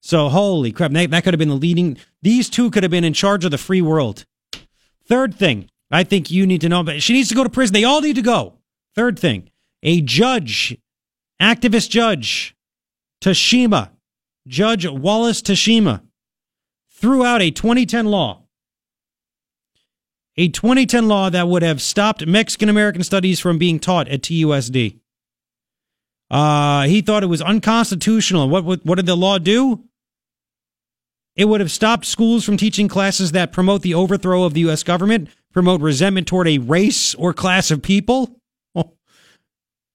[0.00, 1.96] So holy crap, that, that could have been the leading.
[2.20, 4.24] These two could have been in charge of the free world.
[5.06, 6.82] Third thing, I think you need to know.
[6.82, 7.72] But she needs to go to prison.
[7.72, 8.54] They all need to go.
[8.96, 9.50] Third thing,
[9.82, 10.76] a judge
[11.40, 12.54] activist judge
[13.20, 13.90] Tashima,
[14.46, 16.02] Judge Wallace Tashima,
[16.90, 18.42] threw out a 2010 law.
[20.36, 24.98] A 2010 law that would have stopped Mexican American studies from being taught at TUSD.
[26.30, 28.48] Uh, he thought it was unconstitutional.
[28.48, 29.84] What, what, what did the law do?
[31.36, 34.82] It would have stopped schools from teaching classes that promote the overthrow of the U.S.
[34.82, 38.39] government, promote resentment toward a race or class of people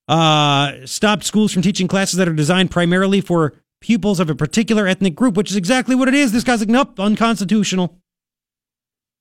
[0.08, 4.86] uh, stopped schools from teaching classes that are designed primarily for pupils of a particular
[4.86, 6.32] ethnic group, which is exactly what it is.
[6.32, 7.98] This guy's like, nope, unconstitutional.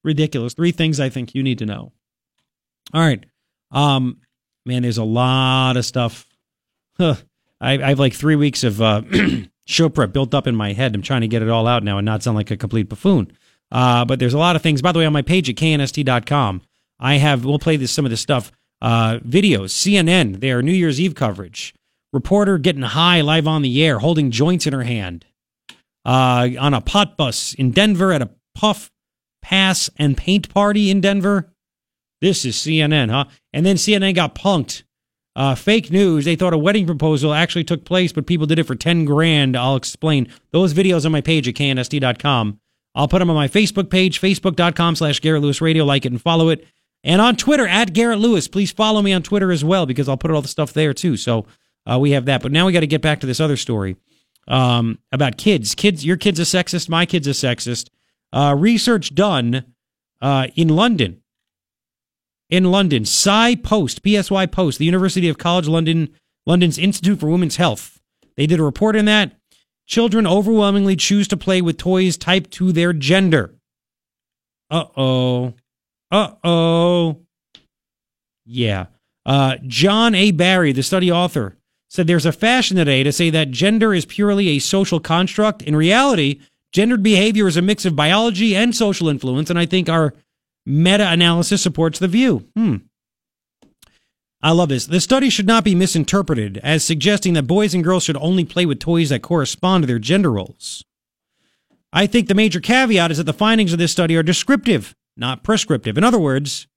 [0.03, 0.53] Ridiculous.
[0.53, 1.91] Three things I think you need to know.
[2.93, 3.25] All right.
[3.71, 4.21] Um,
[4.65, 6.27] man, there's a lot of stuff.
[6.97, 7.15] Huh.
[7.59, 9.01] I, I have like three weeks of uh,
[9.65, 10.93] show prep built up in my head.
[10.93, 13.31] I'm trying to get it all out now and not sound like a complete buffoon.
[13.71, 14.81] Uh, but there's a lot of things.
[14.81, 16.61] By the way, on my page at knst.com,
[16.99, 19.71] I have, we'll play this, some of this stuff uh, videos.
[19.71, 21.73] CNN, their New Year's Eve coverage.
[22.13, 25.25] Reporter getting high live on the air, holding joints in her hand.
[26.05, 28.91] Uh, on a pot bus in Denver at a puff,
[29.41, 31.51] pass, and paint party in Denver.
[32.21, 33.25] This is CNN, huh?
[33.53, 34.83] And then CNN got punked.
[35.35, 36.23] Uh, fake news.
[36.23, 39.57] They thought a wedding proposal actually took place, but people did it for 10 grand.
[39.57, 40.31] I'll explain.
[40.51, 42.59] Those videos on my page at knst.com.
[42.95, 45.83] I'll put them on my Facebook page, facebook.com slash Garrett Lewis Radio.
[45.83, 46.65] Like it and follow it.
[47.05, 48.47] And on Twitter, at Garrett Lewis.
[48.47, 51.15] Please follow me on Twitter as well because I'll put all the stuff there too.
[51.17, 51.45] So
[51.85, 52.41] uh, we have that.
[52.41, 53.95] But now we got to get back to this other story
[54.47, 55.75] um, about kids.
[55.75, 56.89] Kids, your kid's a sexist.
[56.89, 57.89] My kid's a sexist.
[58.33, 59.65] Uh, research done
[60.19, 61.21] uh, in London.
[62.49, 66.09] In London, Psy Post, PSY Post, the University of College London,
[66.45, 68.01] London's Institute for Women's Health.
[68.35, 69.31] They did a report on that.
[69.87, 73.55] Children overwhelmingly choose to play with toys typed to their gender.
[74.69, 75.53] Uh oh.
[76.11, 77.21] Uh oh.
[78.45, 78.87] Yeah.
[79.25, 80.31] Uh, John A.
[80.31, 81.57] Barry, the study author,
[81.89, 85.61] said there's a fashion today to say that gender is purely a social construct.
[85.63, 86.39] In reality,
[86.71, 90.13] gendered behavior is a mix of biology and social influence, and I think our
[90.65, 92.45] meta analysis supports the view.
[92.55, 92.77] Hmm.
[94.41, 94.85] I love this.
[94.85, 98.67] The study should not be misinterpreted as suggesting that boys and girls should only play
[98.67, 100.83] with toys that correspond to their gender roles.
[101.91, 105.43] I think the major caveat is that the findings of this study are descriptive, not
[105.43, 105.97] prescriptive.
[105.97, 106.67] In other words,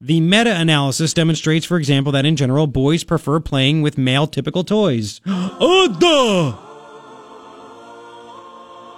[0.00, 4.62] the meta analysis demonstrates, for example, that in general, boys prefer playing with male typical
[4.62, 5.20] toys.
[5.26, 6.64] oh, duh!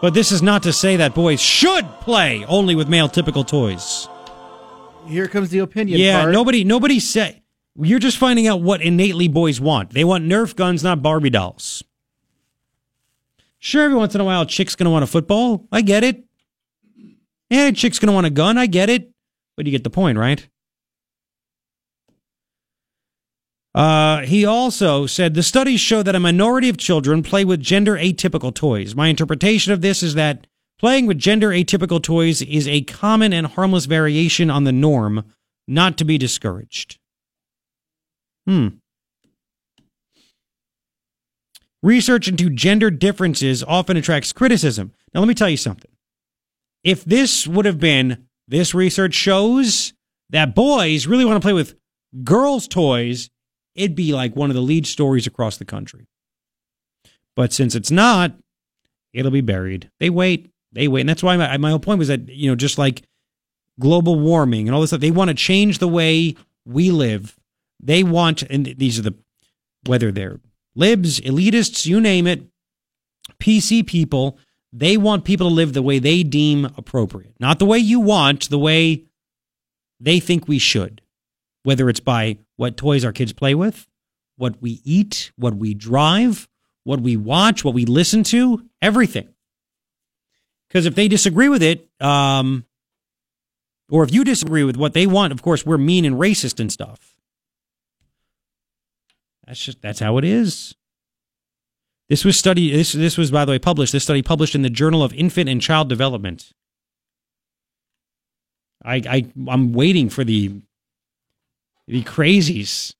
[0.00, 4.08] But this is not to say that boys should play only with male typical toys.
[5.06, 5.98] Here comes the opinion.
[5.98, 6.32] Yeah, part.
[6.32, 7.42] nobody nobody say
[7.76, 9.90] you're just finding out what innately boys want.
[9.90, 11.82] They want Nerf guns, not Barbie dolls.
[13.58, 15.66] Sure, every once in a while, a chick's gonna want a football.
[15.70, 16.24] I get it.
[17.50, 18.56] Yeah, a chick's gonna want a gun.
[18.56, 19.10] I get it.
[19.56, 20.48] But you get the point, right?
[23.74, 27.96] Uh, he also said the studies show that a minority of children play with gender
[27.96, 28.94] atypical toys.
[28.94, 30.46] My interpretation of this is that
[30.78, 35.24] playing with gender atypical toys is a common and harmless variation on the norm,
[35.68, 36.98] not to be discouraged.
[38.46, 38.68] Hmm.
[41.82, 44.92] Research into gender differences often attracts criticism.
[45.14, 45.90] Now, let me tell you something.
[46.82, 49.92] If this would have been, this research shows
[50.30, 51.74] that boys really want to play with
[52.24, 53.30] girls' toys,
[53.74, 56.06] it'd be like one of the lead stories across the country.
[57.36, 58.34] But since it's not,
[59.12, 59.90] it'll be buried.
[60.00, 61.00] They wait, they wait.
[61.00, 63.02] And that's why my, my whole point was that, you know, just like
[63.78, 67.38] global warming and all this stuff, they want to change the way we live.
[67.82, 69.14] They want, and these are the,
[69.86, 70.40] whether they're
[70.74, 72.42] libs, elitists, you name it,
[73.40, 74.38] PC people,
[74.72, 77.34] they want people to live the way they deem appropriate.
[77.40, 79.04] Not the way you want, the way
[79.98, 81.02] they think we should.
[81.62, 83.86] Whether it's by what toys our kids play with,
[84.36, 86.48] what we eat, what we drive,
[86.84, 89.28] what we watch, what we listen to, everything.
[90.68, 92.64] Because if they disagree with it, um,
[93.90, 96.72] or if you disagree with what they want, of course, we're mean and racist and
[96.72, 97.16] stuff.
[99.46, 100.76] That's just that's how it is.
[102.10, 102.72] This was study.
[102.72, 103.92] This this was by the way published.
[103.92, 106.52] This study published in the Journal of Infant and Child Development.
[108.84, 110.60] I I I'm waiting for the
[111.86, 112.94] the crazies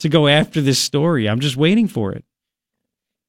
[0.00, 1.28] to go after this story.
[1.28, 2.24] I'm just waiting for it.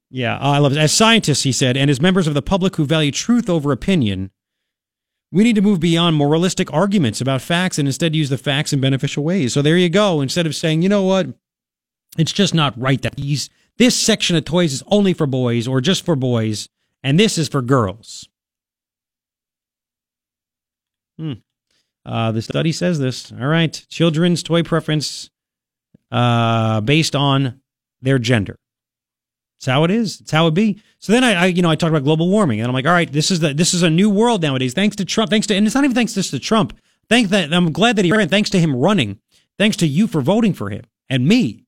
[0.09, 0.79] Yeah, I love it.
[0.79, 4.31] As scientists, he said, and as members of the public who value truth over opinion,
[5.31, 8.79] we need to move beyond moralistic arguments about facts and instead use the facts in
[8.81, 9.53] beneficial ways.
[9.53, 10.21] So there you go.
[10.21, 11.27] Instead of saying, you know what,
[12.17, 15.81] it's just not right that these this section of toys is only for boys or
[15.81, 16.67] just for boys,
[17.03, 18.27] and this is for girls.
[21.17, 21.33] Hmm.
[22.05, 23.31] Uh, the study says this.
[23.31, 25.29] All right, children's toy preference
[26.11, 27.61] uh, based on
[28.01, 28.57] their gender.
[29.57, 30.21] It's how it is.
[30.21, 30.79] It's how it be.
[30.99, 32.91] So then I, I, you know, I talk about global warming, and I'm like, all
[32.91, 34.73] right, this is the this is a new world nowadays.
[34.73, 35.29] Thanks to Trump.
[35.29, 36.77] Thanks to, and it's not even thanks just to Trump.
[37.09, 37.51] Thank that.
[37.53, 38.29] I'm glad that he ran.
[38.29, 39.19] Thanks to him running.
[39.57, 41.66] Thanks to you for voting for him and me.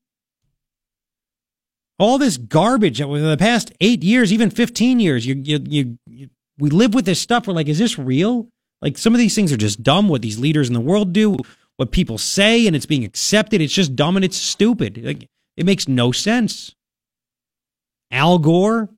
[2.00, 6.00] All this garbage that was the past eight years, even 15 years, you, you, you,
[6.08, 7.46] you, we live with this stuff.
[7.46, 8.48] We're like, is this real?
[8.82, 10.08] Like some of these things are just dumb.
[10.08, 11.38] What these leaders in the world do,
[11.76, 13.62] what people say, and it's being accepted.
[13.62, 15.04] It's just dumb and it's stupid.
[15.04, 15.28] Like
[15.58, 16.74] it makes no sense.
[18.12, 18.90] Al Gore.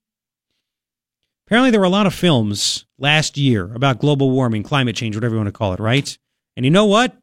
[1.48, 5.34] Apparently, there were a lot of films last year about global warming, climate change, whatever
[5.34, 6.18] you want to call it, right?
[6.56, 7.18] And you know what?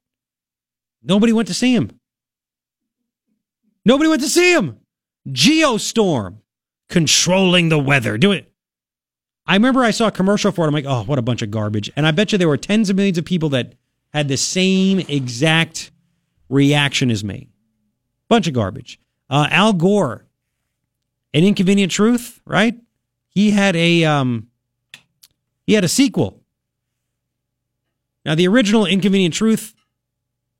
[1.02, 1.98] Nobody went to see him.
[3.86, 4.80] Nobody went to see him.
[5.26, 6.36] Geostorm,
[6.88, 8.18] controlling the weather.
[8.18, 8.52] Do it.
[9.46, 10.68] I remember I saw a commercial for it.
[10.68, 11.90] I'm like, oh, what a bunch of garbage.
[11.96, 13.74] And I bet you there were tens of millions of people that
[14.12, 15.90] had the same exact
[16.48, 17.48] reaction as me.
[18.28, 19.00] Bunch of garbage.
[19.30, 20.26] Uh, Al Gore,
[21.32, 22.78] an inconvenient truth, right?
[23.28, 24.48] He had a um,
[25.66, 26.42] he had a sequel.
[28.24, 29.74] Now the original Inconvenient Truth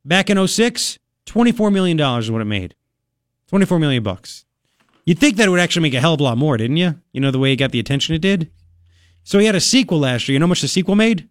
[0.05, 2.75] back in 06, 24 million dollars is what it made.
[3.49, 4.45] 24 million bucks.
[5.09, 7.01] You'd think that it would actually make a hell of a lot more, didn't you?
[7.13, 8.51] You know the way it got the attention it did.
[9.25, 10.35] So he had a sequel last year.
[10.35, 11.31] You know how much the sequel made?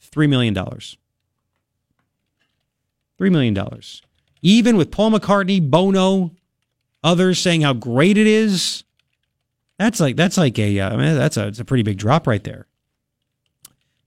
[0.00, 0.96] Three million dollars.
[3.18, 4.00] Three million dollars.
[4.40, 6.30] Even with Paul McCartney, Bono,
[7.04, 8.84] others saying how great it is,
[9.78, 12.26] that's like that's like a uh, I mean, that's a it's a pretty big drop
[12.26, 12.66] right there.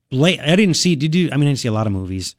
[0.10, 0.96] Blade, I didn't see.
[0.96, 1.30] Did you?
[1.32, 2.36] I mean, I didn't see a lot of movies.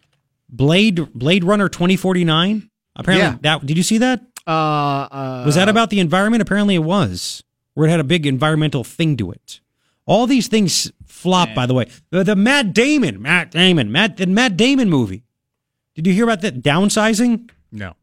[0.48, 2.70] Blade Blade Runner twenty forty nine.
[2.96, 3.36] Apparently, Yeah.
[3.42, 4.20] that did you see that?
[4.47, 6.43] Uh, uh, Was that about the environment?
[6.43, 7.43] Apparently, it was.
[7.74, 9.60] Where it had a big environmental thing to it.
[10.05, 11.55] All these things flop.
[11.55, 15.24] By the way, the, the Matt Damon, Matt Damon, Matt the Matt Damon movie.
[15.94, 17.51] Did you hear about that downsizing?
[17.70, 17.94] No.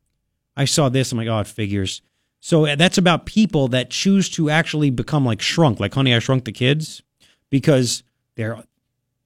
[0.56, 1.11] I saw this.
[1.11, 2.02] I'm like, oh, it figures.
[2.40, 6.20] So uh, that's about people that choose to actually become like shrunk, like Honey, I
[6.20, 7.02] Shrunk the Kids,
[7.49, 8.03] because
[8.36, 8.64] there,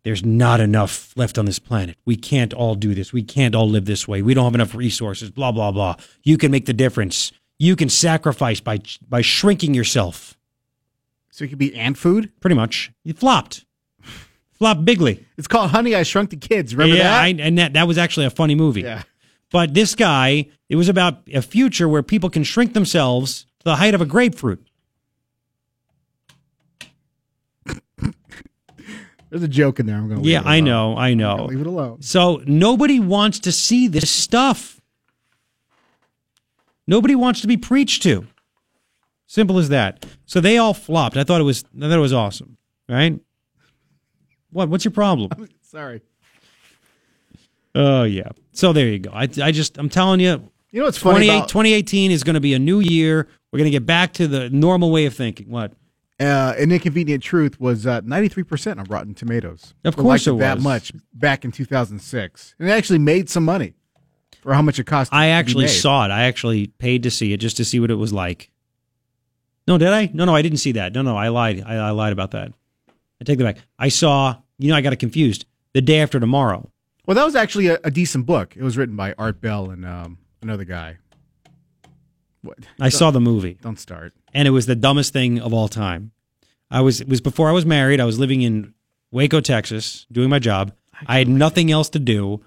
[0.03, 1.97] there's not enough left on this planet.
[2.05, 3.13] We can't all do this.
[3.13, 4.21] We can't all live this way.
[4.21, 5.31] We don't have enough resources.
[5.31, 5.95] Blah blah blah.
[6.23, 7.31] You can make the difference.
[7.57, 10.37] You can sacrifice by by shrinking yourself.
[11.31, 12.31] So you could be ant food?
[12.41, 12.91] Pretty much.
[13.03, 13.65] You flopped.
[14.51, 15.25] flopped bigly.
[15.37, 16.75] It's called Honey, I Shrunk the Kids.
[16.75, 17.21] Remember yeah, that?
[17.21, 18.81] I, and that that was actually a funny movie.
[18.81, 19.03] Yeah.
[19.51, 23.75] But this guy, it was about a future where people can shrink themselves to the
[23.77, 24.67] height of a grapefruit.
[29.33, 29.95] There's a joke in there.
[29.95, 31.45] I'm going to Yeah, I know, I know.
[31.45, 32.03] Leave it alone.
[32.03, 34.79] So nobody wants to see this stuff.
[36.85, 38.27] Nobody wants to be preached to.
[39.25, 40.05] Simple as that.
[40.27, 41.17] So they all flopped.
[41.17, 42.57] I thought it was I thought it was awesome.
[42.87, 43.19] Right?
[44.51, 45.31] What what's your problem?
[45.63, 46.01] Sorry.
[47.73, 48.29] Oh yeah.
[48.51, 49.09] So there you go.
[49.11, 52.35] I I just I'm telling you You know what's funny 28 about- 2018 is going
[52.35, 53.27] to be a new year.
[53.51, 55.49] We're going to get back to the normal way of thinking.
[55.49, 55.73] What?
[56.19, 59.73] Uh, an inconvenient truth was uh, 93% on Rotten Tomatoes.
[59.83, 60.63] Of course it that was.
[60.63, 62.55] much back in 2006.
[62.59, 63.73] And it actually made some money
[64.41, 65.11] for how much it cost.
[65.13, 66.11] I actually saw it.
[66.11, 68.51] I actually paid to see it just to see what it was like.
[69.67, 70.11] No, did I?
[70.13, 70.93] No, no, I didn't see that.
[70.93, 71.63] No, no, I lied.
[71.65, 72.51] I, I lied about that.
[73.21, 73.57] I take that back.
[73.79, 74.35] I saw.
[74.59, 75.45] You know, I got it confused.
[75.73, 76.69] The day after tomorrow.
[77.05, 78.55] Well, that was actually a, a decent book.
[78.55, 80.97] It was written by Art Bell and um, another guy.
[82.41, 82.59] What?
[82.79, 83.57] I saw the movie.
[83.61, 84.13] Don't start.
[84.33, 86.11] And it was the dumbest thing of all time.
[86.69, 87.99] I was it was before I was married.
[87.99, 88.73] I was living in
[89.11, 90.73] Waco, Texas, doing my job.
[91.05, 92.41] I had nothing else to do.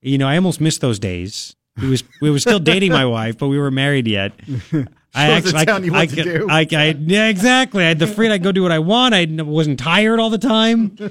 [0.00, 1.54] You know, I almost missed those days.
[1.80, 4.32] We was we were still dating my wife, but we were married yet.
[5.14, 6.46] I wasn't telling you what I, to do.
[6.48, 7.84] I, I, yeah, exactly.
[7.84, 8.34] I had the freedom.
[8.34, 9.14] I go do what I want.
[9.14, 10.96] I wasn't tired all the time.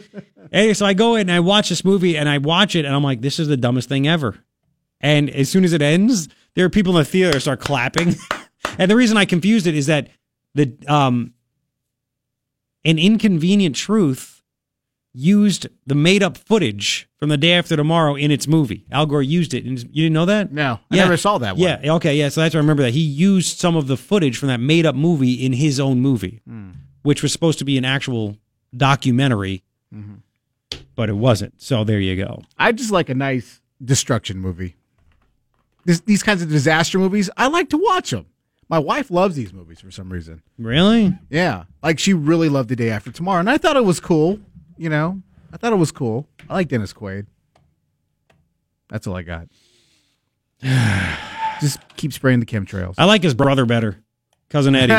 [0.51, 2.93] Anyway, so I go in and I watch this movie and I watch it and
[2.93, 4.37] I'm like, this is the dumbest thing ever.
[4.99, 8.15] And as soon as it ends, there are people in the theater start clapping.
[8.77, 10.09] and the reason I confused it is that
[10.55, 11.33] the um
[12.85, 14.41] an inconvenient truth
[15.13, 18.85] used the made up footage from the day after tomorrow in its movie.
[18.91, 19.65] Al Gore used it.
[19.65, 20.51] And you didn't know that?
[20.53, 21.61] No, I never saw that one.
[21.83, 22.29] Yeah, okay, yeah.
[22.29, 22.93] So that's why I remember that.
[22.93, 26.41] He used some of the footage from that made up movie in his own movie,
[26.47, 26.69] Hmm.
[27.03, 28.37] which was supposed to be an actual
[28.75, 29.63] documentary,
[29.93, 30.77] Mm-hmm.
[30.95, 31.61] but it wasn't.
[31.61, 32.43] So there you go.
[32.57, 34.77] I just like a nice destruction movie.
[35.83, 38.27] This, these kinds of disaster movies, I like to watch them.
[38.71, 40.41] My wife loves these movies for some reason.
[40.57, 41.13] Really?
[41.29, 44.39] Yeah, like she really loved The Day After Tomorrow, and I thought it was cool.
[44.77, 45.21] You know,
[45.51, 46.25] I thought it was cool.
[46.49, 47.27] I like Dennis Quaid.
[48.89, 49.49] That's all I got.
[51.61, 52.95] Just keep spraying the chemtrails.
[52.97, 54.01] I like his brother better.
[54.49, 54.93] Cousin Eddie.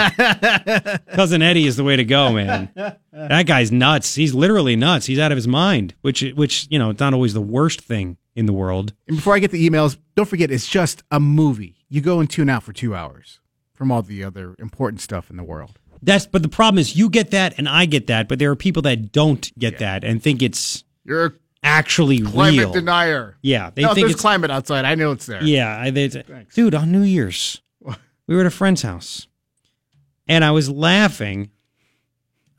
[1.14, 2.70] Cousin Eddie is the way to go, man.
[3.10, 4.14] That guy's nuts.
[4.14, 5.06] He's literally nuts.
[5.06, 8.18] He's out of his mind, which which, you know, it's not always the worst thing
[8.36, 8.92] in the world.
[9.08, 11.76] And before I get the emails, don't forget it's just a movie.
[11.88, 13.40] You go and tune out for two hours
[13.82, 15.76] from all the other important stuff in the world.
[16.00, 18.54] That's but the problem is you get that and I get that, but there are
[18.54, 21.32] people that don't get that and think it's You're a
[21.64, 22.72] actually climate real.
[22.72, 23.38] denier.
[23.42, 24.84] Yeah, they no, think there's it's climate outside.
[24.84, 25.42] I know it's there.
[25.42, 26.06] Yeah, I, they,
[26.54, 27.60] dude, on New Year's,
[28.28, 29.26] we were at a friend's house,
[30.28, 31.50] and I was laughing.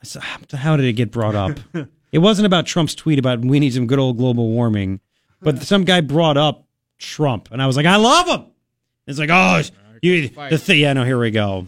[0.01, 1.57] I said, "How- How did it get brought up?
[2.11, 4.99] it wasn't about Trump's tweet about we need some good old global warming,
[5.39, 6.67] but some guy brought up
[6.97, 8.47] Trump, and I was like, I love him.
[9.07, 9.61] It's like, oh,
[10.03, 10.79] you, the thing.
[10.79, 11.67] Yeah, no, here we go.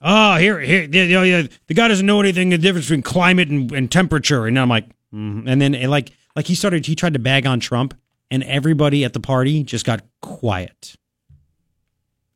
[0.00, 3.72] Oh, here, here, yeah, yeah, the guy doesn't know anything the difference between climate and,
[3.72, 5.44] and temperature, and I'm like, mm.
[5.46, 7.94] and then it like, like he started, he tried to bag on Trump,
[8.30, 10.96] and everybody at the party just got quiet.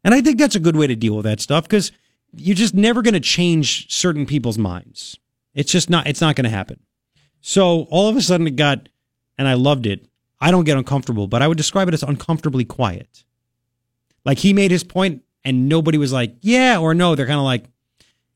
[0.02, 1.92] And I think that's a good way to deal with that stuff because
[2.34, 5.18] you're just never going to change certain people's minds.
[5.54, 6.80] It's just not, it's not going to happen.
[7.40, 8.88] So all of a sudden it got,
[9.36, 10.06] and I loved it.
[10.40, 13.24] I don't get uncomfortable, but I would describe it as uncomfortably quiet.
[14.24, 17.14] Like he made his point and nobody was like, yeah or no.
[17.14, 17.64] They're kind of like,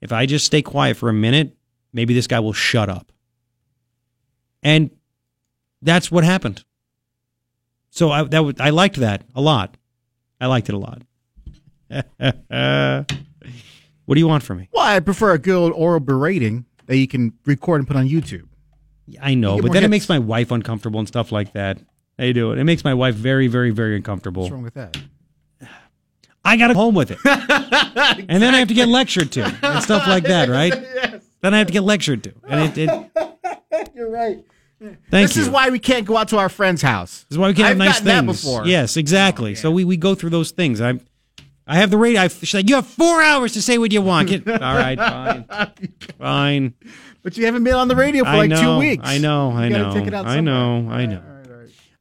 [0.01, 1.56] if I just stay quiet for a minute,
[1.93, 3.11] maybe this guy will shut up.
[4.62, 4.90] And
[5.82, 6.65] that's what happened.
[7.90, 9.77] So I that would, I liked that a lot.
[10.40, 11.02] I liked it a lot.
[14.06, 14.69] what do you want from me?
[14.73, 18.48] Well, I prefer a good oral berating that you can record and put on YouTube.
[19.20, 21.78] I know, You but then it makes my wife uncomfortable and stuff like that.
[22.16, 22.59] They do it.
[22.59, 24.43] It makes my wife very, very, very uncomfortable.
[24.43, 24.97] What's wrong with that?
[26.45, 29.83] I got to home with it, and then I have to get lectured to and
[29.83, 30.73] stuff like that, right?
[30.95, 31.25] yes.
[31.41, 32.91] Then I have to get lectured to, and it.
[32.91, 34.45] it You're right.
[34.81, 35.43] thank this you.
[35.43, 37.25] is why we can't go out to our friend's house.
[37.29, 38.43] This is why we can't have I've nice gotten things.
[38.43, 38.66] that before.
[38.66, 39.55] Yes, exactly.
[39.55, 40.81] So we, we go through those things.
[40.81, 41.01] I
[41.66, 42.21] I have the radio.
[42.21, 44.29] I, she's like, you have four hours to say what you want.
[44.29, 45.47] Get, all right, fine,
[46.19, 46.75] fine.
[47.23, 49.03] But you haven't been on the radio for I like know, two weeks.
[49.07, 49.51] I know.
[49.51, 49.95] I know.
[49.95, 50.89] take it out I know.
[50.91, 51.23] I know.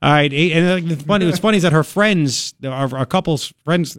[0.01, 3.53] All right, eh, and the funny, what's funny is that her friends, our, our couples
[3.63, 3.97] friends,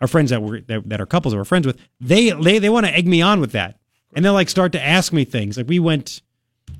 [0.00, 2.68] our friends that were that, that are couples that we're friends with, they they they
[2.68, 3.78] want to egg me on with that,
[4.14, 5.56] and they'll like start to ask me things.
[5.56, 6.22] Like we went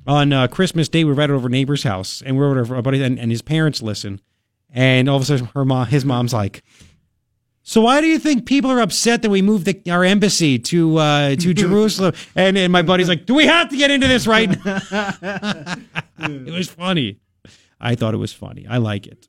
[0.07, 2.81] on uh, Christmas Day, we were right over neighbor's house, and we we're over our
[2.81, 4.21] buddy, and, and his parents listen,
[4.69, 6.63] and all of a sudden her mom, his mom's like.
[7.61, 10.97] So why do you think people are upset that we moved the, our embassy to
[10.97, 12.15] uh, to Jerusalem?
[12.35, 14.81] And, and my buddy's like, "Do we have to get into this right now?"
[16.19, 17.19] it was funny.
[17.79, 18.65] I thought it was funny.
[18.67, 19.28] I like it,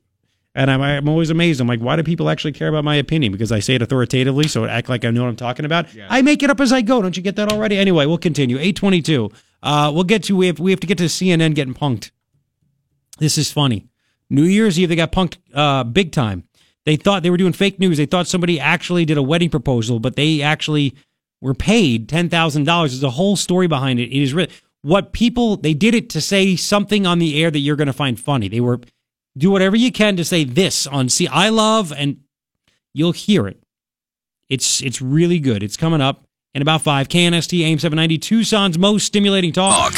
[0.55, 1.61] and I'm I'm always amazed.
[1.61, 3.31] I'm like, why do people actually care about my opinion?
[3.31, 5.87] Because I say it authoritatively, so it act like I know what I'm talking about.
[6.09, 7.01] I make it up as I go.
[7.01, 7.77] Don't you get that already?
[7.77, 8.57] Anyway, we'll continue.
[8.59, 9.29] Eight twenty two.
[9.63, 12.11] Uh, we'll get to we have we have to get to CNN getting punked.
[13.19, 13.87] This is funny.
[14.29, 16.45] New Year's Eve, they got punked uh, big time.
[16.85, 17.97] They thought they were doing fake news.
[17.97, 20.95] They thought somebody actually did a wedding proposal, but they actually
[21.39, 22.91] were paid ten thousand dollars.
[22.91, 24.09] There's a whole story behind it.
[24.09, 24.49] It is really
[24.81, 27.93] what people they did it to say something on the air that you're going to
[27.93, 28.47] find funny.
[28.47, 28.79] They were
[29.37, 32.17] do whatever you can to say this on see I love and
[32.93, 33.61] you'll hear it.
[34.49, 35.63] It's it's really good.
[35.63, 37.07] It's coming up in about five.
[37.07, 39.93] KNST AM 790 Tucson's most stimulating talk.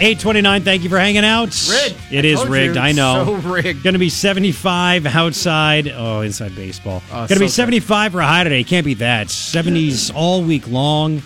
[0.00, 1.48] 829, thank you for hanging out.
[1.68, 1.96] Rigged.
[2.12, 3.24] It I is rigged, you, I know.
[3.42, 3.82] so rigged.
[3.82, 5.88] Going to be 75 outside.
[5.88, 7.02] Oh, inside baseball.
[7.10, 7.50] Oh, Going to so be good.
[7.50, 8.62] 75 for a high today.
[8.62, 9.26] Can't beat that.
[9.26, 11.20] 70s all week long.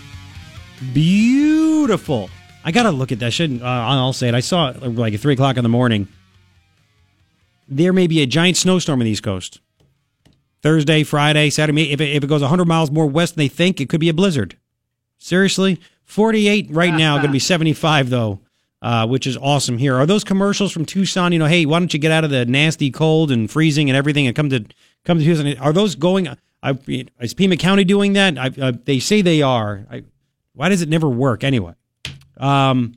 [0.94, 2.30] Beautiful.
[2.64, 3.32] I got to look at that.
[3.32, 4.34] Shouldn't uh, I'll say it.
[4.34, 6.08] I saw it like at 3 o'clock in the morning.
[7.68, 9.60] There may be a giant snowstorm in the East Coast.
[10.62, 11.92] Thursday, Friday, Saturday.
[11.92, 14.08] If it, if it goes 100 miles more west than they think, it could be
[14.08, 14.56] a blizzard.
[15.18, 15.80] Seriously?
[16.04, 18.40] 48 right now, going to be 75 though,
[18.80, 19.96] uh, which is awesome here.
[19.96, 21.32] Are those commercials from Tucson?
[21.32, 23.96] You know, hey, why don't you get out of the nasty cold and freezing and
[23.96, 24.64] everything and come to
[25.04, 25.56] come to Tucson?
[25.58, 26.28] Are those going?
[26.62, 26.78] I,
[27.20, 28.38] is Pima County doing that?
[28.38, 29.84] I, uh, they say they are.
[29.90, 30.04] I,
[30.54, 31.74] why does it never work anyway?
[32.36, 32.94] Um,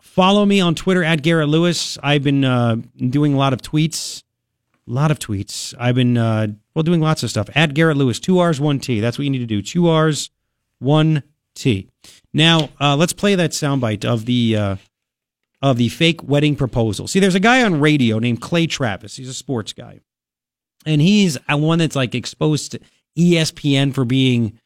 [0.00, 1.98] follow me on Twitter at Garrett Lewis.
[2.02, 4.22] I've been uh, doing a lot of tweets.
[4.88, 5.74] A lot of tweets.
[5.78, 8.18] I've been uh, well doing lots of stuff at Garrett Lewis.
[8.18, 9.00] Two R's, one T.
[9.00, 9.62] That's what you need to do.
[9.62, 10.30] Two R's,
[10.78, 11.22] one
[11.54, 11.88] T.
[12.32, 14.76] Now uh, let's play that soundbite of the uh,
[15.62, 17.06] of the fake wedding proposal.
[17.06, 19.16] See, there's a guy on radio named Clay Travis.
[19.16, 20.00] He's a sports guy,
[20.84, 22.80] and he's one that's like exposed to
[23.16, 24.58] ESPN for being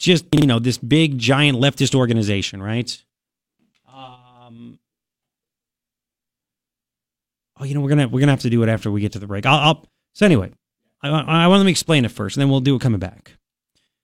[0.00, 3.04] just you know this big giant leftist organization, right?
[3.86, 4.78] Um,
[7.58, 9.18] oh, you know we're gonna we're gonna have to do it after we get to
[9.18, 9.46] the break.
[9.46, 10.50] I'll, I'll so anyway,
[11.02, 11.10] I,
[11.44, 13.36] I want to explain it first, and then we'll do it coming back.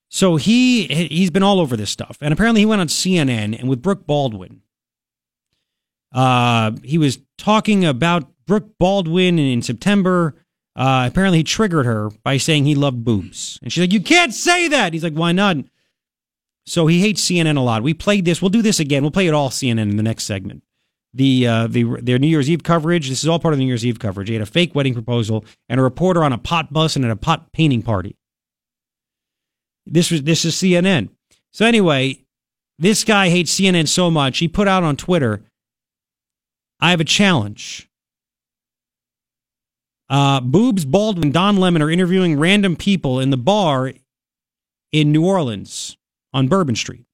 [0.08, 3.68] So he he's been all over this stuff, and apparently he went on CNN and
[3.68, 4.62] with Brooke Baldwin.
[6.12, 10.34] Uh, he was talking about Brooke Baldwin in September.
[10.76, 14.34] Uh, apparently he triggered her by saying he loved boobs, and she's like, "You can't
[14.34, 15.56] say that." He's like, "Why not?"
[16.66, 17.82] So he hates CNN a lot.
[17.82, 18.42] We played this.
[18.42, 19.02] We'll do this again.
[19.02, 20.62] We'll play it all CNN in the next segment.
[21.14, 23.08] The uh, the their New Year's Eve coverage.
[23.08, 24.28] This is all part of the New Year's Eve coverage.
[24.28, 27.10] He had a fake wedding proposal and a reporter on a pot bus and at
[27.10, 28.16] a pot painting party.
[29.86, 31.10] This was this is CNN.
[31.52, 32.24] So anyway,
[32.78, 35.44] this guy hates CNN so much he put out on Twitter.
[36.80, 37.88] I have a challenge.
[40.10, 43.92] Uh, Boobs Baldwin, and Don Lemon are interviewing random people in the bar
[44.92, 45.96] in New Orleans
[46.32, 47.04] on Bourbon Street.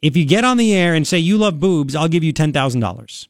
[0.00, 3.28] If you get on the air and say you love boobs, I'll give you $10,000.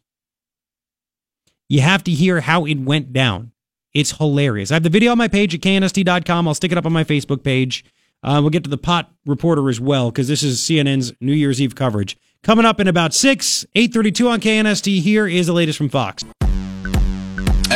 [1.69, 3.52] You have to hear how it went down.
[3.94, 4.70] It's hilarious.
[4.70, 6.48] I have the video on my page at knst.com.
[6.48, 7.85] I'll stick it up on my Facebook page.
[8.23, 11.60] Uh, we'll get to the pot reporter as well because this is CNN's New Year's
[11.60, 12.16] Eve coverage.
[12.43, 15.01] Coming up in about 6, 832 on KNST.
[15.01, 16.24] Here is the latest from Fox.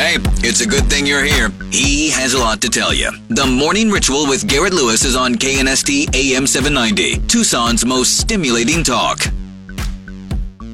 [0.07, 1.49] Hey, it's a good thing you're here.
[1.69, 3.11] He has a lot to tell you.
[3.27, 9.19] The Morning Ritual with Garrett Lewis is on KNST AM 790, Tucson's most stimulating talk.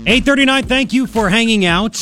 [0.06, 1.96] 839, thank you for hanging out.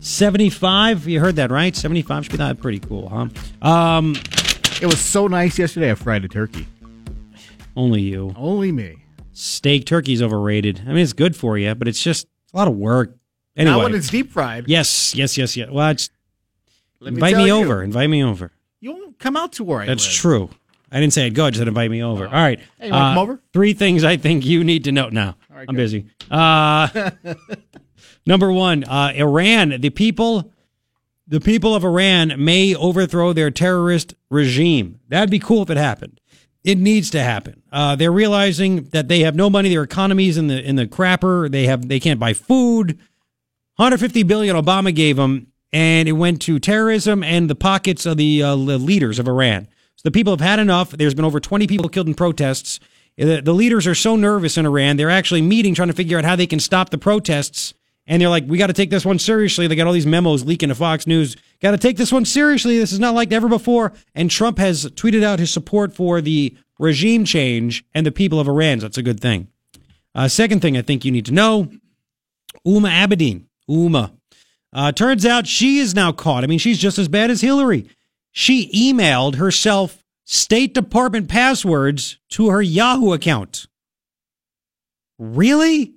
[0.00, 1.76] 75, you heard that, right?
[1.76, 3.28] 75 should be that pretty cool, huh?
[3.62, 4.16] Um,
[4.82, 5.92] it was so nice yesterday.
[5.92, 6.66] I fried a turkey.
[7.76, 8.34] Only you.
[8.36, 9.04] Only me.
[9.32, 10.80] Steak turkey's overrated.
[10.84, 12.26] I mean, it's good for you, but it's just
[12.56, 13.16] a lot of work.
[13.56, 14.64] Anyway, Not when it's deep fried.
[14.66, 15.68] yes, yes, yes, yes.
[15.70, 16.10] Well, it's,
[17.00, 17.54] Let me invite tell me you.
[17.54, 17.82] over.
[17.82, 18.50] Invite me over.
[18.80, 20.14] You won't come out to where I That's live.
[20.14, 20.50] true.
[20.90, 21.46] I didn't say I'd go.
[21.46, 22.26] I just said invite me over.
[22.26, 22.58] All right.
[22.78, 23.40] Hey, you wanna come over?
[23.52, 25.08] Three things I think you need to know.
[25.08, 25.82] Now right, I'm good.
[25.82, 26.06] busy.
[26.30, 27.10] Uh,
[28.26, 29.80] number one, uh, Iran.
[29.80, 30.52] The people,
[31.26, 35.00] the people of Iran may overthrow their terrorist regime.
[35.08, 36.20] That'd be cool if it happened.
[36.66, 37.62] It needs to happen.
[37.70, 39.68] Uh, they're realizing that they have no money.
[39.68, 41.48] Their economy's in the in the crapper.
[41.48, 42.98] They have they can't buy food.
[43.76, 48.42] 150 billion Obama gave them, and it went to terrorism and the pockets of the,
[48.42, 49.68] uh, leaders of Iran.
[49.96, 50.90] So the people have had enough.
[50.90, 52.80] There's been over 20 people killed in protests.
[53.16, 54.96] The, the leaders are so nervous in Iran.
[54.96, 57.74] They're actually meeting, trying to figure out how they can stop the protests.
[58.06, 59.66] And they're like, we got to take this one seriously.
[59.66, 61.36] They got all these memos leaking to Fox News.
[61.60, 62.78] Got to take this one seriously.
[62.78, 63.92] This is not like ever before.
[64.14, 68.48] And Trump has tweeted out his support for the regime change and the people of
[68.48, 68.80] Iran.
[68.80, 69.48] So that's a good thing.
[70.14, 71.70] Uh, second thing I think you need to know
[72.64, 73.44] Huma Abedin.
[73.68, 74.12] Huma.
[74.72, 76.44] Uh, turns out she is now caught.
[76.44, 77.88] I mean, she's just as bad as Hillary.
[78.30, 83.66] She emailed herself State Department passwords to her Yahoo account.
[85.18, 85.95] Really?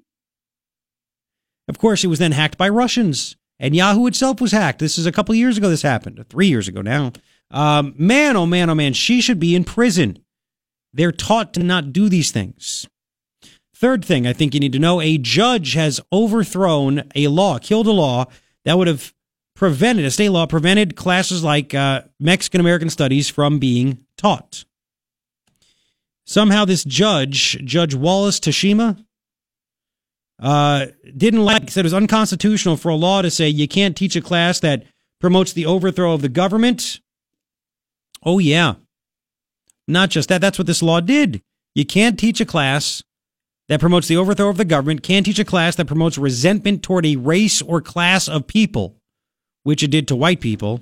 [1.70, 4.80] Of course, it was then hacked by Russians, and Yahoo itself was hacked.
[4.80, 5.70] This is a couple years ago.
[5.70, 7.14] This happened, three years ago now.
[7.52, 10.18] Um, man, oh man, oh man, she should be in prison.
[10.91, 12.88] They're taught to not do these things.
[13.76, 17.88] Third thing I think you need to know a judge has overthrown a law, killed
[17.88, 18.26] a law
[18.66, 19.14] that would have
[19.56, 24.66] prevented, a state law prevented classes like uh, Mexican American studies from being taught.
[26.26, 29.04] Somehow, this judge, Judge Wallace Tashima,
[30.40, 34.16] uh, didn't like, said it was unconstitutional for a law to say you can't teach
[34.16, 34.84] a class that
[35.20, 37.02] promotes the overthrow of the government.
[38.24, 38.76] Oh, yeah.
[39.88, 41.41] Not just that, that's what this law did.
[41.76, 43.03] You can't teach a class
[43.68, 47.06] that promotes the overthrow of the government, can't teach a class that promotes resentment toward
[47.06, 48.98] a race or class of people,
[49.64, 50.82] which it did to white people.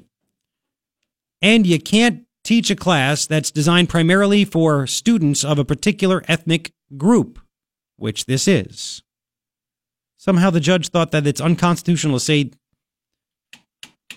[1.41, 6.71] And you can't teach a class that's designed primarily for students of a particular ethnic
[6.95, 7.39] group,
[7.97, 9.03] which this is.
[10.27, 12.51] Somehow the judge thought that it's unconstitutional to say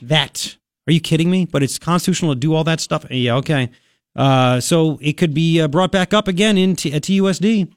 [0.02, 0.56] that.
[0.88, 1.44] Are you kidding me?
[1.46, 3.06] But it's constitutional to do all that stuff?
[3.10, 3.70] Yeah, okay.
[4.16, 7.72] Uh, so it could be uh, brought back up again in T- at TUSD.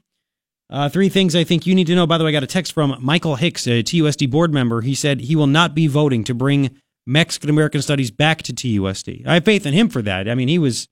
[0.68, 2.08] Uh, three things I think you need to know.
[2.08, 4.80] By the way, I got a text from Michael Hicks, a TUSD board member.
[4.80, 6.70] He said he will not be voting to bring
[7.06, 9.24] Mexican American Studies back to TUSD.
[9.28, 10.28] I have faith in him for that.
[10.28, 10.88] I mean, he was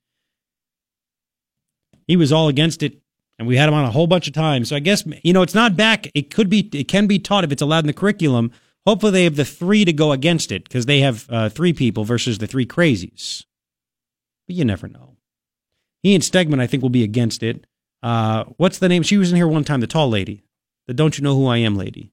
[2.07, 3.01] he was all against it,
[3.39, 4.69] and we had him on a whole bunch of times.
[4.69, 6.07] So I guess you know it's not back.
[6.13, 6.69] It could be.
[6.73, 8.51] It can be taught if it's allowed in the curriculum.
[8.85, 12.03] Hopefully, they have the three to go against it because they have uh, three people
[12.03, 13.45] versus the three crazies.
[14.47, 15.15] But you never know.
[16.01, 17.65] He and Stegeman, I think, will be against it.
[18.01, 19.03] Uh, what's the name?
[19.03, 20.43] She was in here one time, the tall lady.
[20.87, 22.11] The don't you know who I am lady.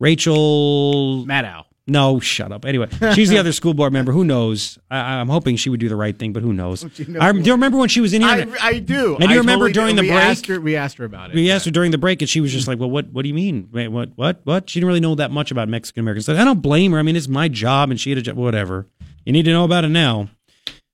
[0.00, 1.64] Rachel Maddow.
[1.86, 2.64] No, shut up.
[2.64, 4.10] Anyway, she's the other school board member.
[4.10, 4.78] Who knows?
[4.90, 6.82] I, I'm hoping she would do the right thing, but who knows?
[6.98, 8.30] you know I, do you remember when she was in here?
[8.60, 9.16] I, I do.
[9.16, 10.02] And you I remember totally during do.
[10.02, 10.24] the we break?
[10.24, 11.34] Asked her, we asked her about it.
[11.36, 13.08] We asked her during the break, and she was just like, "Well, what?
[13.12, 13.68] What do you mean?
[13.70, 14.10] Wait, what?
[14.16, 14.40] What?
[14.44, 16.28] What?" She didn't really know that much about Mexican Americans.
[16.28, 16.98] I don't blame her.
[16.98, 18.36] I mean, it's my job, and she had a job.
[18.36, 18.86] Whatever.
[19.26, 20.28] You need to know about it now.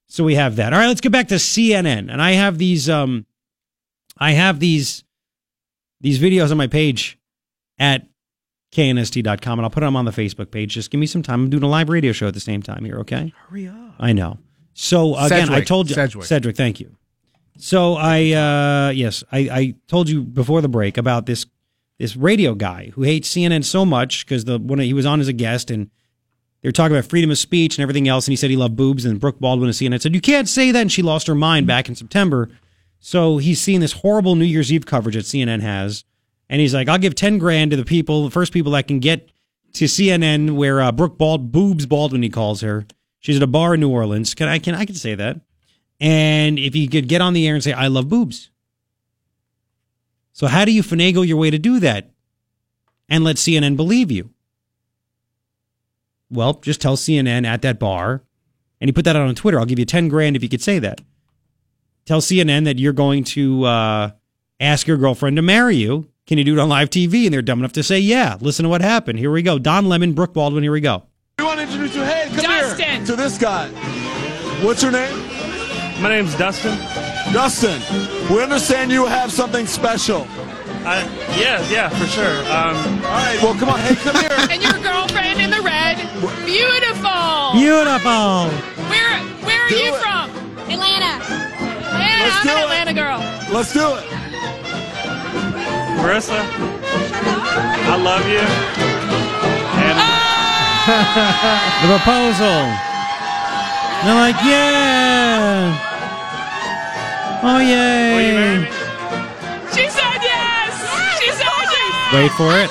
[0.08, 0.72] So we have that.
[0.72, 2.88] All right, let's get back to CNN, and I have these.
[2.90, 3.26] Um,
[4.18, 5.04] I have these
[6.00, 7.16] these videos on my page
[7.78, 8.06] at
[8.72, 10.74] knst.com, and I'll put them on the Facebook page.
[10.74, 11.44] Just give me some time.
[11.44, 12.98] I'm doing a live radio show at the same time here.
[13.00, 13.32] Okay.
[13.48, 13.94] Hurry up.
[13.98, 14.38] I know.
[14.74, 16.26] So again, I told you, Sedgwick.
[16.26, 16.96] Cedric, thank you.
[17.58, 21.46] So I, uh, yes, I, I told you before the break about this
[21.98, 25.28] this radio guy who hates CNN so much because the when he was on as
[25.28, 25.90] a guest and
[26.62, 28.76] they were talking about freedom of speech and everything else, and he said he loved
[28.76, 31.34] boobs, and Brooke Baldwin of CNN said you can't say that, and she lost her
[31.34, 32.50] mind back in September.
[32.98, 36.04] So he's seeing this horrible New Year's Eve coverage that CNN has,
[36.50, 38.98] and he's like, I'll give ten grand to the people, the first people that can
[38.98, 39.30] get
[39.74, 42.86] to CNN where uh, Brooke Bald boobs Baldwin he calls her.
[43.20, 44.34] She's at a bar in New Orleans.
[44.34, 45.40] Can I can I can say that?
[46.00, 48.50] And if you could get on the air and say I love boobs.
[50.32, 52.10] So how do you finagle your way to do that
[53.08, 54.30] and let CNN believe you?
[56.30, 58.22] Well, just tell CNN at that bar,
[58.80, 59.58] and you put that out on Twitter.
[59.58, 61.00] I'll give you ten grand if you could say that.
[62.06, 64.10] Tell CNN that you're going to uh,
[64.58, 66.08] ask your girlfriend to marry you.
[66.30, 67.24] Can you do it on live TV?
[67.24, 68.36] And they're dumb enough to say, yeah.
[68.40, 69.18] Listen to what happened.
[69.18, 69.58] Here we go.
[69.58, 70.62] Don Lemon, Brooke Baldwin.
[70.62, 71.02] Here we go.
[71.40, 72.02] We want to introduce you.
[72.04, 72.86] Hey, come Dustin.
[72.98, 73.66] here to this guy.
[74.62, 75.10] What's your name?
[76.00, 76.78] My name's Dustin.
[77.32, 77.82] Dustin.
[78.32, 80.24] We understand you have something special.
[80.86, 81.02] I,
[81.36, 82.38] yeah, yeah, for sure.
[82.46, 83.36] Um, All right.
[83.42, 83.80] Well, come on.
[83.80, 84.30] Hey, come here.
[84.52, 85.96] And your girlfriend in the red.
[86.46, 87.58] Beautiful.
[87.58, 88.46] Beautiful.
[88.86, 90.00] Where where are Do you it.
[90.00, 90.30] from?
[90.70, 91.24] Atlanta.
[91.90, 92.62] Yeah, Let's I'm do an it.
[92.62, 93.18] Atlanta girl.
[93.52, 94.19] Let's do it.
[96.00, 96.40] Marissa,
[97.92, 98.40] I love you.
[99.84, 99.98] And
[101.82, 102.58] The proposal.
[104.00, 105.76] And they're like, yeah.
[107.42, 108.64] Oh, yay.
[109.74, 110.72] She said yes.
[111.20, 112.14] She said yes.
[112.14, 112.70] Wait for it.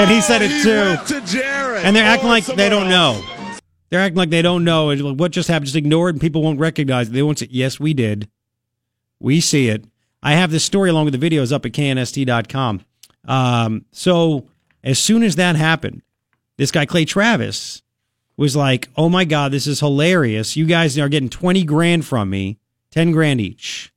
[0.00, 0.96] And he said it too.
[1.14, 1.84] To Jared.
[1.84, 3.22] And they're acting like they don't know.
[3.90, 4.94] They're acting like they don't know.
[5.14, 5.66] What just happened?
[5.66, 7.12] Just ignore it and people won't recognize it.
[7.12, 8.28] They won't say, yes, we did.
[9.18, 9.84] We see it.
[10.22, 12.82] I have this story along with the videos up at knst.com.
[13.26, 14.46] Um, so
[14.84, 16.02] as soon as that happened,
[16.56, 17.82] this guy, Clay Travis,
[18.36, 20.56] was like, oh my God, this is hilarious.
[20.56, 22.58] You guys are getting 20 grand from me,
[22.92, 23.92] 10 grand each.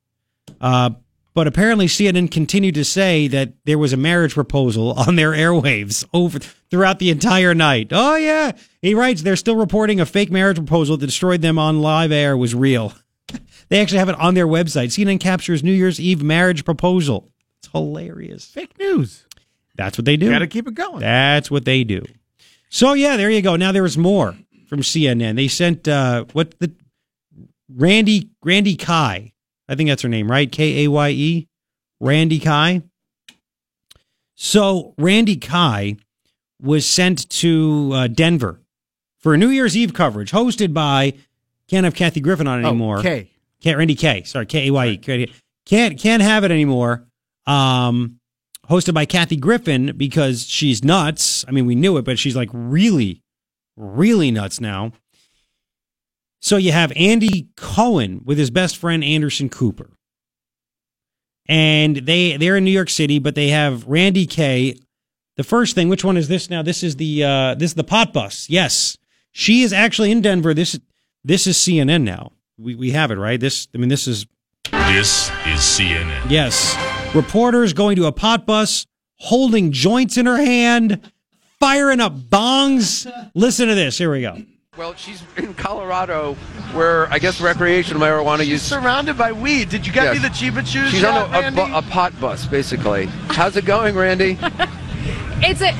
[0.59, 0.91] Uh,
[1.33, 6.05] but apparently CNN continued to say that there was a marriage proposal on their airwaves
[6.13, 7.89] over throughout the entire night.
[7.91, 8.51] Oh yeah,
[8.81, 12.37] he writes they're still reporting a fake marriage proposal that destroyed them on live air
[12.37, 12.93] was real.
[13.69, 14.87] they actually have it on their website.
[14.87, 17.31] CNN captures New Year's Eve marriage proposal.
[17.59, 18.45] It's hilarious.
[18.45, 19.25] Fake news.
[19.75, 20.29] That's what they do.
[20.29, 20.99] Got to keep it going.
[20.99, 22.03] That's what they do.
[22.69, 23.55] So yeah, there you go.
[23.55, 24.35] Now there was more
[24.67, 25.35] from CNN.
[25.35, 26.73] They sent uh what the
[27.69, 29.32] Randi Randi Kaye.
[29.69, 30.51] I think that's her name, right?
[30.51, 31.47] K A Y E.
[31.99, 32.81] Randi Kaye.
[34.35, 35.97] So Randi Kaye
[36.61, 38.59] was sent to uh, Denver
[39.19, 41.13] for a New Year's Eve coverage hosted by
[41.69, 43.01] can't have Kathy Griffin on Oh, anymore.
[43.01, 43.29] K.
[43.61, 44.23] Can't Randi Kaye.
[44.23, 45.31] Sorry, K A Y E.
[45.65, 47.05] Can't can't have it anymore.
[47.47, 48.19] Um,
[48.69, 51.45] hosted by Kathy Griffin because she's nuts.
[51.47, 53.21] I mean, we knew it, but she's like really,
[53.77, 54.91] really nuts now.
[56.43, 59.91] So you have Andy Cohen with his best friend Anderson Cooper.
[61.47, 64.77] And they they're in New York City, but they have Randi Kaye.
[65.37, 66.61] The first thing, which one is this now?
[66.61, 68.49] This is the uh this is the pot bus.
[68.49, 68.97] Yes.
[69.31, 70.53] She is actually in Denver.
[70.53, 70.77] This
[71.23, 72.33] this is CNN now.
[72.57, 73.39] We we have it, right?
[73.39, 74.25] This I mean this is
[74.69, 76.29] This is CNN.
[76.29, 76.75] Yes.
[77.15, 81.09] Reporters going to a pot bus, holding joints in her hand,
[81.61, 83.09] firing up bongs.
[83.33, 83.97] Listen to this.
[83.97, 84.43] Here we go.
[84.75, 86.33] Well, she's in Colorado,
[86.73, 88.63] where I guess recreational marijuana use.
[88.63, 89.69] Surrounded by weed.
[89.69, 90.15] Did you get Yes.
[90.15, 93.05] me the Chiba Chews She's yet, on a, a, bu- a pot bus, basically.
[93.29, 94.37] How's it going, Randi?
[95.45, 95.73] It's a,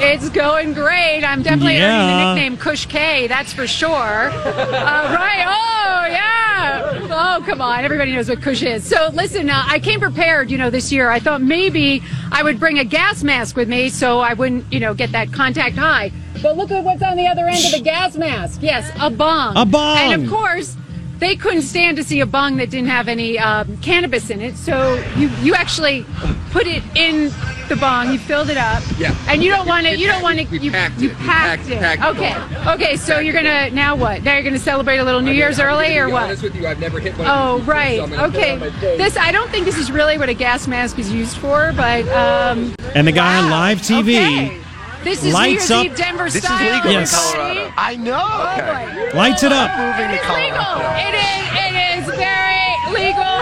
[0.00, 1.24] it's going great.
[1.24, 3.26] I'm definitely earning the nickname Kush K.
[3.26, 3.88] That's for sure.
[3.88, 5.44] uh, right?
[5.46, 7.08] Oh yeah.
[7.10, 8.84] Oh come on, everybody knows what Kush is.
[8.84, 10.50] So listen, uh, I came prepared.
[10.50, 12.02] You know, this year I thought maybe
[12.32, 15.32] I would bring a gas mask with me so I wouldn't, you know, get that
[15.32, 16.12] contact high.
[16.42, 18.60] But look at what's on the other end of the gas mask.
[18.62, 19.56] Yes, a bong.
[19.56, 19.98] A bong.
[19.98, 20.76] And of course.
[21.18, 24.56] They couldn't stand to see a bong that didn't have any um, cannabis in it,
[24.56, 26.04] so you you actually
[26.50, 27.32] put it in
[27.68, 28.12] the bong.
[28.12, 28.82] You filled it up.
[28.98, 29.14] Yeah.
[29.28, 29.96] And you don't want to.
[29.96, 30.44] You don't want to.
[30.58, 31.18] You packed you it.
[31.18, 31.78] We packed packed- it.
[31.80, 32.72] packed Okay.
[32.72, 32.96] Okay.
[32.96, 34.22] So you're gonna now what?
[34.22, 36.42] Now you're gonna celebrate a little New Year's early or what?
[36.42, 37.98] with you, I've never hit one Oh right.
[38.00, 38.58] Okay.
[38.80, 42.06] This I don't think this is really what a gas mask is used for, but
[42.08, 44.65] um, And the guy on live TV okay.
[45.06, 45.84] This is lights New up.
[45.86, 46.74] Eve Denver This is style.
[46.76, 47.12] legal Yes.
[47.12, 47.72] in Colorado.
[47.76, 48.18] I know.
[48.20, 49.10] Oh.
[49.16, 49.70] Lights it up.
[49.78, 50.52] Moving It to is Colorado.
[50.52, 50.80] legal.
[51.06, 51.44] It is.
[51.64, 53.36] It is very legal.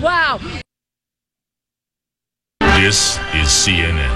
[0.02, 0.38] wow.
[2.80, 4.14] This is CNN.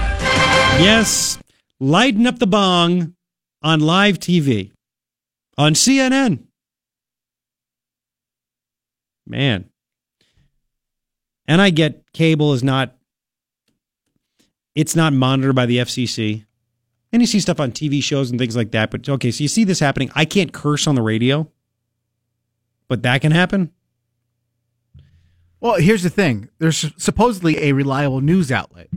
[0.79, 1.37] Yes.
[1.79, 3.15] Lighten up the bong
[3.61, 4.71] on live TV
[5.57, 6.43] on CNN.
[9.27, 9.69] Man.
[11.47, 12.95] And I get cable is not
[14.75, 16.45] it's not monitored by the FCC.
[17.11, 19.47] And you see stuff on TV shows and things like that, but okay, so you
[19.47, 20.11] see this happening.
[20.15, 21.47] I can't curse on the radio.
[22.87, 23.71] But that can happen?
[25.59, 26.49] Well, here's the thing.
[26.59, 28.89] There's supposedly a reliable news outlet,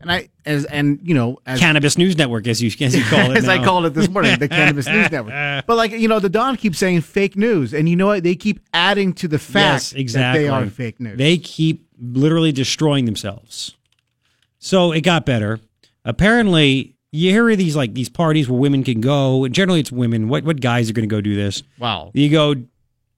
[0.00, 3.32] and I as and you know as Cannabis News Network as you as you call
[3.32, 3.36] it.
[3.38, 5.66] as I called it this morning, the Cannabis News Network.
[5.66, 8.22] But like you know, the Don keeps saying fake news, and you know what?
[8.22, 10.44] They keep adding to the fact yes, exactly.
[10.44, 11.18] that they are fake news.
[11.18, 13.76] They keep literally destroying themselves.
[14.60, 15.58] So it got better.
[16.04, 19.90] Apparently, you hear of these like these parties where women can go, and generally it's
[19.90, 20.28] women.
[20.28, 21.62] What what guys are going to go do this?
[21.78, 22.10] wow.
[22.14, 22.54] You go,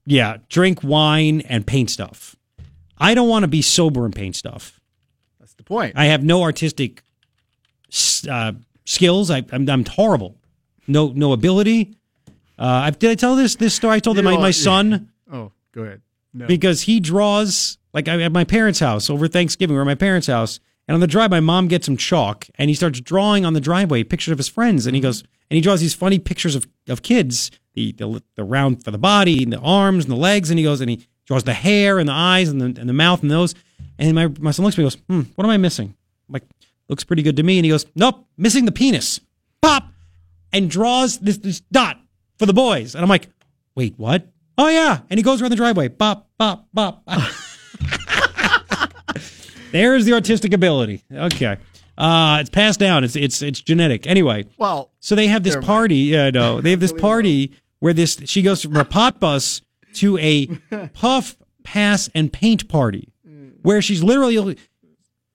[0.05, 2.35] yeah, drink wine and paint stuff.
[2.97, 4.79] I don't want to be sober and paint stuff.
[5.39, 5.93] That's the point.
[5.97, 7.03] I have no artistic
[8.29, 8.53] uh,
[8.85, 9.29] skills.
[9.29, 10.37] I, I'm, I'm horrible.
[10.87, 11.95] No no ability.
[12.57, 13.95] Uh, I, did I tell this this story?
[13.95, 16.01] I told them my, my son Oh, go ahead.
[16.33, 16.47] No.
[16.47, 19.75] because he draws like I'm at my parents' house over Thanksgiving.
[19.75, 22.69] We're at my parents' house, and on the drive, my mom gets him chalk, and
[22.69, 25.61] he starts drawing on the driveway pictures of his friends, and he goes and he
[25.61, 29.53] draws these funny pictures of, of kids, the, the the round for the body, and
[29.53, 32.13] the arms and the legs, and he goes and he draws the hair and the
[32.13, 33.55] eyes and the and the mouth and those,
[33.97, 35.95] and my my son looks at me and goes, hmm, what am I missing?
[36.27, 36.43] I'm like,
[36.89, 39.19] looks pretty good to me, and he goes, nope, missing the penis,
[39.61, 39.87] pop,
[40.51, 41.99] and draws this this dot
[42.37, 43.29] for the boys, and I'm like,
[43.75, 44.27] wait, what?
[44.57, 47.03] Oh yeah, and he goes around the driveway, bop, bop, bop.
[49.73, 51.03] There's the artistic ability.
[51.11, 51.57] Okay.
[51.97, 53.03] Uh, it's passed down.
[53.03, 54.07] It's it's it's genetic.
[54.07, 55.67] Anyway, Well, so they have this Never mind.
[55.67, 55.95] party.
[55.97, 59.61] Yeah, no, they have this party where this she goes from a pot bus
[59.95, 60.47] to a
[60.93, 63.09] puff pass and paint party,
[63.61, 64.57] where she's literally.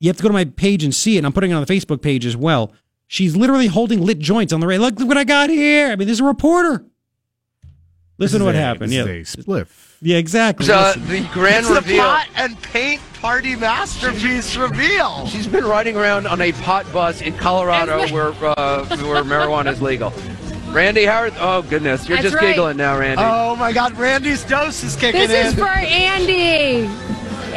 [0.01, 1.19] You have to go to my page and see it.
[1.19, 2.73] And I'm putting it on the Facebook page as well.
[3.09, 4.79] She's literally holding lit joints on the right.
[4.81, 5.89] Look, look what I got here.
[5.91, 6.85] I mean, this is a reporter.
[8.19, 8.93] Listen to what is a- happened.
[8.93, 9.88] this Yeah, is a spliff.
[10.01, 10.65] Yeah, exactly.
[10.67, 11.09] So, Listen.
[11.09, 15.27] the grand it's the pot and paint party masterpiece reveal.
[15.27, 19.83] She's been riding around on a pot bus in Colorado where uh, where marijuana is
[19.83, 20.13] legal.
[20.73, 21.33] Randi Howard.
[21.39, 22.51] Oh goodness, you're That's just right.
[22.55, 23.23] giggling now, Randi.
[23.27, 25.47] Oh my God, Randi's dose is kicking This in.
[25.47, 26.87] is for Andy.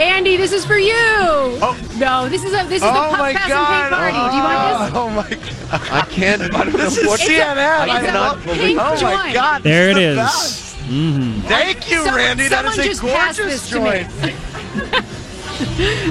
[0.01, 0.93] Andy, this is for you.
[0.95, 1.77] Oh.
[1.97, 3.93] No, this is a this is oh the puff my pass God.
[3.93, 4.31] and paint party.
[4.31, 4.95] Do you want this?
[4.95, 5.29] Oh my
[5.69, 5.91] God.
[5.91, 6.41] I can't.
[6.55, 7.07] I This is.
[7.07, 7.57] CNN.
[7.57, 8.61] I I cannot believe.
[8.61, 9.31] Pink Oh my.
[9.33, 9.61] God.
[9.61, 10.15] there it is.
[10.17, 10.70] this is.
[10.91, 11.41] The best.
[11.41, 12.47] hmm Thank you, Someone- Randi.
[12.49, 13.89] That is someone a just passed gorgeous this to me.
[13.91, 15.05] joint.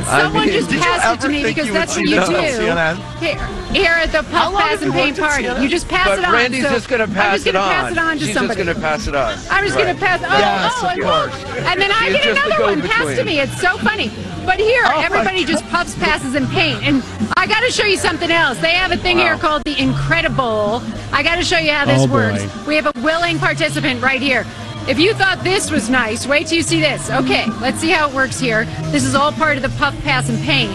[0.06, 1.94] Someone mean, just did you passed it ever to me think because you would that's
[1.94, 2.70] see what you do.
[2.70, 3.18] CNN?
[3.18, 5.42] Here, here at the How puff pass and you paint party.
[5.44, 6.32] You just pass But it on.
[6.34, 7.70] Randi's so just gonna I'm pass just it gonna on.
[7.72, 8.62] pass it on to She's somebody.
[8.64, 9.32] just gonna pass it on.
[9.50, 9.86] I'm just Right.
[9.86, 10.20] gonna pass.
[10.22, 11.66] Oh, Yes, oh, and, course.
[11.66, 13.40] and then I She's get another one passed to me.
[13.40, 14.12] It's so funny.
[14.46, 16.82] But here, Oh, everybody just puffs, passes, and paint.
[16.84, 17.02] And
[17.36, 18.56] I got to show you something else.
[18.58, 20.80] They have a thing here called the Incredible.
[21.12, 22.42] I got to show you how this Oh, works.
[22.66, 24.46] We have a willing participant right here.
[24.88, 27.10] If you thought this was nice, wait till you see this.
[27.10, 28.64] Okay, let's see how it works here.
[28.90, 30.72] This is all part of the puff, pass, and paint.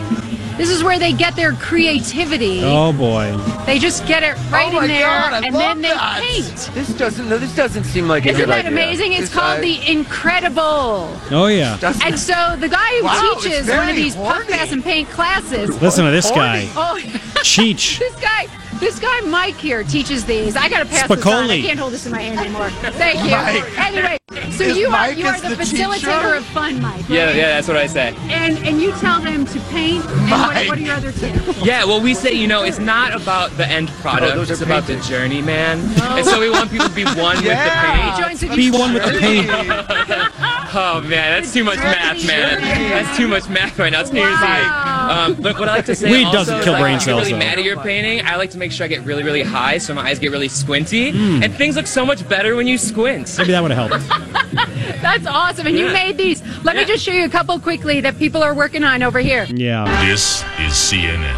[0.57, 2.61] This is where they get their creativity.
[2.64, 3.36] oh boy.
[3.65, 6.22] They just get it right Oh in there, God, and then they that.
[6.23, 6.69] paint.
[6.73, 7.27] This doesn't.
[7.27, 8.72] No, this doesn't seem like a Isn't good that idea.
[8.72, 9.11] amazing?
[9.11, 11.11] It's This- called I- the Incredible.
[11.32, 11.76] Oh yeah.
[11.82, 15.10] doesn't- And so the guy who Wow, teaches one of these puff pass and paint
[15.11, 15.82] classes.
[15.82, 16.69] Listen to this guy.
[16.77, 16.98] Oh,
[17.44, 17.99] Cheech.
[17.99, 18.48] this guy,
[18.86, 20.56] this guy Mike here teaches these.
[20.56, 21.34] I gotta pass this on.
[21.49, 21.62] I Spicoli.
[21.64, 22.70] can't hold this in my hand anymore.
[22.70, 23.32] Thank you.
[23.32, 23.80] Mike.
[23.80, 24.18] Anyway,
[24.52, 26.36] so Is you are Mike you are is the, the facilitator teacher?
[26.36, 27.10] of fun, Mike.
[27.10, 27.36] Yeah, right?
[27.36, 28.16] yeah, that's what I say.
[28.30, 30.06] And and you tell them to paint.
[30.06, 30.68] And what, Mike.
[30.70, 31.66] what are your other tips?
[31.66, 34.52] Yeah, well, we say, you know, it's not about the end oh, product, Oh, those
[34.52, 35.80] are it's about the journey, man.
[36.02, 37.56] And so we want people to be one Yeah.
[37.56, 39.48] How many with joints have Be you one with the paint.
[39.48, 39.53] the
[40.07, 40.76] paint.
[40.78, 42.62] Oh, man, that's too much math, man.
[42.62, 44.02] That's too much math right now.
[44.02, 44.85] It's New Year's Eve.
[45.07, 45.26] Wow.
[45.27, 47.06] Um, but what I like to say Weed also doesn't is, kill like, brain if
[47.06, 47.40] you're cells, really though.
[47.40, 49.94] mad at your painting, I like to make sure I get really, really high so
[49.94, 51.11] my eyes get really squinty.
[51.11, 51.44] Hmm.
[51.44, 53.34] And things look so much better when you squint.
[53.38, 54.07] Maybe that would have helped.
[55.02, 55.68] That's awesome.
[55.68, 55.94] And you Yeah.
[55.94, 56.41] made these.
[56.64, 56.88] Let me Yeah.
[56.88, 59.45] just show you a couple quickly that people are working on over here.
[59.49, 59.86] Yeah.
[60.07, 61.36] This is CNN.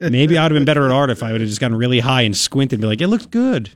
[0.00, 2.00] Maybe I would have been better at art if I would have just gotten really
[2.00, 3.70] high and squinted and be like, it looks good.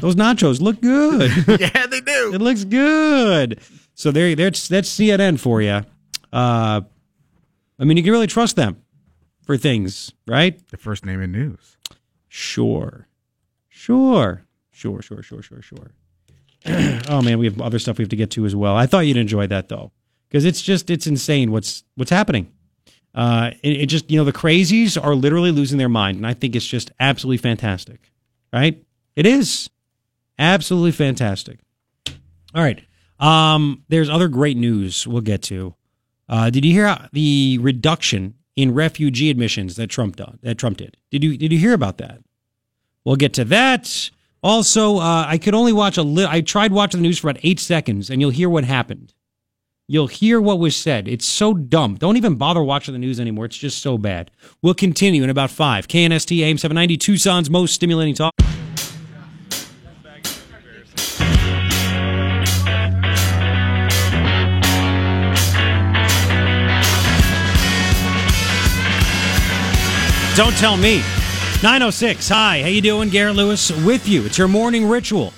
[0.00, 1.30] Those nachos look good.
[1.60, 2.32] yeah, they do.
[2.34, 3.60] it looks good.
[3.94, 5.82] So there, that's that's CNN for you.
[6.32, 6.82] Uh,
[7.78, 8.82] I mean, you can really trust them
[9.44, 10.60] for things, right?
[10.70, 11.76] The first name in news.
[12.28, 13.08] Sure,
[13.68, 15.92] sure, sure, sure, sure, sure, sure.
[17.08, 18.76] oh man, we have other stuff we have to get to as well.
[18.76, 19.92] I thought you'd enjoy that though,
[20.28, 22.52] because it's just it's insane what's what's happening.
[23.14, 26.34] Uh, it, it just you know the crazies are literally losing their mind, and I
[26.34, 28.10] think it's just absolutely fantastic.
[28.52, 28.82] Right?
[29.16, 29.68] It is
[30.38, 31.60] absolutely fantastic.
[32.54, 32.82] All right.
[33.18, 35.74] Um, there's other great news we'll get to.
[36.28, 40.96] Uh, did you hear the reduction in refugee admissions that Trump done, that Trump did?
[41.10, 42.20] Did you did you hear about that?
[43.04, 44.10] We'll get to that.
[44.42, 46.30] Also, uh, I could only watch a little.
[46.30, 49.14] I tried watching the news for about eight seconds, and you'll hear what happened.
[49.88, 51.06] You'll hear what was said.
[51.06, 51.96] It's so dumb.
[51.96, 53.44] Don't even bother watching the news anymore.
[53.44, 54.30] It's just so bad.
[54.62, 55.86] We'll continue in about five.
[55.86, 58.32] KNST AM 790, Tucson's most stimulating talk.
[70.34, 70.98] Don't tell me.
[71.62, 72.28] 906.
[72.30, 73.10] Hi, how you doing?
[73.10, 74.24] Garrett Lewis with you.
[74.24, 75.34] It's your morning ritual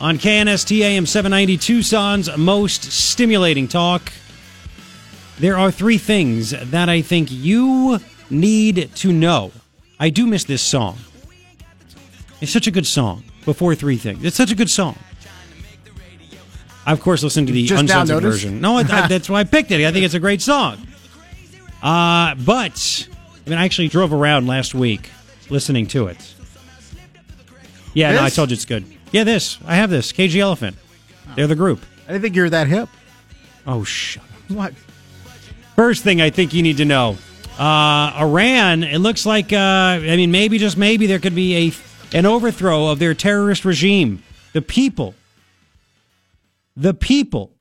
[0.00, 4.10] on KNST AM 790 Tucson's most stimulating talk.
[5.38, 9.52] There are three things that I think you need to know.
[10.00, 10.96] I do miss this song.
[12.40, 13.24] It's such a good song.
[13.44, 14.24] Before three things.
[14.24, 14.98] It's such a good song.
[16.86, 18.62] I of course listened to the Just uncensored version.
[18.62, 19.86] No, I, I- that's why I picked it.
[19.86, 20.78] I think it's a great song.
[21.82, 23.06] Uh, but
[23.46, 25.10] I mean, I actually drove around last week
[25.50, 26.34] listening to it.
[27.92, 28.34] Yeah, no, I This?
[28.36, 28.84] told you it's good.
[29.12, 29.58] Yeah, this.
[29.66, 30.12] I have this.
[30.12, 30.76] KG Elephant.
[31.36, 31.80] They're the group.
[32.08, 32.88] I didn't think you were that hip.
[33.66, 34.50] Oh, shut up.
[34.50, 34.74] What?
[35.76, 37.16] First thing I think you need to know
[37.58, 41.72] uh, Iran, it looks like, uh, I mean, maybe, just maybe, there could be a
[42.16, 44.22] an overthrow of their terrorist regime.
[44.52, 45.14] The people,
[46.76, 47.52] the people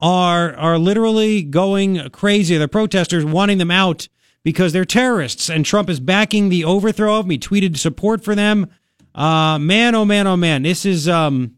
[0.00, 2.56] are are literally going crazy.
[2.56, 4.08] The protesters wanting them out
[4.44, 7.28] because they're terrorists, and Trump is backing the overthrow of.
[7.28, 8.70] He tweeted support for them.
[9.14, 11.56] Uh, man, oh man, oh man, this is um,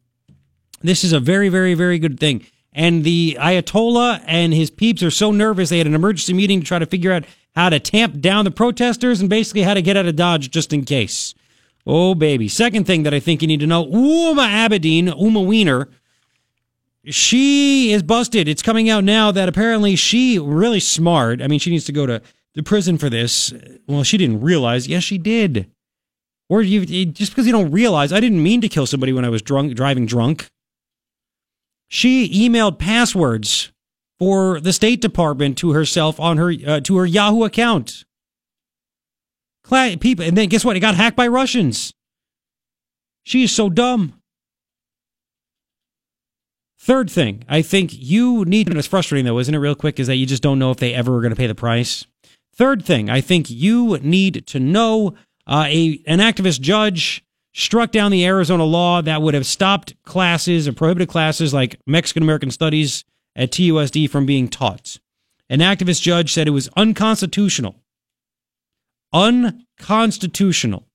[0.83, 2.45] this is a very, very, very good thing.
[2.73, 6.67] And the Ayatollah and his peeps are so nervous they had an emergency meeting to
[6.67, 7.25] try to figure out
[7.55, 10.73] how to tamp down the protesters, and basically how to get out of Dodge just
[10.73, 11.35] in case.
[11.87, 12.49] Oh, baby.
[12.49, 15.89] Second thing that I think you need to know Huma Abedin, Huma Weiner,
[17.05, 18.49] she is busted.
[18.49, 21.43] It's coming out now that apparently she really smart.
[21.43, 22.23] I mean, she needs to go to
[22.55, 23.53] the prison for this.
[23.87, 24.87] Well, she didn't realize.
[24.89, 25.71] Yes, she did.
[26.49, 29.31] Or you just because you don't realize, I didn't mean to kill somebody when I
[29.31, 30.49] was drunk, driving drunk.
[31.89, 33.73] She emailed passwords
[34.19, 38.05] for the State Department to herself on her uh, to her Yahoo account.
[39.63, 40.77] Cla- people, and then guess what?
[40.77, 41.93] It got hacked by Russians.
[43.25, 44.21] She is so dumb.
[46.79, 50.07] Third thing, I think you need, and it's frustrating though, isn't it, real quick, is
[50.07, 52.07] that you just don't know if they ever are going to pay the price.
[52.55, 55.15] Third thing, I think you need to know
[55.47, 60.67] uh, a an activist judge struck down the Arizona law that would have stopped classes
[60.67, 63.05] and prohibited classes like Mexican American studies
[63.37, 64.99] at TUSD from being taught.
[65.49, 67.77] An activist judge said it was unconstitutional.
[69.13, 70.87] Unconstitutional.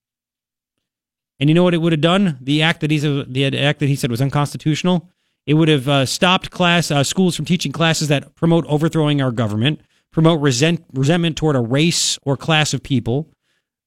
[1.40, 2.38] And you know what it would have done?
[2.42, 5.10] The act that he said, the act that he said was unconstitutional.
[5.46, 9.32] It would have uh, stopped class uh, schools from teaching classes that promote overthrowing our
[9.32, 9.82] government,
[10.12, 13.30] promote resent, resentment toward a race or class of people,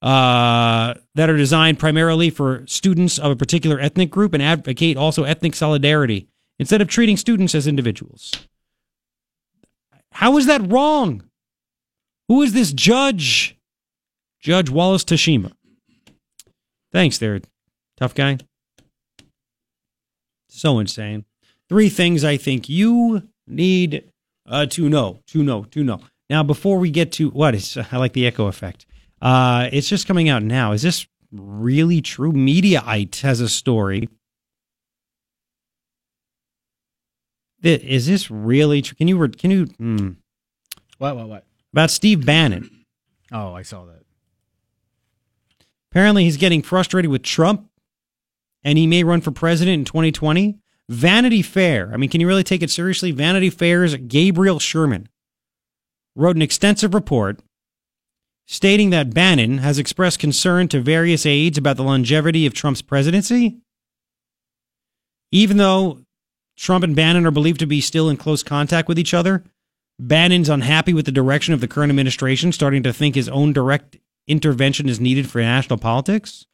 [0.02, 5.24] uh, that are designed primarily for students of a particular ethnic group and advocate also
[5.24, 6.28] ethnic solidarity
[6.58, 8.32] instead of treating students as individuals.
[10.12, 11.22] How is that wrong?
[12.28, 13.56] Who is this judge?
[14.40, 15.52] Judge Wallace Tashima.
[16.92, 17.40] Thanks there,
[17.96, 18.38] tough guy.
[20.48, 21.24] So insane.
[21.68, 24.10] Three things I think you need
[24.46, 26.00] uh, to know, to know, to know.
[26.30, 28.86] Now, before we get to what is, I like the echo effect.
[29.20, 30.72] Uh, it's just coming out now.
[30.72, 32.32] Is this really true?
[32.32, 34.08] Mediaite has a story.
[37.62, 38.96] That- Is this really true?
[38.96, 40.10] Can you, can you, hmm.
[40.98, 41.16] What?
[41.16, 41.28] What?
[41.28, 41.46] What?
[41.72, 42.84] about Steve Bannon?
[43.30, 44.02] Oh, I saw that.
[45.90, 47.68] Apparently, he's getting frustrated with Trump
[48.64, 50.58] and he may run for president in 2020.
[50.88, 51.90] Vanity Fair.
[51.92, 53.10] I mean, can you really take it seriously?
[53.12, 55.08] Vanity Fair's Gabriel Sherman
[56.14, 57.40] wrote an extensive report
[58.46, 63.58] stating that Bannon has expressed concern to various aides about the longevity of Trump's presidency.
[65.30, 66.00] Even though
[66.56, 69.44] Trump and Bannon are believed to be still in close contact with each other,
[69.98, 73.96] Bannon's unhappy with the direction of the current administration, starting to think his own direct
[74.26, 76.46] intervention is needed for national politics.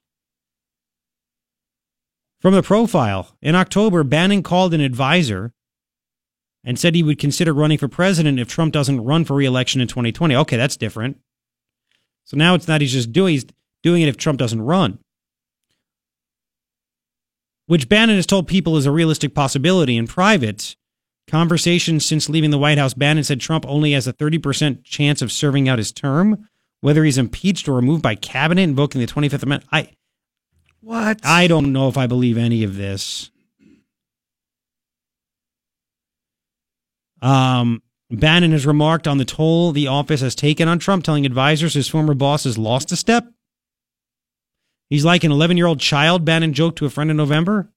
[2.41, 5.53] From the profile, in October, Bannon called an advisor
[6.65, 9.89] and said he would consider running for president if Trump doesn't run for reelection in
[9.89, 10.35] 2020.
[10.37, 11.19] Okay, that's different.
[12.25, 13.47] So now it's not he's just doing he's
[13.83, 14.99] doing it if Trump doesn't run.
[17.67, 20.75] Which Bannon has told people is a realistic possibility in private.
[21.27, 25.31] Conversations since leaving the White House, Bannon said Trump only has a 30% chance of
[25.31, 26.49] serving out his term.
[26.81, 29.91] Whether he's impeached or removed by cabinet invoking the 25th Amendment, I
[30.81, 31.21] What?
[31.25, 33.31] I don't know if I believe any of this.
[37.21, 41.75] Um, Bannon has remarked on the toll the office has taken on Trump, telling advisors
[41.75, 43.27] his former boss has lost a step.
[44.89, 47.71] He's like an 11 year old child, Bannon joked to a friend in November.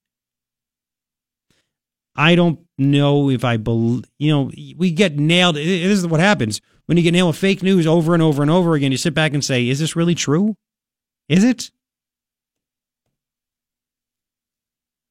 [2.16, 5.56] I don't know if I believe, you know, we get nailed.
[5.56, 8.52] This is what happens when you get nailed with fake news over and over and
[8.52, 8.92] over again.
[8.92, 10.56] You sit back and say, is this really true?
[11.30, 11.72] Is it?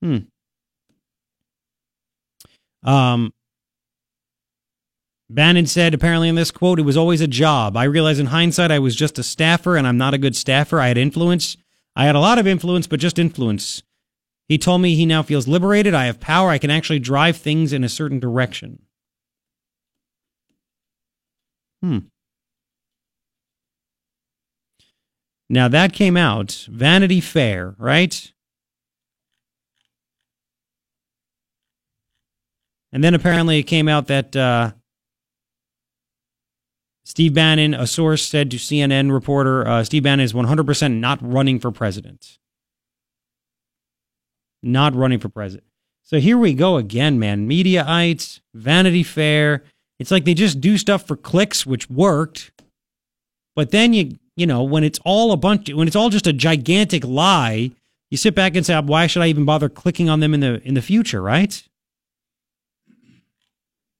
[0.02, 0.19] Hmm.
[2.82, 3.32] Um,
[5.32, 7.77] Bannon said apparently in this quote, it was always a job.
[7.77, 10.81] I realize in hindsight I was just a staffer and I'm not a good staffer.
[10.81, 11.57] I had influence.
[11.94, 13.85] I had a lot of influence, but just influence.
[14.48, 15.94] He told me he now feels liberated.
[15.94, 16.51] I have power.
[16.51, 18.82] I can actually drive things in a certain direction.
[21.81, 21.98] Hmm.
[25.48, 28.32] Now that came out, Vanity Fair, right?
[32.93, 34.73] And then apparently it came out that uh,
[37.11, 41.59] Steve Bannon, a source said to CNN reporter, uh, Steve Bannon is 100% not running
[41.59, 42.39] for president.
[44.62, 45.66] Not running for president.
[46.05, 47.49] So here we go again, man.
[47.49, 49.65] Mediaites, Vanity Fair.
[49.99, 52.53] It's like they just do stuff for clicks, which worked.
[53.57, 56.32] But then you, you know, when it's all a bunch, when it's all just a
[56.32, 57.73] gigantic lie,
[58.12, 60.62] you sit back and say, why should I even bother clicking on them in the
[60.62, 61.61] in the future, right?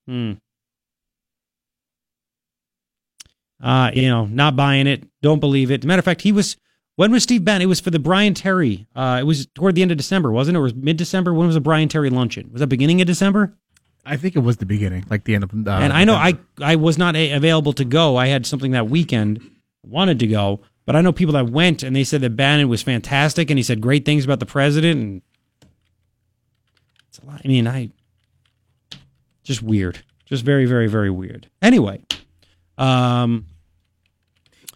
[0.07, 0.35] Hmm.
[3.63, 5.05] Uh, you know, not buying it.
[5.23, 5.85] Don't believe it.
[5.85, 6.57] Matter of fact, he was.
[6.97, 7.63] When was Steve Bannon?
[7.63, 8.87] It was for the Brian Terry.
[8.95, 10.61] Uh, it was toward the end of December, wasn't it?
[10.61, 11.33] Or was mid December?
[11.33, 12.51] When was the Brian Terry luncheon?
[12.53, 13.57] Was that beginning of December?
[14.05, 15.53] I think it was the beginning, like the end of.
[15.53, 18.17] Uh, and I know I I was not a- available to go.
[18.17, 19.41] I had something that weekend,
[19.83, 22.83] wanted to go, but I know people that went and they said that Bannon was
[22.83, 25.01] fantastic and he said great things about the president.
[25.01, 25.23] And
[27.09, 27.41] it's a lot.
[27.45, 27.91] I mean, I
[29.43, 31.49] just weird, just very, very, very weird.
[31.63, 32.03] Anyway,
[32.79, 33.47] um,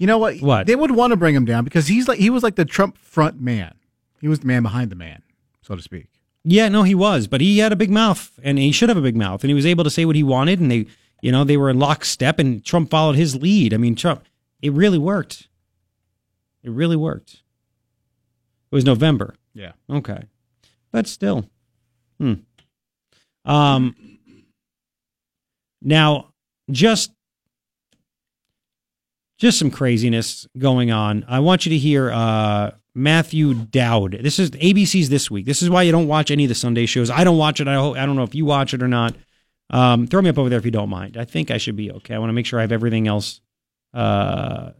[0.04, 0.38] You know what?
[0.40, 0.66] What?
[0.66, 2.98] They would want to bring him down because he's like he was like the Trump
[2.98, 3.74] front man.
[4.20, 5.22] He was the man behind the man,
[5.62, 6.08] so to speak.
[6.44, 9.00] Yeah, no, he was, but he had a big mouth, and he should have a
[9.00, 10.84] big mouth, and he was able to say what he wanted, and they,
[11.22, 13.72] you know, they were in lockstep, and Trump followed his lead.
[13.72, 14.22] I mean, Trump,
[14.60, 15.48] it really worked.
[16.62, 17.36] It really worked.
[18.70, 19.36] It was November.
[19.54, 19.72] Yeah.
[19.88, 20.24] Okay,
[20.92, 21.48] but still,
[22.20, 22.34] hmm.
[23.46, 23.96] Um.
[25.80, 26.34] Now,
[26.70, 27.13] just
[29.44, 31.22] just some craziness going on.
[31.28, 34.18] I want you to hear uh, Matthew Dowd.
[34.22, 35.44] This is ABC's this week.
[35.44, 37.10] This is why you don't watch any of the Sunday shows.
[37.10, 37.68] I don't watch it.
[37.68, 39.14] I, hope, I don't know if you watch it or not.
[39.68, 41.18] Um, throw me up over there if you don't mind.
[41.18, 42.14] I think I should be okay.
[42.14, 43.42] I want to make sure I have everything else,
[43.92, 44.70] uh,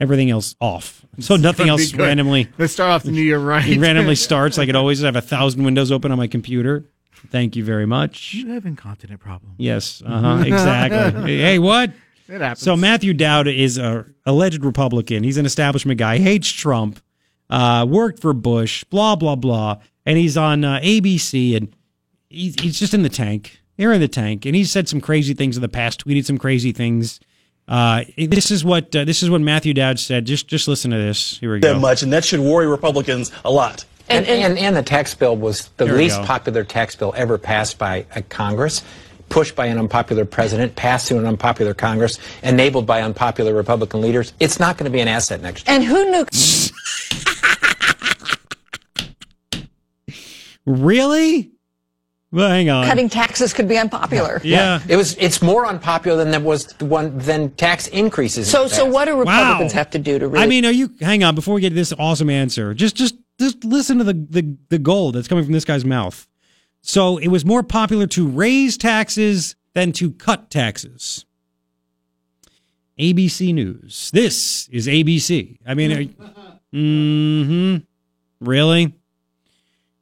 [0.00, 2.00] everything else off, so nothing else good.
[2.00, 3.68] randomly Let's start off the new year right.
[3.68, 5.04] it randomly starts like it always.
[5.04, 6.86] I have a thousand windows open on my computer.
[7.30, 8.32] Thank you very much.
[8.32, 9.56] You have incontinent problem.
[9.58, 11.38] Yes, uh huh, exactly.
[11.38, 11.92] hey, what?
[12.28, 12.62] It happens.
[12.62, 15.22] So Matthew Dowd is a alleged Republican.
[15.22, 16.18] He's an establishment guy.
[16.18, 17.00] Hates Trump.
[17.48, 18.82] Uh, worked for Bush.
[18.84, 19.78] Blah blah blah.
[20.04, 21.74] And he's on uh, ABC, and
[22.28, 23.60] he's he's just in the tank.
[23.76, 26.04] They're in the tank, and he's said some crazy things in the past.
[26.04, 27.20] Tweeted some crazy things.
[27.68, 30.24] Uh, this is what uh, this is what Matthew Dowd said.
[30.24, 31.38] Just just listen to this.
[31.38, 31.74] Here we go.
[31.74, 33.84] that much, and that should worry Republicans a lot.
[34.08, 36.26] And, and, and the tax bill was the least go.
[36.26, 38.84] popular tax bill ever passed by a Congress,
[39.28, 44.32] pushed by an unpopular president, passed through an unpopular Congress, enabled by unpopular Republican leaders.
[44.40, 45.76] It's not going to be an asset next year.
[45.76, 46.26] And who knew?
[50.66, 51.52] Really?
[52.32, 52.86] Well, hang on.
[52.86, 54.40] Cutting taxes could be unpopular.
[54.42, 54.80] Yeah.
[54.88, 55.16] It was.
[55.16, 58.50] It's more unpopular than there was the one than tax increases.
[58.50, 59.78] So, the so what do Republicans Wow.
[59.78, 60.44] have to do to really?
[60.44, 60.90] I mean, are you?
[61.00, 64.14] Hang on, before we get to this awesome answer, just just just listen to the
[64.14, 66.26] the the gold that's coming from this guy's mouth.
[66.86, 71.26] So it was more popular to raise taxes than to cut taxes.
[72.96, 74.12] ABC News.
[74.14, 75.58] This is ABC.
[75.66, 76.14] I mean,
[76.72, 77.76] mm-hmm.
[78.40, 78.94] Really?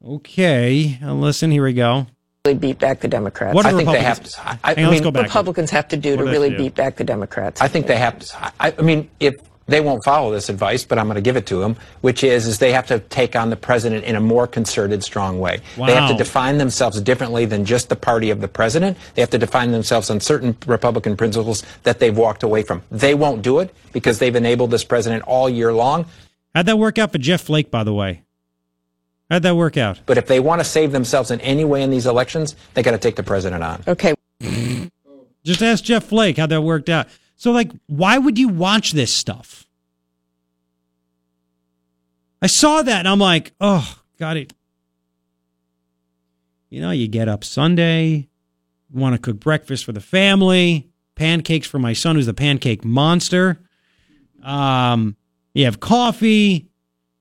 [0.06, 0.98] Okay.
[1.02, 1.50] Uh, listen.
[1.50, 2.06] Here we go.
[2.44, 3.54] really beat back the Democrats.
[3.54, 4.40] What do I think they have to.
[4.46, 5.22] I, I on, let's mean.
[5.22, 6.58] Republicans have to do What to really do?
[6.58, 7.62] beat back the Democrats.
[7.62, 8.52] I think they have to.
[8.60, 9.36] I, I mean, if
[9.66, 12.46] they won't follow this advice, but I'm going to give it to them, which is,
[12.46, 15.60] is they have to take on the president in a more concerted, strong way.
[15.76, 18.98] They have to define themselves differently than just the party of the president.
[19.14, 22.82] They have to define themselves on certain Republican principles that they've walked away from.
[22.90, 26.06] They won't do it because they've enabled this president all year long.
[26.54, 28.22] How'd that work out for Jeff Flake, by the way?
[29.30, 30.00] How'd that work out?
[30.04, 32.92] But if they want to save themselves in any way in these elections, they got
[32.92, 33.82] to take the president on.
[33.88, 34.14] Okay.
[35.42, 37.08] Just ask Jeff Flake how that worked out.
[37.36, 39.66] So, like, why would you watch this stuff?
[42.40, 44.52] I saw that and I'm like, oh, got it.
[46.68, 48.28] You know, you get up Sunday,
[48.92, 53.58] want to cook breakfast for the family, pancakes for my son who's the pancake monster.
[54.42, 55.16] Um,
[55.54, 56.68] you have coffee.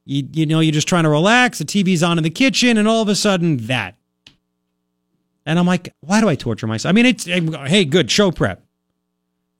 [0.05, 1.59] You, you know, you're just trying to relax.
[1.59, 3.95] The TV's on in the kitchen, and all of a sudden, that.
[5.45, 6.89] And I'm like, why do I torture myself?
[6.89, 8.62] I mean, it's hey, good show prep.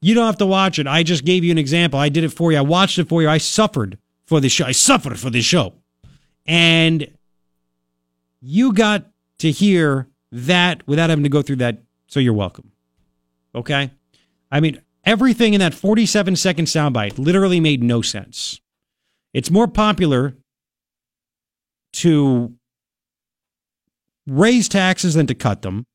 [0.04, 0.86] You don't have to watch it.
[0.86, 1.98] I just gave you an example.
[1.98, 2.58] I did it for you.
[2.58, 3.30] I watched it for you.
[3.30, 4.66] I suffered for this show.
[4.66, 5.76] I suffered for this show.
[6.46, 7.08] And
[8.42, 9.06] you got
[9.40, 11.84] to hear that without having to go through that.
[12.08, 12.72] So you're welcome.
[13.56, 13.92] Okay?
[14.52, 18.60] I mean, everything in that 47 second soundbite literally made no sense.
[19.34, 20.36] It's more popular
[21.94, 22.54] to
[24.28, 25.86] raise taxes than to cut them.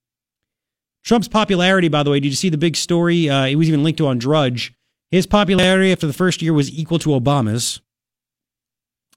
[1.08, 3.30] Trump's popularity, by the way, did you see the big story?
[3.30, 4.74] Uh, it was even linked to on Drudge.
[5.10, 7.80] His popularity after the first year was equal to Obama's.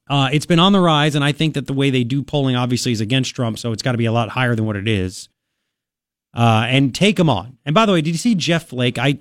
[0.10, 2.56] Uh, it's been on the rise, and I think that the way they do polling
[2.56, 4.88] obviously is against Trump, so it's got to be a lot higher than what it
[4.88, 5.28] is.
[6.34, 7.58] Uh, and take him on.
[7.66, 8.98] And by the way, did you see Jeff Flake?
[8.98, 9.20] I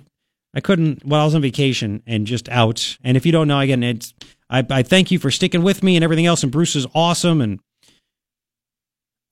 [0.53, 1.05] I couldn't.
[1.05, 2.97] Well, I was on vacation and just out.
[3.03, 4.13] And if you don't know, again, it's
[4.49, 6.41] I, I thank you for sticking with me and everything else.
[6.41, 7.59] And Bruce is awesome, and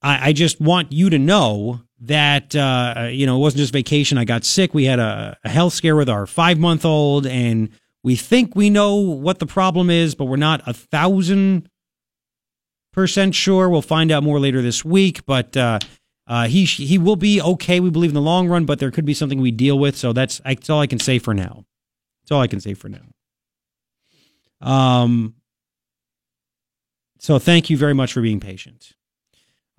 [0.02, 4.18] I, I just want you to know that uh, you know it wasn't just vacation.
[4.18, 4.74] I got sick.
[4.74, 7.70] We had a, a health scare with our five month old, and
[8.04, 11.70] we think we know what the problem is, but we're not a thousand
[12.94, 13.70] percent sure.
[13.70, 15.56] We'll find out more later this week, but.
[15.56, 15.80] Uh,
[16.28, 19.04] uh, he he will be okay, we believe in the long run, but there could
[19.04, 19.98] be something we deal with.
[19.98, 21.66] So that's that's all I can say for now.
[22.22, 23.02] That's all I can say for now.
[24.62, 25.34] Um.
[27.18, 28.94] So thank you very much for being patient.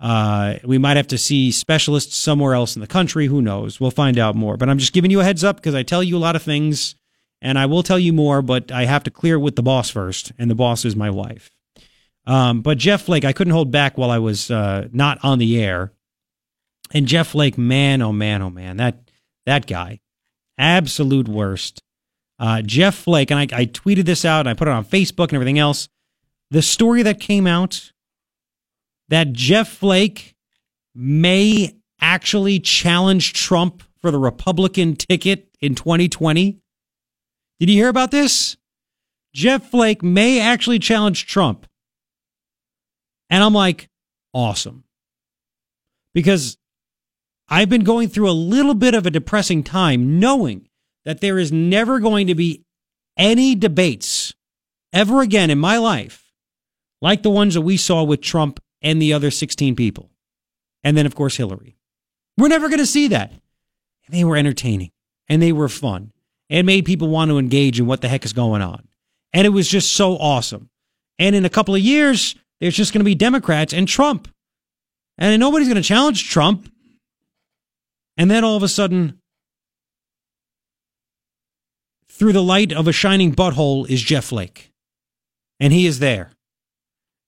[0.01, 3.27] Uh, we might have to see specialists somewhere else in the country.
[3.27, 3.79] Who knows?
[3.79, 4.57] We'll find out more.
[4.57, 6.41] But I'm just giving you a heads up because I tell you a lot of
[6.41, 6.95] things,
[7.39, 8.41] and I will tell you more.
[8.41, 11.51] But I have to clear with the boss first, and the boss is my wife.
[12.25, 15.61] Um, but Jeff Flake, I couldn't hold back while I was uh, not on the
[15.63, 15.93] air.
[16.93, 19.11] And Jeff Flake, man, oh man, oh man, that
[19.45, 19.99] that guy,
[20.57, 21.83] absolute worst.
[22.39, 25.25] Uh, Jeff Flake, and I, I tweeted this out, and I put it on Facebook
[25.25, 25.89] and everything else.
[26.49, 27.91] The story that came out
[29.11, 30.35] that Jeff Flake
[30.95, 36.57] may actually challenge Trump for the Republican ticket in 2020.
[37.59, 38.57] Did you hear about this?
[39.35, 41.67] Jeff Flake may actually challenge Trump.
[43.29, 43.89] And I'm like,
[44.33, 44.85] awesome.
[46.13, 46.57] Because
[47.49, 50.69] I've been going through a little bit of a depressing time knowing
[51.03, 52.63] that there is never going to be
[53.17, 54.33] any debates
[54.93, 56.31] ever again in my life
[57.01, 60.09] like the ones that we saw with Trump and the other 16 people.
[60.83, 61.75] And then, of course, Hillary.
[62.37, 63.31] We're never going to see that.
[63.31, 64.91] And They were entertaining
[65.29, 66.11] and they were fun
[66.49, 68.87] and made people want to engage in what the heck is going on.
[69.33, 70.69] And it was just so awesome.
[71.19, 74.27] And in a couple of years, there's just going to be Democrats and Trump.
[75.17, 76.71] And nobody's going to challenge Trump.
[78.17, 79.19] And then all of a sudden,
[82.09, 84.71] through the light of a shining butthole is Jeff Flake.
[85.59, 86.31] And he is there.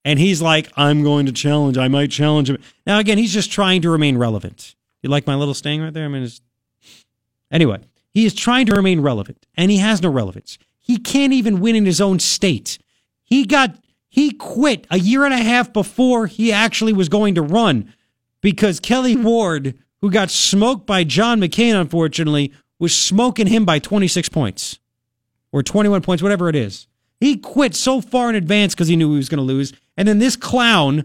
[0.04, 1.78] And he's like, I'm going to challenge.
[1.78, 2.58] I might challenge him.
[2.86, 4.74] Now, again, he's just trying to remain relevant.
[5.02, 6.04] You like my little sting right there?
[6.04, 6.40] I mean, it's...
[7.50, 7.78] anyway,
[8.10, 10.58] he is trying to remain relevant, and he has no relevance.
[10.80, 12.78] He can't even win in his own state.
[13.24, 13.76] He got
[14.14, 17.92] he quit a year and a half before he actually was going to run
[18.40, 24.28] because Kelli Ward, who got smoked by John McCain, unfortunately, was smoking him by 26
[24.28, 24.78] points
[25.50, 26.86] or 21 points, whatever it is.
[27.18, 29.72] He quit so far in advance because he knew he was going to lose.
[29.96, 31.04] And then this clown,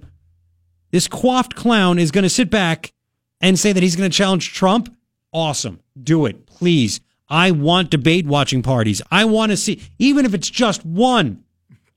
[0.91, 2.93] this coiffed clown, is going to sit back
[3.41, 4.95] and say that he's going to challenge Trump.
[5.31, 5.79] Awesome.
[6.01, 6.99] Do it, please.
[7.29, 9.01] I want debate watching parties.
[9.11, 11.43] I want to see, even if it's just one,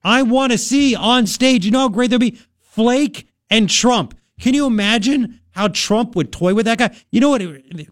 [0.05, 1.64] I want to see on stage.
[1.64, 2.39] You know how great there'll be?
[2.59, 4.14] Flake and Trump.
[4.40, 6.94] Can you imagine how Trump would toy with that guy?
[7.10, 7.43] You know what?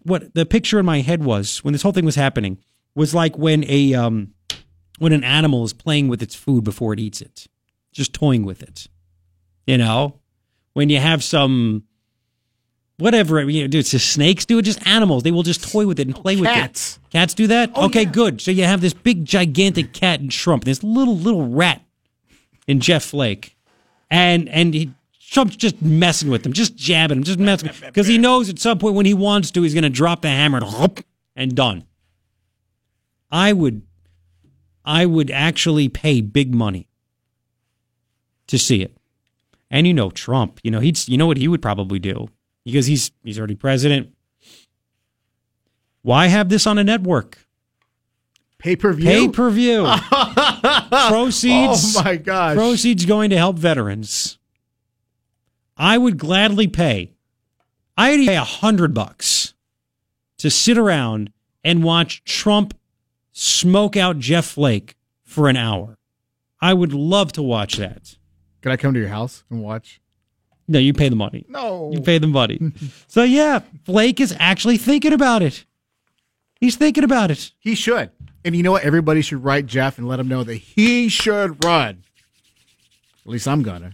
[0.03, 2.57] What the picture in my head was when this whole thing was happening
[2.93, 4.33] was like when a um,
[4.99, 7.47] when an animal is playing with its food before it eats it,
[7.91, 8.87] just toying with it.
[9.65, 10.19] You know,
[10.73, 11.83] when you have some
[12.97, 15.23] whatever you know, do it's just snakes do it, just animals.
[15.23, 16.41] They will just toy with it and play Cats.
[16.41, 16.53] with it.
[16.53, 17.71] Cats Cats do that.
[17.75, 18.11] Oh, okay, yeah.
[18.11, 18.41] good.
[18.41, 21.81] So you have this big gigantic cat in Trump, this little little rat
[22.67, 23.57] in Jeff Flake,
[24.09, 24.93] and and he.
[25.19, 28.77] Trump's just messing with him, just jabbing him, just messing because he knows at some
[28.77, 31.03] point when he wants to, he's going to drop the hammer and,
[31.37, 31.85] and done.
[33.31, 33.83] I would
[34.83, 36.89] I would actually pay big money
[38.51, 38.95] to see it.
[39.69, 42.27] And you know Trump, you know he'd you know what he would probably do
[42.65, 44.13] because he's he's already president.
[46.01, 47.45] Why have this on a network?
[48.57, 49.07] Pay per view.
[49.07, 49.83] Pay per view.
[51.07, 51.95] proceeds.
[51.97, 52.55] Oh my gosh.
[52.55, 54.37] Proceeds going to help veterans.
[55.77, 57.13] I would gladly pay.
[57.97, 59.53] I'd pay a hundred bucks
[60.39, 61.31] to sit around
[61.63, 62.73] and watch Trump
[63.31, 65.97] smoke out Jeff Flake for an hour.
[66.59, 68.17] I would love to watch that.
[68.61, 70.01] Can I come to your house and watch?
[70.67, 71.45] No, you pay the money.
[71.49, 71.91] No.
[71.93, 72.71] You pay the money.
[73.07, 75.65] so yeah, Flake is actually thinking about it.
[76.59, 77.51] He's thinking about it.
[77.59, 78.11] He should.
[78.45, 78.83] And you know what?
[78.83, 82.03] Everybody should write Jeff and let him know that he should run.
[83.25, 83.93] At least I'm gonna.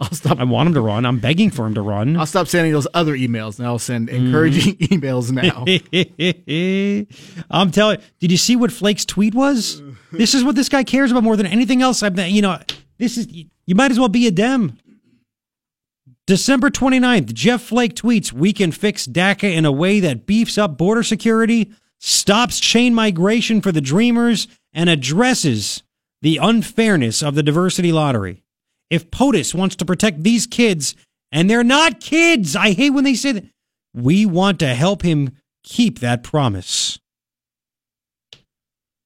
[0.00, 0.38] I'll stop.
[0.40, 1.04] I want him to run.
[1.04, 2.16] I'm begging for him to run.
[2.16, 4.88] I'll stop sending those other emails and I'll send encouraging mm.
[5.00, 5.64] emails now.
[7.50, 7.98] I'm telling.
[8.18, 9.82] Did you see what Flake's tweet was?
[10.10, 12.02] This is what this guy cares about more than anything else.
[12.02, 12.58] I've you know
[13.00, 14.78] this is you might as well be a Dem.
[16.26, 20.78] December 29th, Jeff Flake tweets, We can fix DACA in a way that beefs up
[20.78, 25.82] border security, stops chain migration for the Dreamers, and addresses
[26.22, 28.44] the unfairness of the diversity lottery.
[28.90, 30.94] If POTUS wants to protect these kids,
[31.32, 33.44] and they're not kids, I hate when they say that,
[33.94, 36.98] we want to help him keep that promise.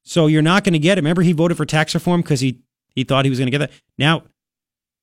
[0.02, 1.00] So you're not going to get it.
[1.00, 2.60] Remember, he voted for tax reform because he,
[2.94, 3.72] he thought he was going to get that.
[3.98, 4.24] Now,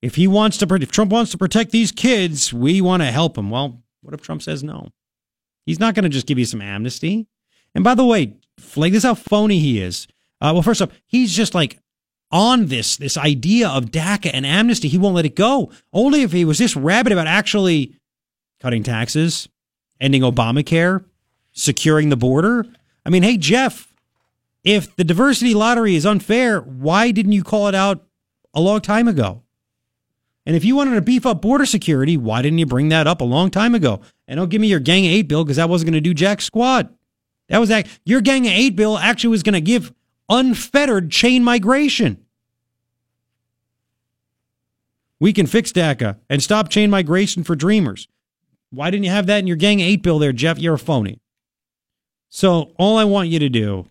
[0.02, 3.38] if he wants to, if Trump wants to protect these kids, we want to help
[3.38, 3.50] him.
[3.50, 4.90] Well, what if Trump says no?
[5.66, 7.28] He's not going to just give you some amnesty.
[7.76, 10.08] And by the way, Flake, this is how phony he is.
[10.40, 11.80] Uh, well, first off, he's just like
[12.32, 14.88] on this this idea of DACA and amnesty.
[14.88, 15.72] He won't let it go.
[15.94, 17.96] Only if he was this rabid about actually
[18.60, 19.50] cutting taxes,
[20.00, 21.04] ending Obamacare,
[21.52, 22.66] securing the border.
[23.06, 23.91] I mean, hey Jeff,
[24.64, 28.06] if the diversity lottery is unfair, why didn't you call it out
[28.54, 29.44] a long time ago?
[30.46, 33.22] And if you wanted to beef up border security, why didn't you bring that up
[33.22, 34.02] a long time ago?
[34.28, 36.14] And don't give me your Gang of Eight bill because that wasn't going to do
[36.14, 36.92] jack squat.
[37.50, 39.94] That was act- your Gang of Eight bill actually was going to give
[40.30, 42.26] unfettered chain migration.
[45.20, 48.08] We can fix DACA and stop chain migration for dreamers.
[48.72, 50.58] Why didn't you have that in your Gang of Eight bill there, Jeff?
[50.58, 51.20] You're a phony.
[52.30, 53.91] So all I want you to do,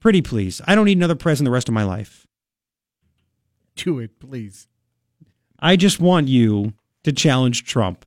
[0.00, 2.26] pretty please, I don't need another president the rest of my life.
[3.76, 4.68] Do it, please.
[5.58, 6.74] I just want you
[7.04, 8.04] to challenge Trump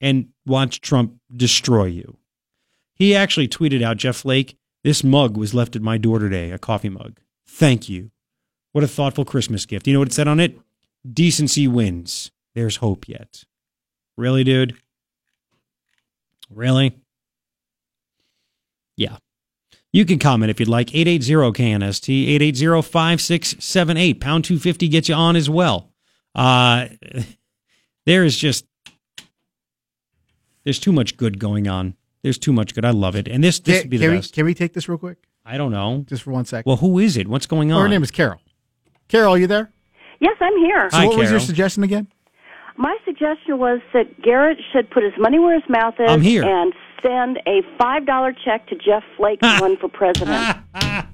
[0.00, 2.16] and watch Trump destroy you.
[2.94, 6.58] He actually tweeted out, Jeff Flake, this mug was left at my door today, a
[6.58, 7.20] coffee mug.
[7.46, 8.10] Thank you.
[8.72, 9.86] What a thoughtful Christmas gift.
[9.86, 10.58] You know what it said on it?
[11.10, 12.30] Decency wins.
[12.54, 13.44] There's hope yet.
[14.16, 14.76] Really, dude?
[16.50, 16.96] Really?
[18.96, 19.16] Yeah.
[19.96, 20.88] You can comment if you'd like.
[20.88, 24.20] 880-KNST, 880-5678.
[24.20, 25.90] Pound 250 gets you on as well.
[26.34, 26.88] Uh,
[28.04, 28.66] there is just,
[30.64, 31.96] there's too much good going on.
[32.22, 32.84] There's too much good.
[32.84, 33.26] I love it.
[33.26, 34.34] And this, this Can, would be the can we, best.
[34.34, 35.16] can we take this real quick?
[35.46, 36.04] I don't know.
[36.06, 36.68] Just for one second.
[36.68, 37.26] Well, who is it?
[37.26, 37.80] What's going on?
[37.80, 38.42] Her name is Carol.
[39.08, 39.70] Carol, are you there?
[40.20, 40.90] Yes, I'm here.
[40.90, 42.06] So what was your suggestion again?
[42.76, 46.44] My suggestion was that Garrett should put his money where his mouth is I'm here.
[46.44, 50.58] and send a $5 check to Jeff Flake to run for president.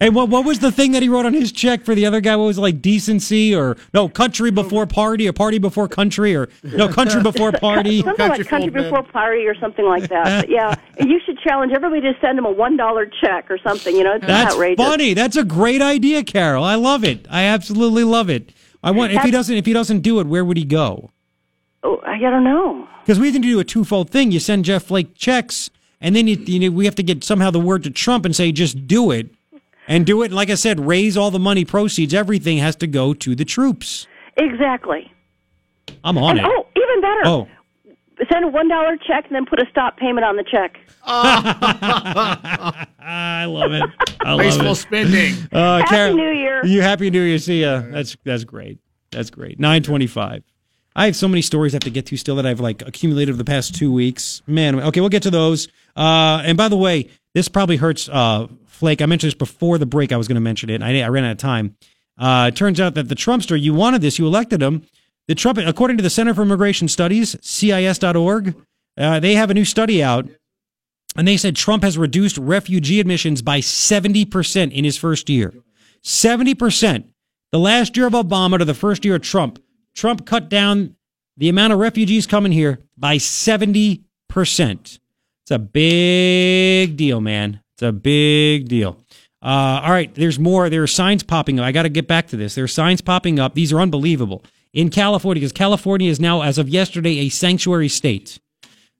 [0.00, 2.20] Hey, what what was the thing that he wrote on his check for the other
[2.20, 2.36] guy?
[2.36, 6.48] What was it, like decency or no country before party or party before country or
[6.62, 8.02] no country before party?
[8.02, 10.42] Something like country before party or something like that.
[10.42, 13.96] But yeah, you should challenge everybody to send him a $1 check or something.
[13.96, 14.86] You know, it's That's outrageous.
[14.86, 15.14] funny.
[15.14, 16.62] That's a great idea, Carol.
[16.62, 17.26] I love it.
[17.28, 18.52] I absolutely love it.
[18.82, 21.10] I want if he doesn't if he doesn't do it, where would he go?
[21.82, 22.88] Oh, I don't know.
[23.04, 24.30] Because we need to do a twofold thing.
[24.32, 27.50] You send Jeff Flake checks, and then you, you know, we have to get somehow
[27.50, 29.28] the word to Trump and say just do it,
[29.86, 30.26] and do it.
[30.26, 32.12] And like I said, raise all the money proceeds.
[32.12, 34.06] Everything has to go to the troops.
[34.36, 35.10] Exactly.
[36.04, 36.52] I'm on and, it.
[36.54, 37.20] Oh, even better.
[37.24, 37.48] Oh.
[38.32, 40.76] Send a $1 check and then put a stop payment on the check.
[41.06, 42.34] I
[43.48, 43.84] love it.
[44.20, 44.74] I love Wasteful it.
[44.74, 45.34] spending.
[45.52, 46.66] Uh, Happy Carol- New Year.
[46.66, 47.38] You happy New Year.
[47.38, 47.80] See ya.
[47.90, 48.78] That's that's great.
[49.12, 49.58] That's great.
[49.60, 50.42] Nine twenty five.
[50.96, 53.32] I have so many stories I have to get to still that I've like accumulated
[53.32, 54.42] over the past two weeks.
[54.46, 55.68] Man, okay, we'll get to those.
[55.96, 59.00] Uh, and by the way, this probably hurts uh, Flake.
[59.00, 60.12] I mentioned this before the break.
[60.12, 60.82] I was going to mention it.
[60.82, 61.76] I, I ran out of time.
[62.18, 64.82] Uh, it turns out that the Trumpster, you wanted this, you elected him.
[65.28, 68.56] The Trump, according to the Center for Immigration Studies, CIS.org,
[68.96, 70.28] uh, they have a new study out
[71.16, 75.52] and they said Trump has reduced refugee admissions by 70% in his first year.
[76.02, 77.04] 70%.
[77.50, 79.62] The last year of Obama to the first year of Trump,
[79.98, 80.94] Trump cut down
[81.36, 84.04] the amount of refugees coming here by 70%.
[84.30, 85.00] It's
[85.50, 87.60] a big deal, man.
[87.74, 89.02] It's a big deal.
[89.42, 90.70] Uh, all right, there's more.
[90.70, 91.66] There are signs popping up.
[91.66, 92.54] I got to get back to this.
[92.54, 93.54] There are signs popping up.
[93.54, 94.44] These are unbelievable.
[94.72, 98.38] In California, because California is now, as of yesterday, a sanctuary state.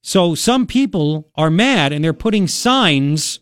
[0.02, 3.38] So some people are mad and they're putting signs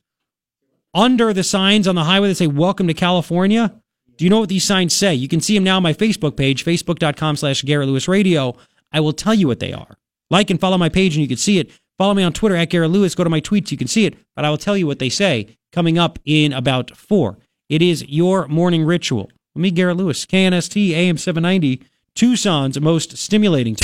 [0.93, 3.81] under the signs on the highway that say, Welcome to California.
[4.16, 5.14] Do you know what these signs say?
[5.14, 8.56] You can see them now on my Facebook page, facebook.com slash Garrett Lewis Radio.
[8.93, 9.98] I will tell you what they are.
[10.30, 11.70] Like and follow my page and you can see it.
[11.98, 13.14] Follow me on Twitter at Garrett Lewis.
[13.14, 14.16] Go to my tweets, you can see it.
[14.34, 17.38] But I will tell you what they say coming up in about four.
[17.68, 19.30] It is your morning ritual.
[19.55, 21.82] With me, Garrett Lewis, KNST AM 790,
[22.14, 23.76] Tucson's most stimulating.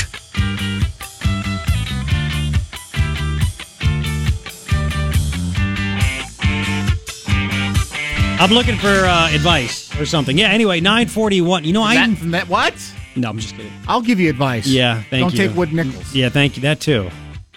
[8.38, 10.36] I'm looking for uh, advice or something.
[10.36, 10.48] Yeah.
[10.48, 11.64] Anyway, 941.
[11.64, 12.74] You know, I That, that what?
[13.16, 13.72] no, I'm just kidding.
[13.88, 14.66] I'll give you advice.
[14.66, 15.46] Yeah, thank Don't you.
[15.48, 16.14] take wood nickels.
[16.14, 16.62] Yeah, thank you.
[16.62, 17.08] That too.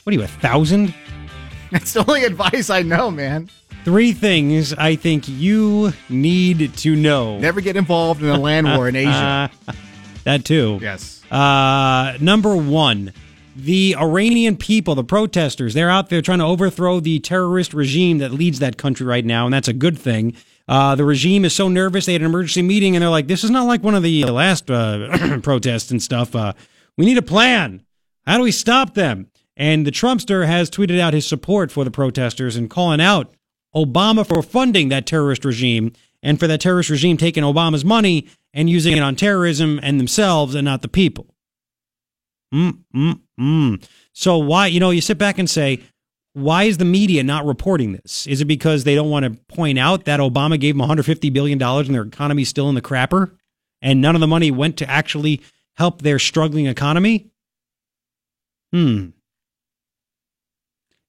[0.04, 0.94] What are you, a thousand?
[1.72, 3.50] That's the only advice I know, man.
[3.84, 7.38] Three things I think you need to know.
[7.40, 9.52] Never get involved in a land war in Asia.
[10.24, 10.80] that too.
[10.82, 11.24] Yes.
[11.32, 13.14] Uh, number one,
[13.56, 18.32] the Iranian people, the protesters, they're out there trying to overthrow the terrorist regime that
[18.32, 20.36] leads that country right now, and that's a good thing.
[20.68, 23.44] Uh, the regime is so nervous they had an emergency meeting, and they're like, "This
[23.44, 26.36] is not like one of the last uh, protests and stuff.
[26.36, 26.54] Uh,
[26.98, 27.84] we need a plan.
[28.26, 29.28] How do we stop them?"
[29.58, 33.34] And the Trumpster has tweeted out his support for the protesters and calling out
[33.76, 38.70] Obama for funding that terrorist regime and for that terrorist regime taking Obama's money and
[38.70, 41.28] using it on terrorism and themselves and not the people.
[42.54, 43.88] Mm, mm, mm.
[44.14, 45.82] So why, you know, you sit back and say,
[46.36, 48.28] why is the media not reporting this?
[48.28, 51.62] Is it because they don't want to point out that Obama gave them $150 billion
[51.62, 53.32] and their economy's still in the crapper
[53.82, 55.42] and none of the money went to actually
[55.78, 57.30] help their struggling economy?
[58.74, 59.12] Hmm.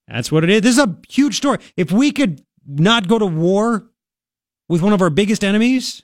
[0.07, 0.61] That's what it is.
[0.61, 1.57] This is a huge story.
[1.75, 3.89] If we could not go to war
[4.69, 6.03] with one of our biggest enemies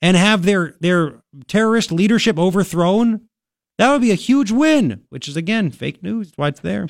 [0.00, 3.28] and have their their terrorist leadership overthrown,
[3.76, 5.02] that would be a huge win.
[5.10, 6.28] Which is again fake news.
[6.28, 6.88] That's why it's there.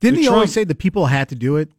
[0.00, 1.70] Didn't he always say the people had to do it?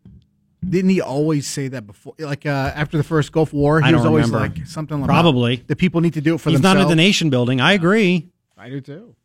[0.68, 2.14] Didn't he always say that before?
[2.18, 4.60] Like uh, after the first Gulf War, he was always remember.
[4.60, 5.58] like something like Probably.
[5.68, 6.92] the people need to do it for the He's not themselves.
[6.92, 7.62] at the nation building.
[7.62, 8.30] I agree.
[8.58, 9.16] I do too.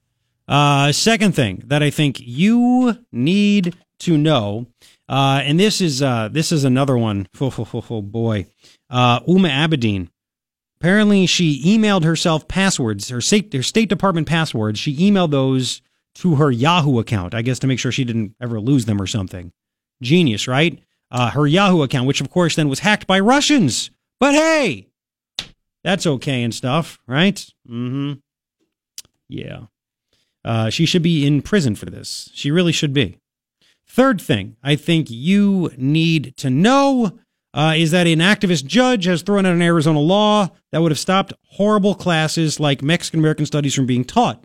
[0.47, 4.67] Uh, second thing that I think you need to know,
[5.09, 7.29] uh, and this is uh, this is another one.
[7.41, 8.47] Oh, oh, oh, oh, boy,
[8.91, 10.09] uh, Huma Abedin.
[10.81, 14.79] Apparently, she emailed herself passwords, her state, her State Department passwords.
[14.79, 15.81] She emailed those
[16.17, 19.07] to her Yahoo account, I guess, to make sure she didn't ever lose them or
[19.07, 19.53] something.
[20.03, 20.81] Genius, right?
[21.11, 23.91] Uh, her Yahoo account, which of course then was hacked by Russians.
[24.19, 24.89] But hey,
[25.85, 27.37] that's okay and stuff, right?
[27.69, 28.15] Mm-hmm.
[29.29, 29.65] Yeah.
[30.45, 32.31] Uh, she should be in prison for this.
[32.35, 33.19] She really should be.
[33.87, 37.19] Third thing I think you need to know
[37.55, 40.99] uh, is that an activist judge has thrown out an Arizona law that would have
[40.99, 44.43] stopped horrible classes like Mexican American studies from being taught.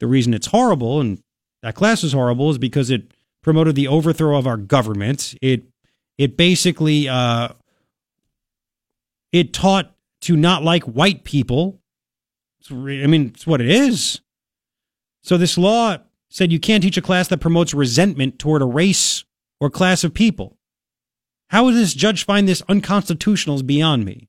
[0.00, 1.20] The reason it's horrible and
[1.62, 3.12] that class is horrible is because it
[3.42, 5.34] promoted the overthrow of our government.
[5.40, 5.64] It
[6.18, 7.50] it basically uh,
[9.32, 11.80] it taught to not like white people.
[12.70, 14.20] Re- I mean, it's what it is.
[15.22, 15.98] So this law
[16.30, 19.24] said you can't teach a class that promotes resentment toward a race
[19.60, 20.56] or class of people.
[21.48, 24.28] How would this judge find this unconstitutional is beyond me.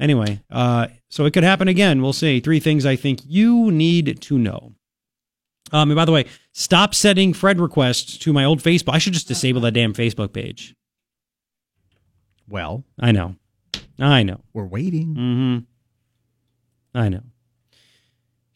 [0.00, 2.02] Anyway, uh, so it could happen again.
[2.02, 2.40] We'll see.
[2.40, 4.72] Three things I think you need to know.
[5.72, 8.94] Um, and by the way, stop sending Fred requests to my old Facebook.
[8.94, 10.74] I should just disable that damn Facebook page.
[12.48, 13.36] Well, I know.
[13.98, 14.40] I know.
[14.52, 15.14] we're waiting.
[15.14, 16.98] Mm-hmm.
[16.98, 17.22] I know.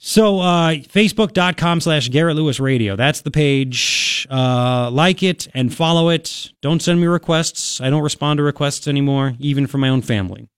[0.03, 2.97] So, uh, facebook.com slash Garrett Lewis Radio.
[2.97, 4.27] That's the page.
[4.31, 6.53] Uh, like it and follow it.
[6.63, 7.83] Don't send me requests.
[7.83, 10.49] I don't respond to requests anymore, even from my own family.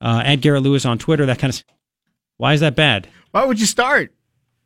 [0.00, 1.26] Uh, at Garrett Lewis on Twitter.
[1.26, 1.64] That kind of.
[2.36, 3.08] Why is that bad?
[3.32, 4.12] Why would you start?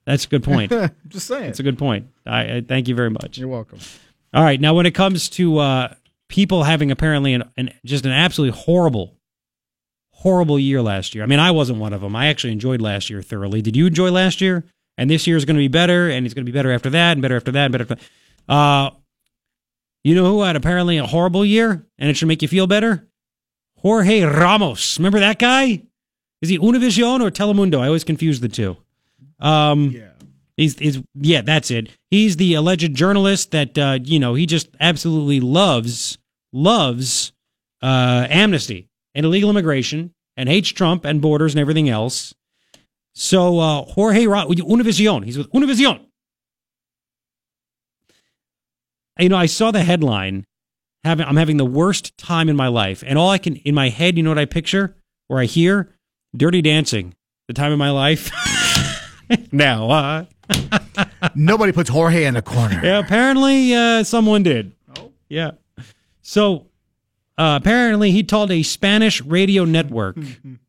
[0.04, 0.72] That's a good point.
[1.08, 1.44] Just saying.
[1.44, 2.08] That's a good point.
[2.26, 3.38] I, I thank you very much.
[3.38, 3.78] You're welcome.
[4.34, 5.94] All right, now when it comes to uh,
[6.28, 9.18] people having apparently an, an just an absolutely horrible,
[10.10, 11.22] horrible year last year.
[11.22, 12.16] I mean, I wasn't one of them.
[12.16, 13.60] I actually enjoyed last year thoroughly.
[13.60, 14.64] Did you enjoy last year?
[14.98, 16.90] And this year is going to be better, and it's going to be better after
[16.90, 17.94] that, and better after that, and better after.
[17.94, 18.54] That.
[18.54, 18.90] Uh,
[20.04, 23.08] you know who had apparently a horrible year, and it should make you feel better?
[23.78, 24.98] Jorge Ramos.
[24.98, 25.82] Remember that guy?
[26.40, 27.80] Is he Univision or Telemundo?
[27.80, 28.76] I always confuse the two.
[29.42, 30.08] Um, yeah.
[30.56, 31.90] He's, he's yeah, that's it.
[32.10, 36.18] He's the alleged journalist that uh, you know he just absolutely loves
[36.52, 37.32] loves
[37.82, 42.34] uh, amnesty and illegal immigration and hates Trump and borders and everything else.
[43.14, 46.00] So uh, Jorge Ra- Univision, he's with Univision.
[49.18, 50.44] You know, I saw the headline.
[51.04, 53.88] Having, I'm having the worst time in my life, and all I can in my
[53.88, 54.94] head, you know what I picture
[55.28, 55.92] or I hear?
[56.36, 57.14] Dirty Dancing.
[57.48, 58.30] The time of my life.
[59.52, 60.24] now, uh,
[61.34, 62.80] Nobody puts Jorge in the corner.
[62.82, 64.72] yeah, apparently uh, someone did.
[64.98, 65.52] Oh, yeah.
[66.20, 66.66] So
[67.38, 70.18] uh, apparently he told a Spanish radio network.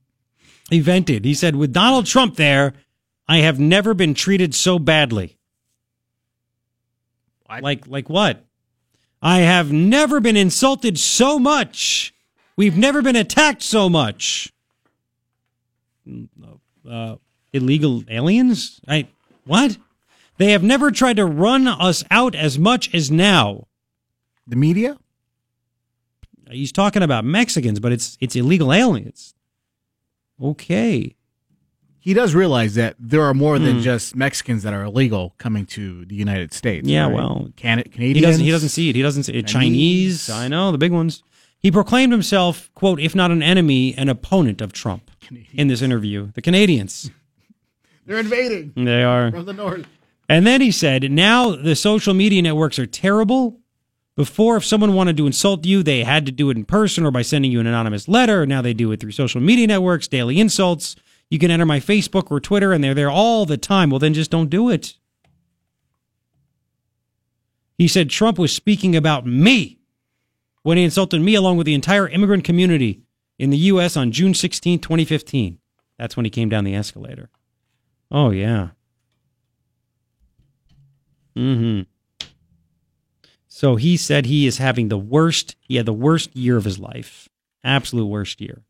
[0.69, 1.26] he vented.
[1.26, 2.73] He said, "With Donald Trump there,
[3.27, 5.38] I have never been treated so badly."
[7.61, 8.45] Like, like what?
[9.22, 12.14] I have never been insulted so much.
[12.57, 14.52] We've never been attacked so much.
[16.90, 17.15] Uh,
[17.53, 18.81] illegal aliens?
[18.88, 19.07] I
[19.45, 19.77] what?
[20.38, 23.67] They have never tried to run us out as much as now.
[24.47, 24.97] The media?
[26.51, 29.34] He's talking about Mexicans, but it's it's illegal aliens.
[30.41, 31.15] Okay.
[31.99, 33.81] He does realize that there are more than Hmm.
[33.81, 36.85] just Mexicans that are illegal coming to the United States.
[36.88, 37.13] Yeah, right?
[37.13, 38.43] well, Can- He doesn't.
[38.43, 38.95] He doesn't see it.
[38.95, 39.47] He doesn't see it.
[39.47, 40.25] Chinese.
[40.27, 40.30] Chinese.
[40.30, 41.23] I know the big ones.
[41.59, 45.09] He proclaimed himself, "quote if not an enemy, an opponent of Trump."
[45.53, 47.09] In this interview, the Canadians.
[48.05, 49.31] They're invading They are.
[49.31, 49.85] from the north.
[50.30, 53.59] And then he said, now the social media networks are terrible.
[54.15, 57.11] Before, if someone wanted to insult you, they had to do it in person or
[57.11, 58.45] by sending you an anonymous letter.
[58.45, 60.95] Now they do it through social media networks, daily insults.
[61.30, 63.89] You can enter my Facebook or Twitter, and they're there all the time.
[63.89, 64.93] Well, then just don't do it.
[67.77, 69.80] He said Trump was speaking about me
[70.61, 73.01] when he insulted me along with the entire immigrant community
[73.39, 73.97] in the U.S.
[73.97, 75.57] on June 16, 2015.
[75.97, 77.30] That's when he came down the escalator.
[78.14, 78.69] Oh, yeah.
[81.35, 81.81] hmm
[83.48, 86.77] So he said he is having the worst, he had the worst year of his
[86.77, 87.27] life.
[87.64, 88.61] Absolute worst year.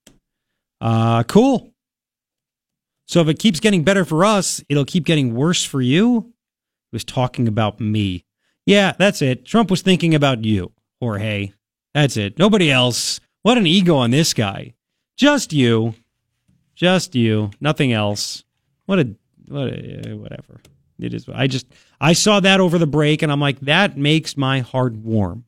[0.79, 1.73] Uh, cool.
[3.05, 6.33] So if it keeps getting better for us, it'll keep getting worse for you.
[6.91, 8.23] He was talking about me.
[8.65, 9.45] Yeah, that's it.
[9.45, 10.71] Trump was thinking about you,
[11.01, 11.51] Jorge.
[11.93, 12.39] That's it.
[12.39, 13.19] Nobody else.
[13.41, 14.73] What an ego on this guy.
[15.17, 15.95] Just you.
[16.75, 17.51] Just you.
[17.59, 18.43] Nothing else.
[18.85, 19.15] What a
[19.53, 20.61] whatever.
[20.99, 21.27] It is.
[21.33, 21.67] I just
[21.99, 25.45] I saw that over the break, and I'm like, that makes my heart warm.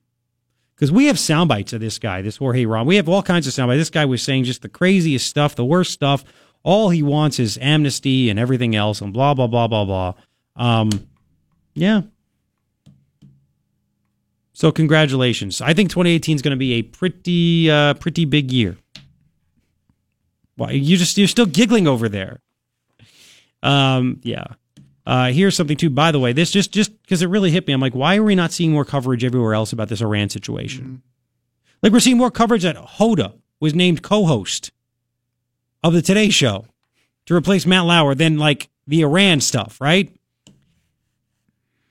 [0.76, 2.86] Because we have sound bites of this guy, this Jorge Ron.
[2.86, 3.80] We have all kinds of sound bites.
[3.80, 6.24] This guy was saying just the craziest stuff, the worst stuff.
[6.64, 10.14] All he wants is amnesty and everything else, and blah blah blah blah blah.
[10.56, 10.90] Um,
[11.74, 12.02] yeah.
[14.54, 15.62] So congratulations.
[15.62, 18.78] I think 2018 is going to be a pretty uh, pretty big year.
[20.56, 22.42] Why you just you're still giggling over there?
[23.64, 24.46] Um, yeah.
[25.06, 25.90] Uh, here's something too.
[25.90, 27.74] By the way, this just just because it really hit me.
[27.74, 31.04] I'm like, why are we not seeing more coverage everywhere else about this Iran situation?
[31.84, 34.72] Like we're seeing more coverage that Hoda was named co-host
[35.84, 36.66] of the Today Show
[37.28, 40.12] to replace Matt Lauer than like the Iran stuff, right?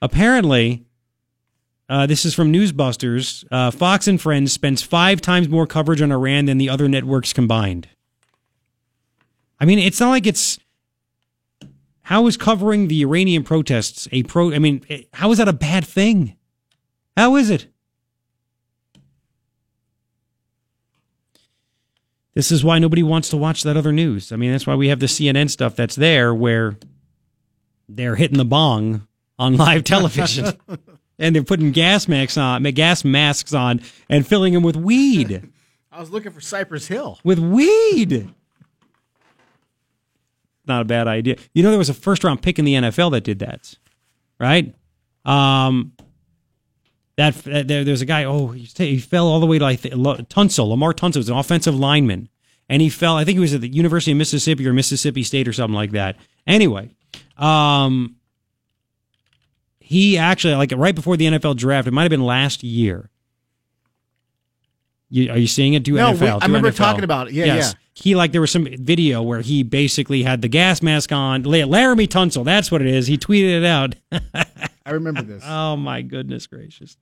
[0.03, 0.85] Apparently,
[1.89, 3.45] uh, this is from Newsbusters.
[3.51, 7.33] Uh, Fox and Friends spends five times more coverage on Iran than the other networks
[7.33, 7.89] combined.
[9.61, 10.59] I mean, it's not like it's.
[12.05, 14.53] How is covering the Iranian protests a pro?
[14.53, 16.37] I mean, eh, how is that a bad thing?
[17.17, 17.67] How is it?
[22.35, 24.33] This is why nobody wants to watch that other news.
[24.33, 26.77] I mean, that's why we have the CNN stuff that's there where
[27.89, 29.07] they're hitting the bong
[29.39, 30.53] on live television
[31.19, 35.49] and they're putting gas masks on, gas masks on, and filling them with weed.
[35.93, 37.21] I was looking for Cypress Hill.
[37.23, 38.29] with weed.
[40.67, 41.37] Not a bad idea.
[41.53, 43.75] You know, there was a first round pick in the NFL that did that,
[44.39, 44.75] right?
[45.25, 45.93] Um,
[47.17, 48.25] that, that there, there's a guy.
[48.25, 50.69] Oh, he, he fell all the way to like Tunsil.
[50.69, 52.29] Lamar Tunsil was an offensive lineman,
[52.69, 53.17] and he fell.
[53.17, 55.93] I think he was at the University of Mississippi or Mississippi State or something like
[55.93, 56.17] that.
[56.47, 56.91] Anyway,
[57.37, 58.17] um,
[59.79, 61.87] he actually like right before the NFL draft.
[61.87, 63.11] It might have been last year.
[65.11, 65.83] You, are you seeing it?
[65.85, 66.21] Do No, NFL?
[66.21, 66.77] we- I Do remember NFL.
[66.77, 67.35] talking about it.
[67.35, 67.73] Yeah, yeah.
[67.95, 71.45] He like there was some video where he basically had the gas mask on.
[71.45, 73.07] La- Laremy Tunsil, that's what it is.
[73.07, 73.95] He tweeted it out.
[74.85, 75.45] I remember this.
[75.47, 76.97] oh my goodness gracious!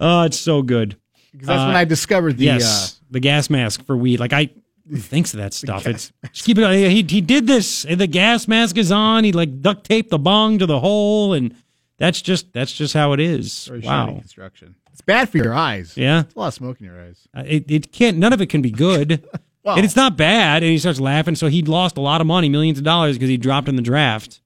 [0.00, 0.96] Oh, it's so good.
[1.30, 4.18] Because that's when uh, I discovered the, yes, uh, the gas mask for weed.
[4.18, 4.50] Like I
[4.96, 5.86] thinks of that stuff.
[5.86, 6.64] It's just keep it.
[6.64, 6.72] on.
[6.74, 7.84] He he did this.
[7.84, 9.22] And the gas mask is on.
[9.22, 11.54] He like duct taped the bong to the hole, and
[11.98, 13.66] that's just that's just how it is.
[13.66, 14.06] Very wow.
[14.06, 14.74] construction.
[14.94, 15.96] It's bad for your eyes.
[15.96, 16.20] Yeah.
[16.20, 17.28] It's a lot of smoke in your eyes.
[17.36, 18.16] Uh, It, it can't.
[18.16, 19.22] None of it can be good.
[19.64, 20.62] Well- and it's not bad.
[20.62, 21.34] And he starts laughing.
[21.36, 23.82] So he lost a lot of money, millions of dollars, because he dropped in the
[23.82, 24.42] draft.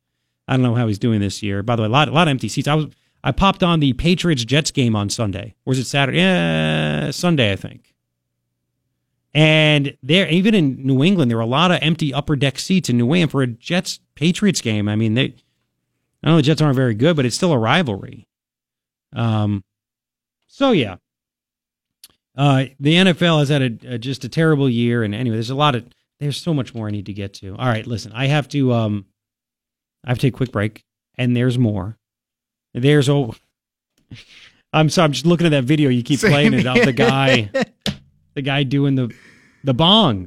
[0.46, 1.60] I don't know how he's doing this year.
[1.64, 2.68] By the way, a lot, a lot of empty seats.
[2.68, 2.86] I was,
[3.24, 5.56] I popped on the Patriots Jets game on Sunday.
[5.66, 6.18] Or is it Saturday?
[6.18, 7.94] Yeah, Sunday, I think.
[9.34, 12.88] And there, even in New England, there were a lot of empty upper deck seats
[12.88, 14.88] in New England for a Jets Patriots game.
[14.88, 15.34] I mean, they,
[16.22, 18.26] I know the Jets aren't very good, but it's still a rivalry.
[19.12, 19.64] Um,
[20.58, 20.96] so yeah,
[22.36, 25.54] uh, the NFL has had a, a just a terrible year, and anyway, there's a
[25.54, 25.86] lot of
[26.18, 27.54] there's so much more I need to get to.
[27.56, 29.06] All right, listen, I have to um,
[30.04, 30.84] I have to take a quick break,
[31.16, 31.96] and there's more.
[32.74, 33.36] There's oh,
[34.72, 36.92] I'm sorry, I'm just looking at that video you keep Same playing it of the
[36.92, 37.50] guy,
[38.34, 39.14] the guy doing the
[39.62, 40.26] the bong,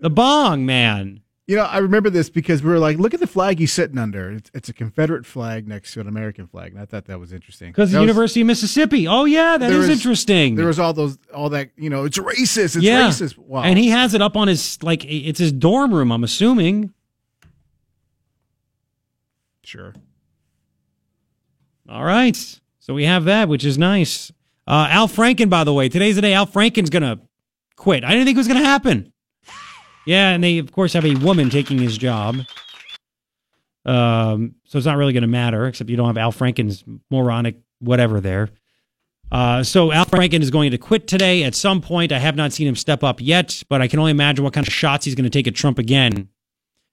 [0.00, 1.21] the bong man.
[1.48, 3.98] You know, I remember this because we were like, look at the flag he's sitting
[3.98, 4.30] under.
[4.30, 6.72] It's, it's a Confederate flag next to an American flag.
[6.72, 7.72] And I thought that was interesting.
[7.72, 9.08] Because the was- University of Mississippi.
[9.08, 10.54] Oh yeah, that is was- interesting.
[10.54, 12.76] There was all those, all that, you know, it's racist.
[12.76, 13.36] It's yeah, racist.
[13.38, 13.62] Wow.
[13.64, 16.12] and he has it up on his like it's his dorm room.
[16.12, 16.94] I'm assuming.
[19.64, 19.94] Sure.
[21.88, 22.36] All right.
[22.78, 24.30] So we have that, which is nice.
[24.66, 27.20] Uh, Al Franken, by the way, today's the day Al Franken's going to
[27.76, 28.04] quit.
[28.04, 29.12] I didn't think it was going to happen.
[30.04, 32.36] Yeah, and they, of course, have a woman taking his job.
[33.84, 37.56] Um, so it's not really going to matter, except you don't have Al Franken's moronic
[37.80, 38.48] whatever there.
[39.30, 42.12] Uh, so Al Franken is going to quit today at some point.
[42.12, 44.66] I have not seen him step up yet, but I can only imagine what kind
[44.66, 46.28] of shots he's going to take at Trump again.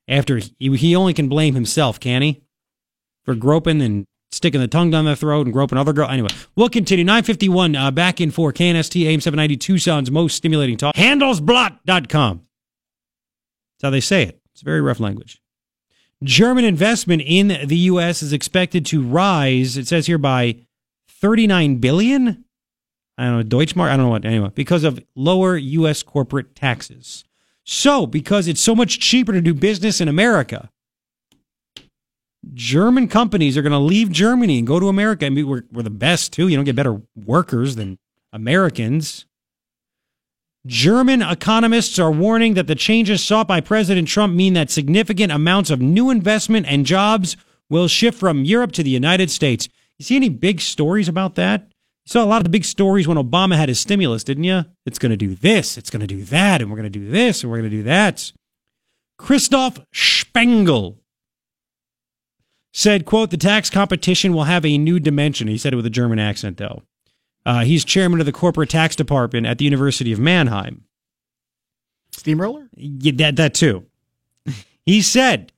[0.08, 2.42] After he, he only can blame himself, can he?
[3.26, 6.10] For groping and sticking the tongue down their throat and groping other girl.
[6.10, 7.04] Anyway, we'll continue.
[7.04, 10.96] 951 uh, back in for KNST AM 790 Tucson's most stimulating talk.
[10.96, 12.42] Handelsblatt.com.
[13.80, 14.42] That's how they say it.
[14.52, 15.42] It's very rough language.
[16.22, 18.22] German investment in the U.S.
[18.22, 20.58] is expected to rise, it says here, by
[21.08, 22.44] 39 billion.
[23.18, 26.04] I don't know, Deutschmark, I don't know what, anyway, because of lower U.S.
[26.04, 27.24] corporate taxes.
[27.64, 30.70] So, because it's so much cheaper to do business in America,
[32.54, 35.26] German companies are going to leave Germany and go to America.
[35.26, 36.48] I mean, we're, we're the best too.
[36.48, 37.98] You don't get better workers than
[38.34, 39.26] Americans.
[40.70, 45.72] German economists are warning that the changes sought by President Trump mean that significant amounts
[45.72, 47.36] of new investment and jobs
[47.72, 49.68] will shift from Europe to the United States.
[49.98, 51.62] You see any big stories about that?
[52.06, 54.64] You saw a lot of the big stories when Obama had his stimulus, didn't you?
[54.86, 57.10] It's going to do this, it's going to do that, and we're going to do
[57.10, 58.32] this, and we're going to do that.
[59.18, 61.00] Christoph Spengel
[62.74, 65.48] said, quote, the tax competition will have a new dimension.
[65.48, 66.84] He said it with a German accent, though.
[67.46, 70.84] Uh, he's chairman of the corporate tax department at the University of Mannheim.
[72.12, 72.70] Steamroller?
[72.76, 73.86] Yeah, that, that too.
[74.86, 75.52] he said,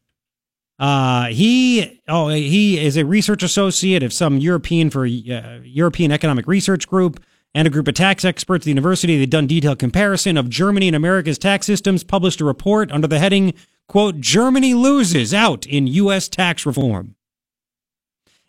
[0.81, 6.47] uh, he oh he is a research associate of some European for uh, European Economic
[6.47, 9.17] Research Group and a group of tax experts at the university.
[9.19, 12.03] They've done detailed comparison of Germany and America's tax systems.
[12.03, 13.53] Published a report under the heading
[13.87, 16.27] "quote Germany loses out in U.S.
[16.27, 17.15] tax reform.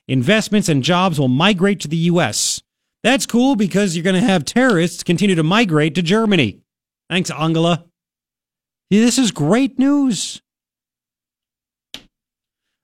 [0.09, 2.63] Investments and jobs will migrate to the U.S.
[3.03, 6.61] That's cool because you're going to have terrorists continue to migrate to Germany.
[7.11, 7.85] Thanks, Angela.
[8.91, 10.41] This is great news.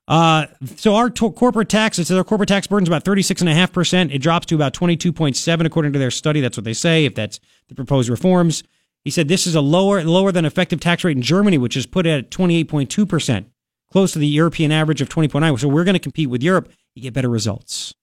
[0.09, 0.47] Uh,
[0.77, 4.13] so our to- corporate tax, it says our corporate tax burden is about 36.5%.
[4.13, 6.41] It drops to about 22.7 according to their study.
[6.41, 7.39] That's what they say, if that's
[7.69, 8.65] the proposed reforms.
[9.05, 11.87] He said this is a lower, lower than effective tax rate in Germany, which is
[11.87, 13.47] put at 28.2%,
[13.93, 15.61] close to the European average of 20.9.
[15.61, 16.73] So we're going to compete with Europe.
[16.95, 17.95] You get better results.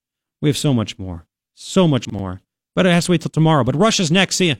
[0.41, 1.25] We have so much more,
[1.55, 2.41] so much more.
[2.75, 3.63] But it has to wait till tomorrow.
[3.63, 4.35] But Russia's next.
[4.35, 4.55] See ya.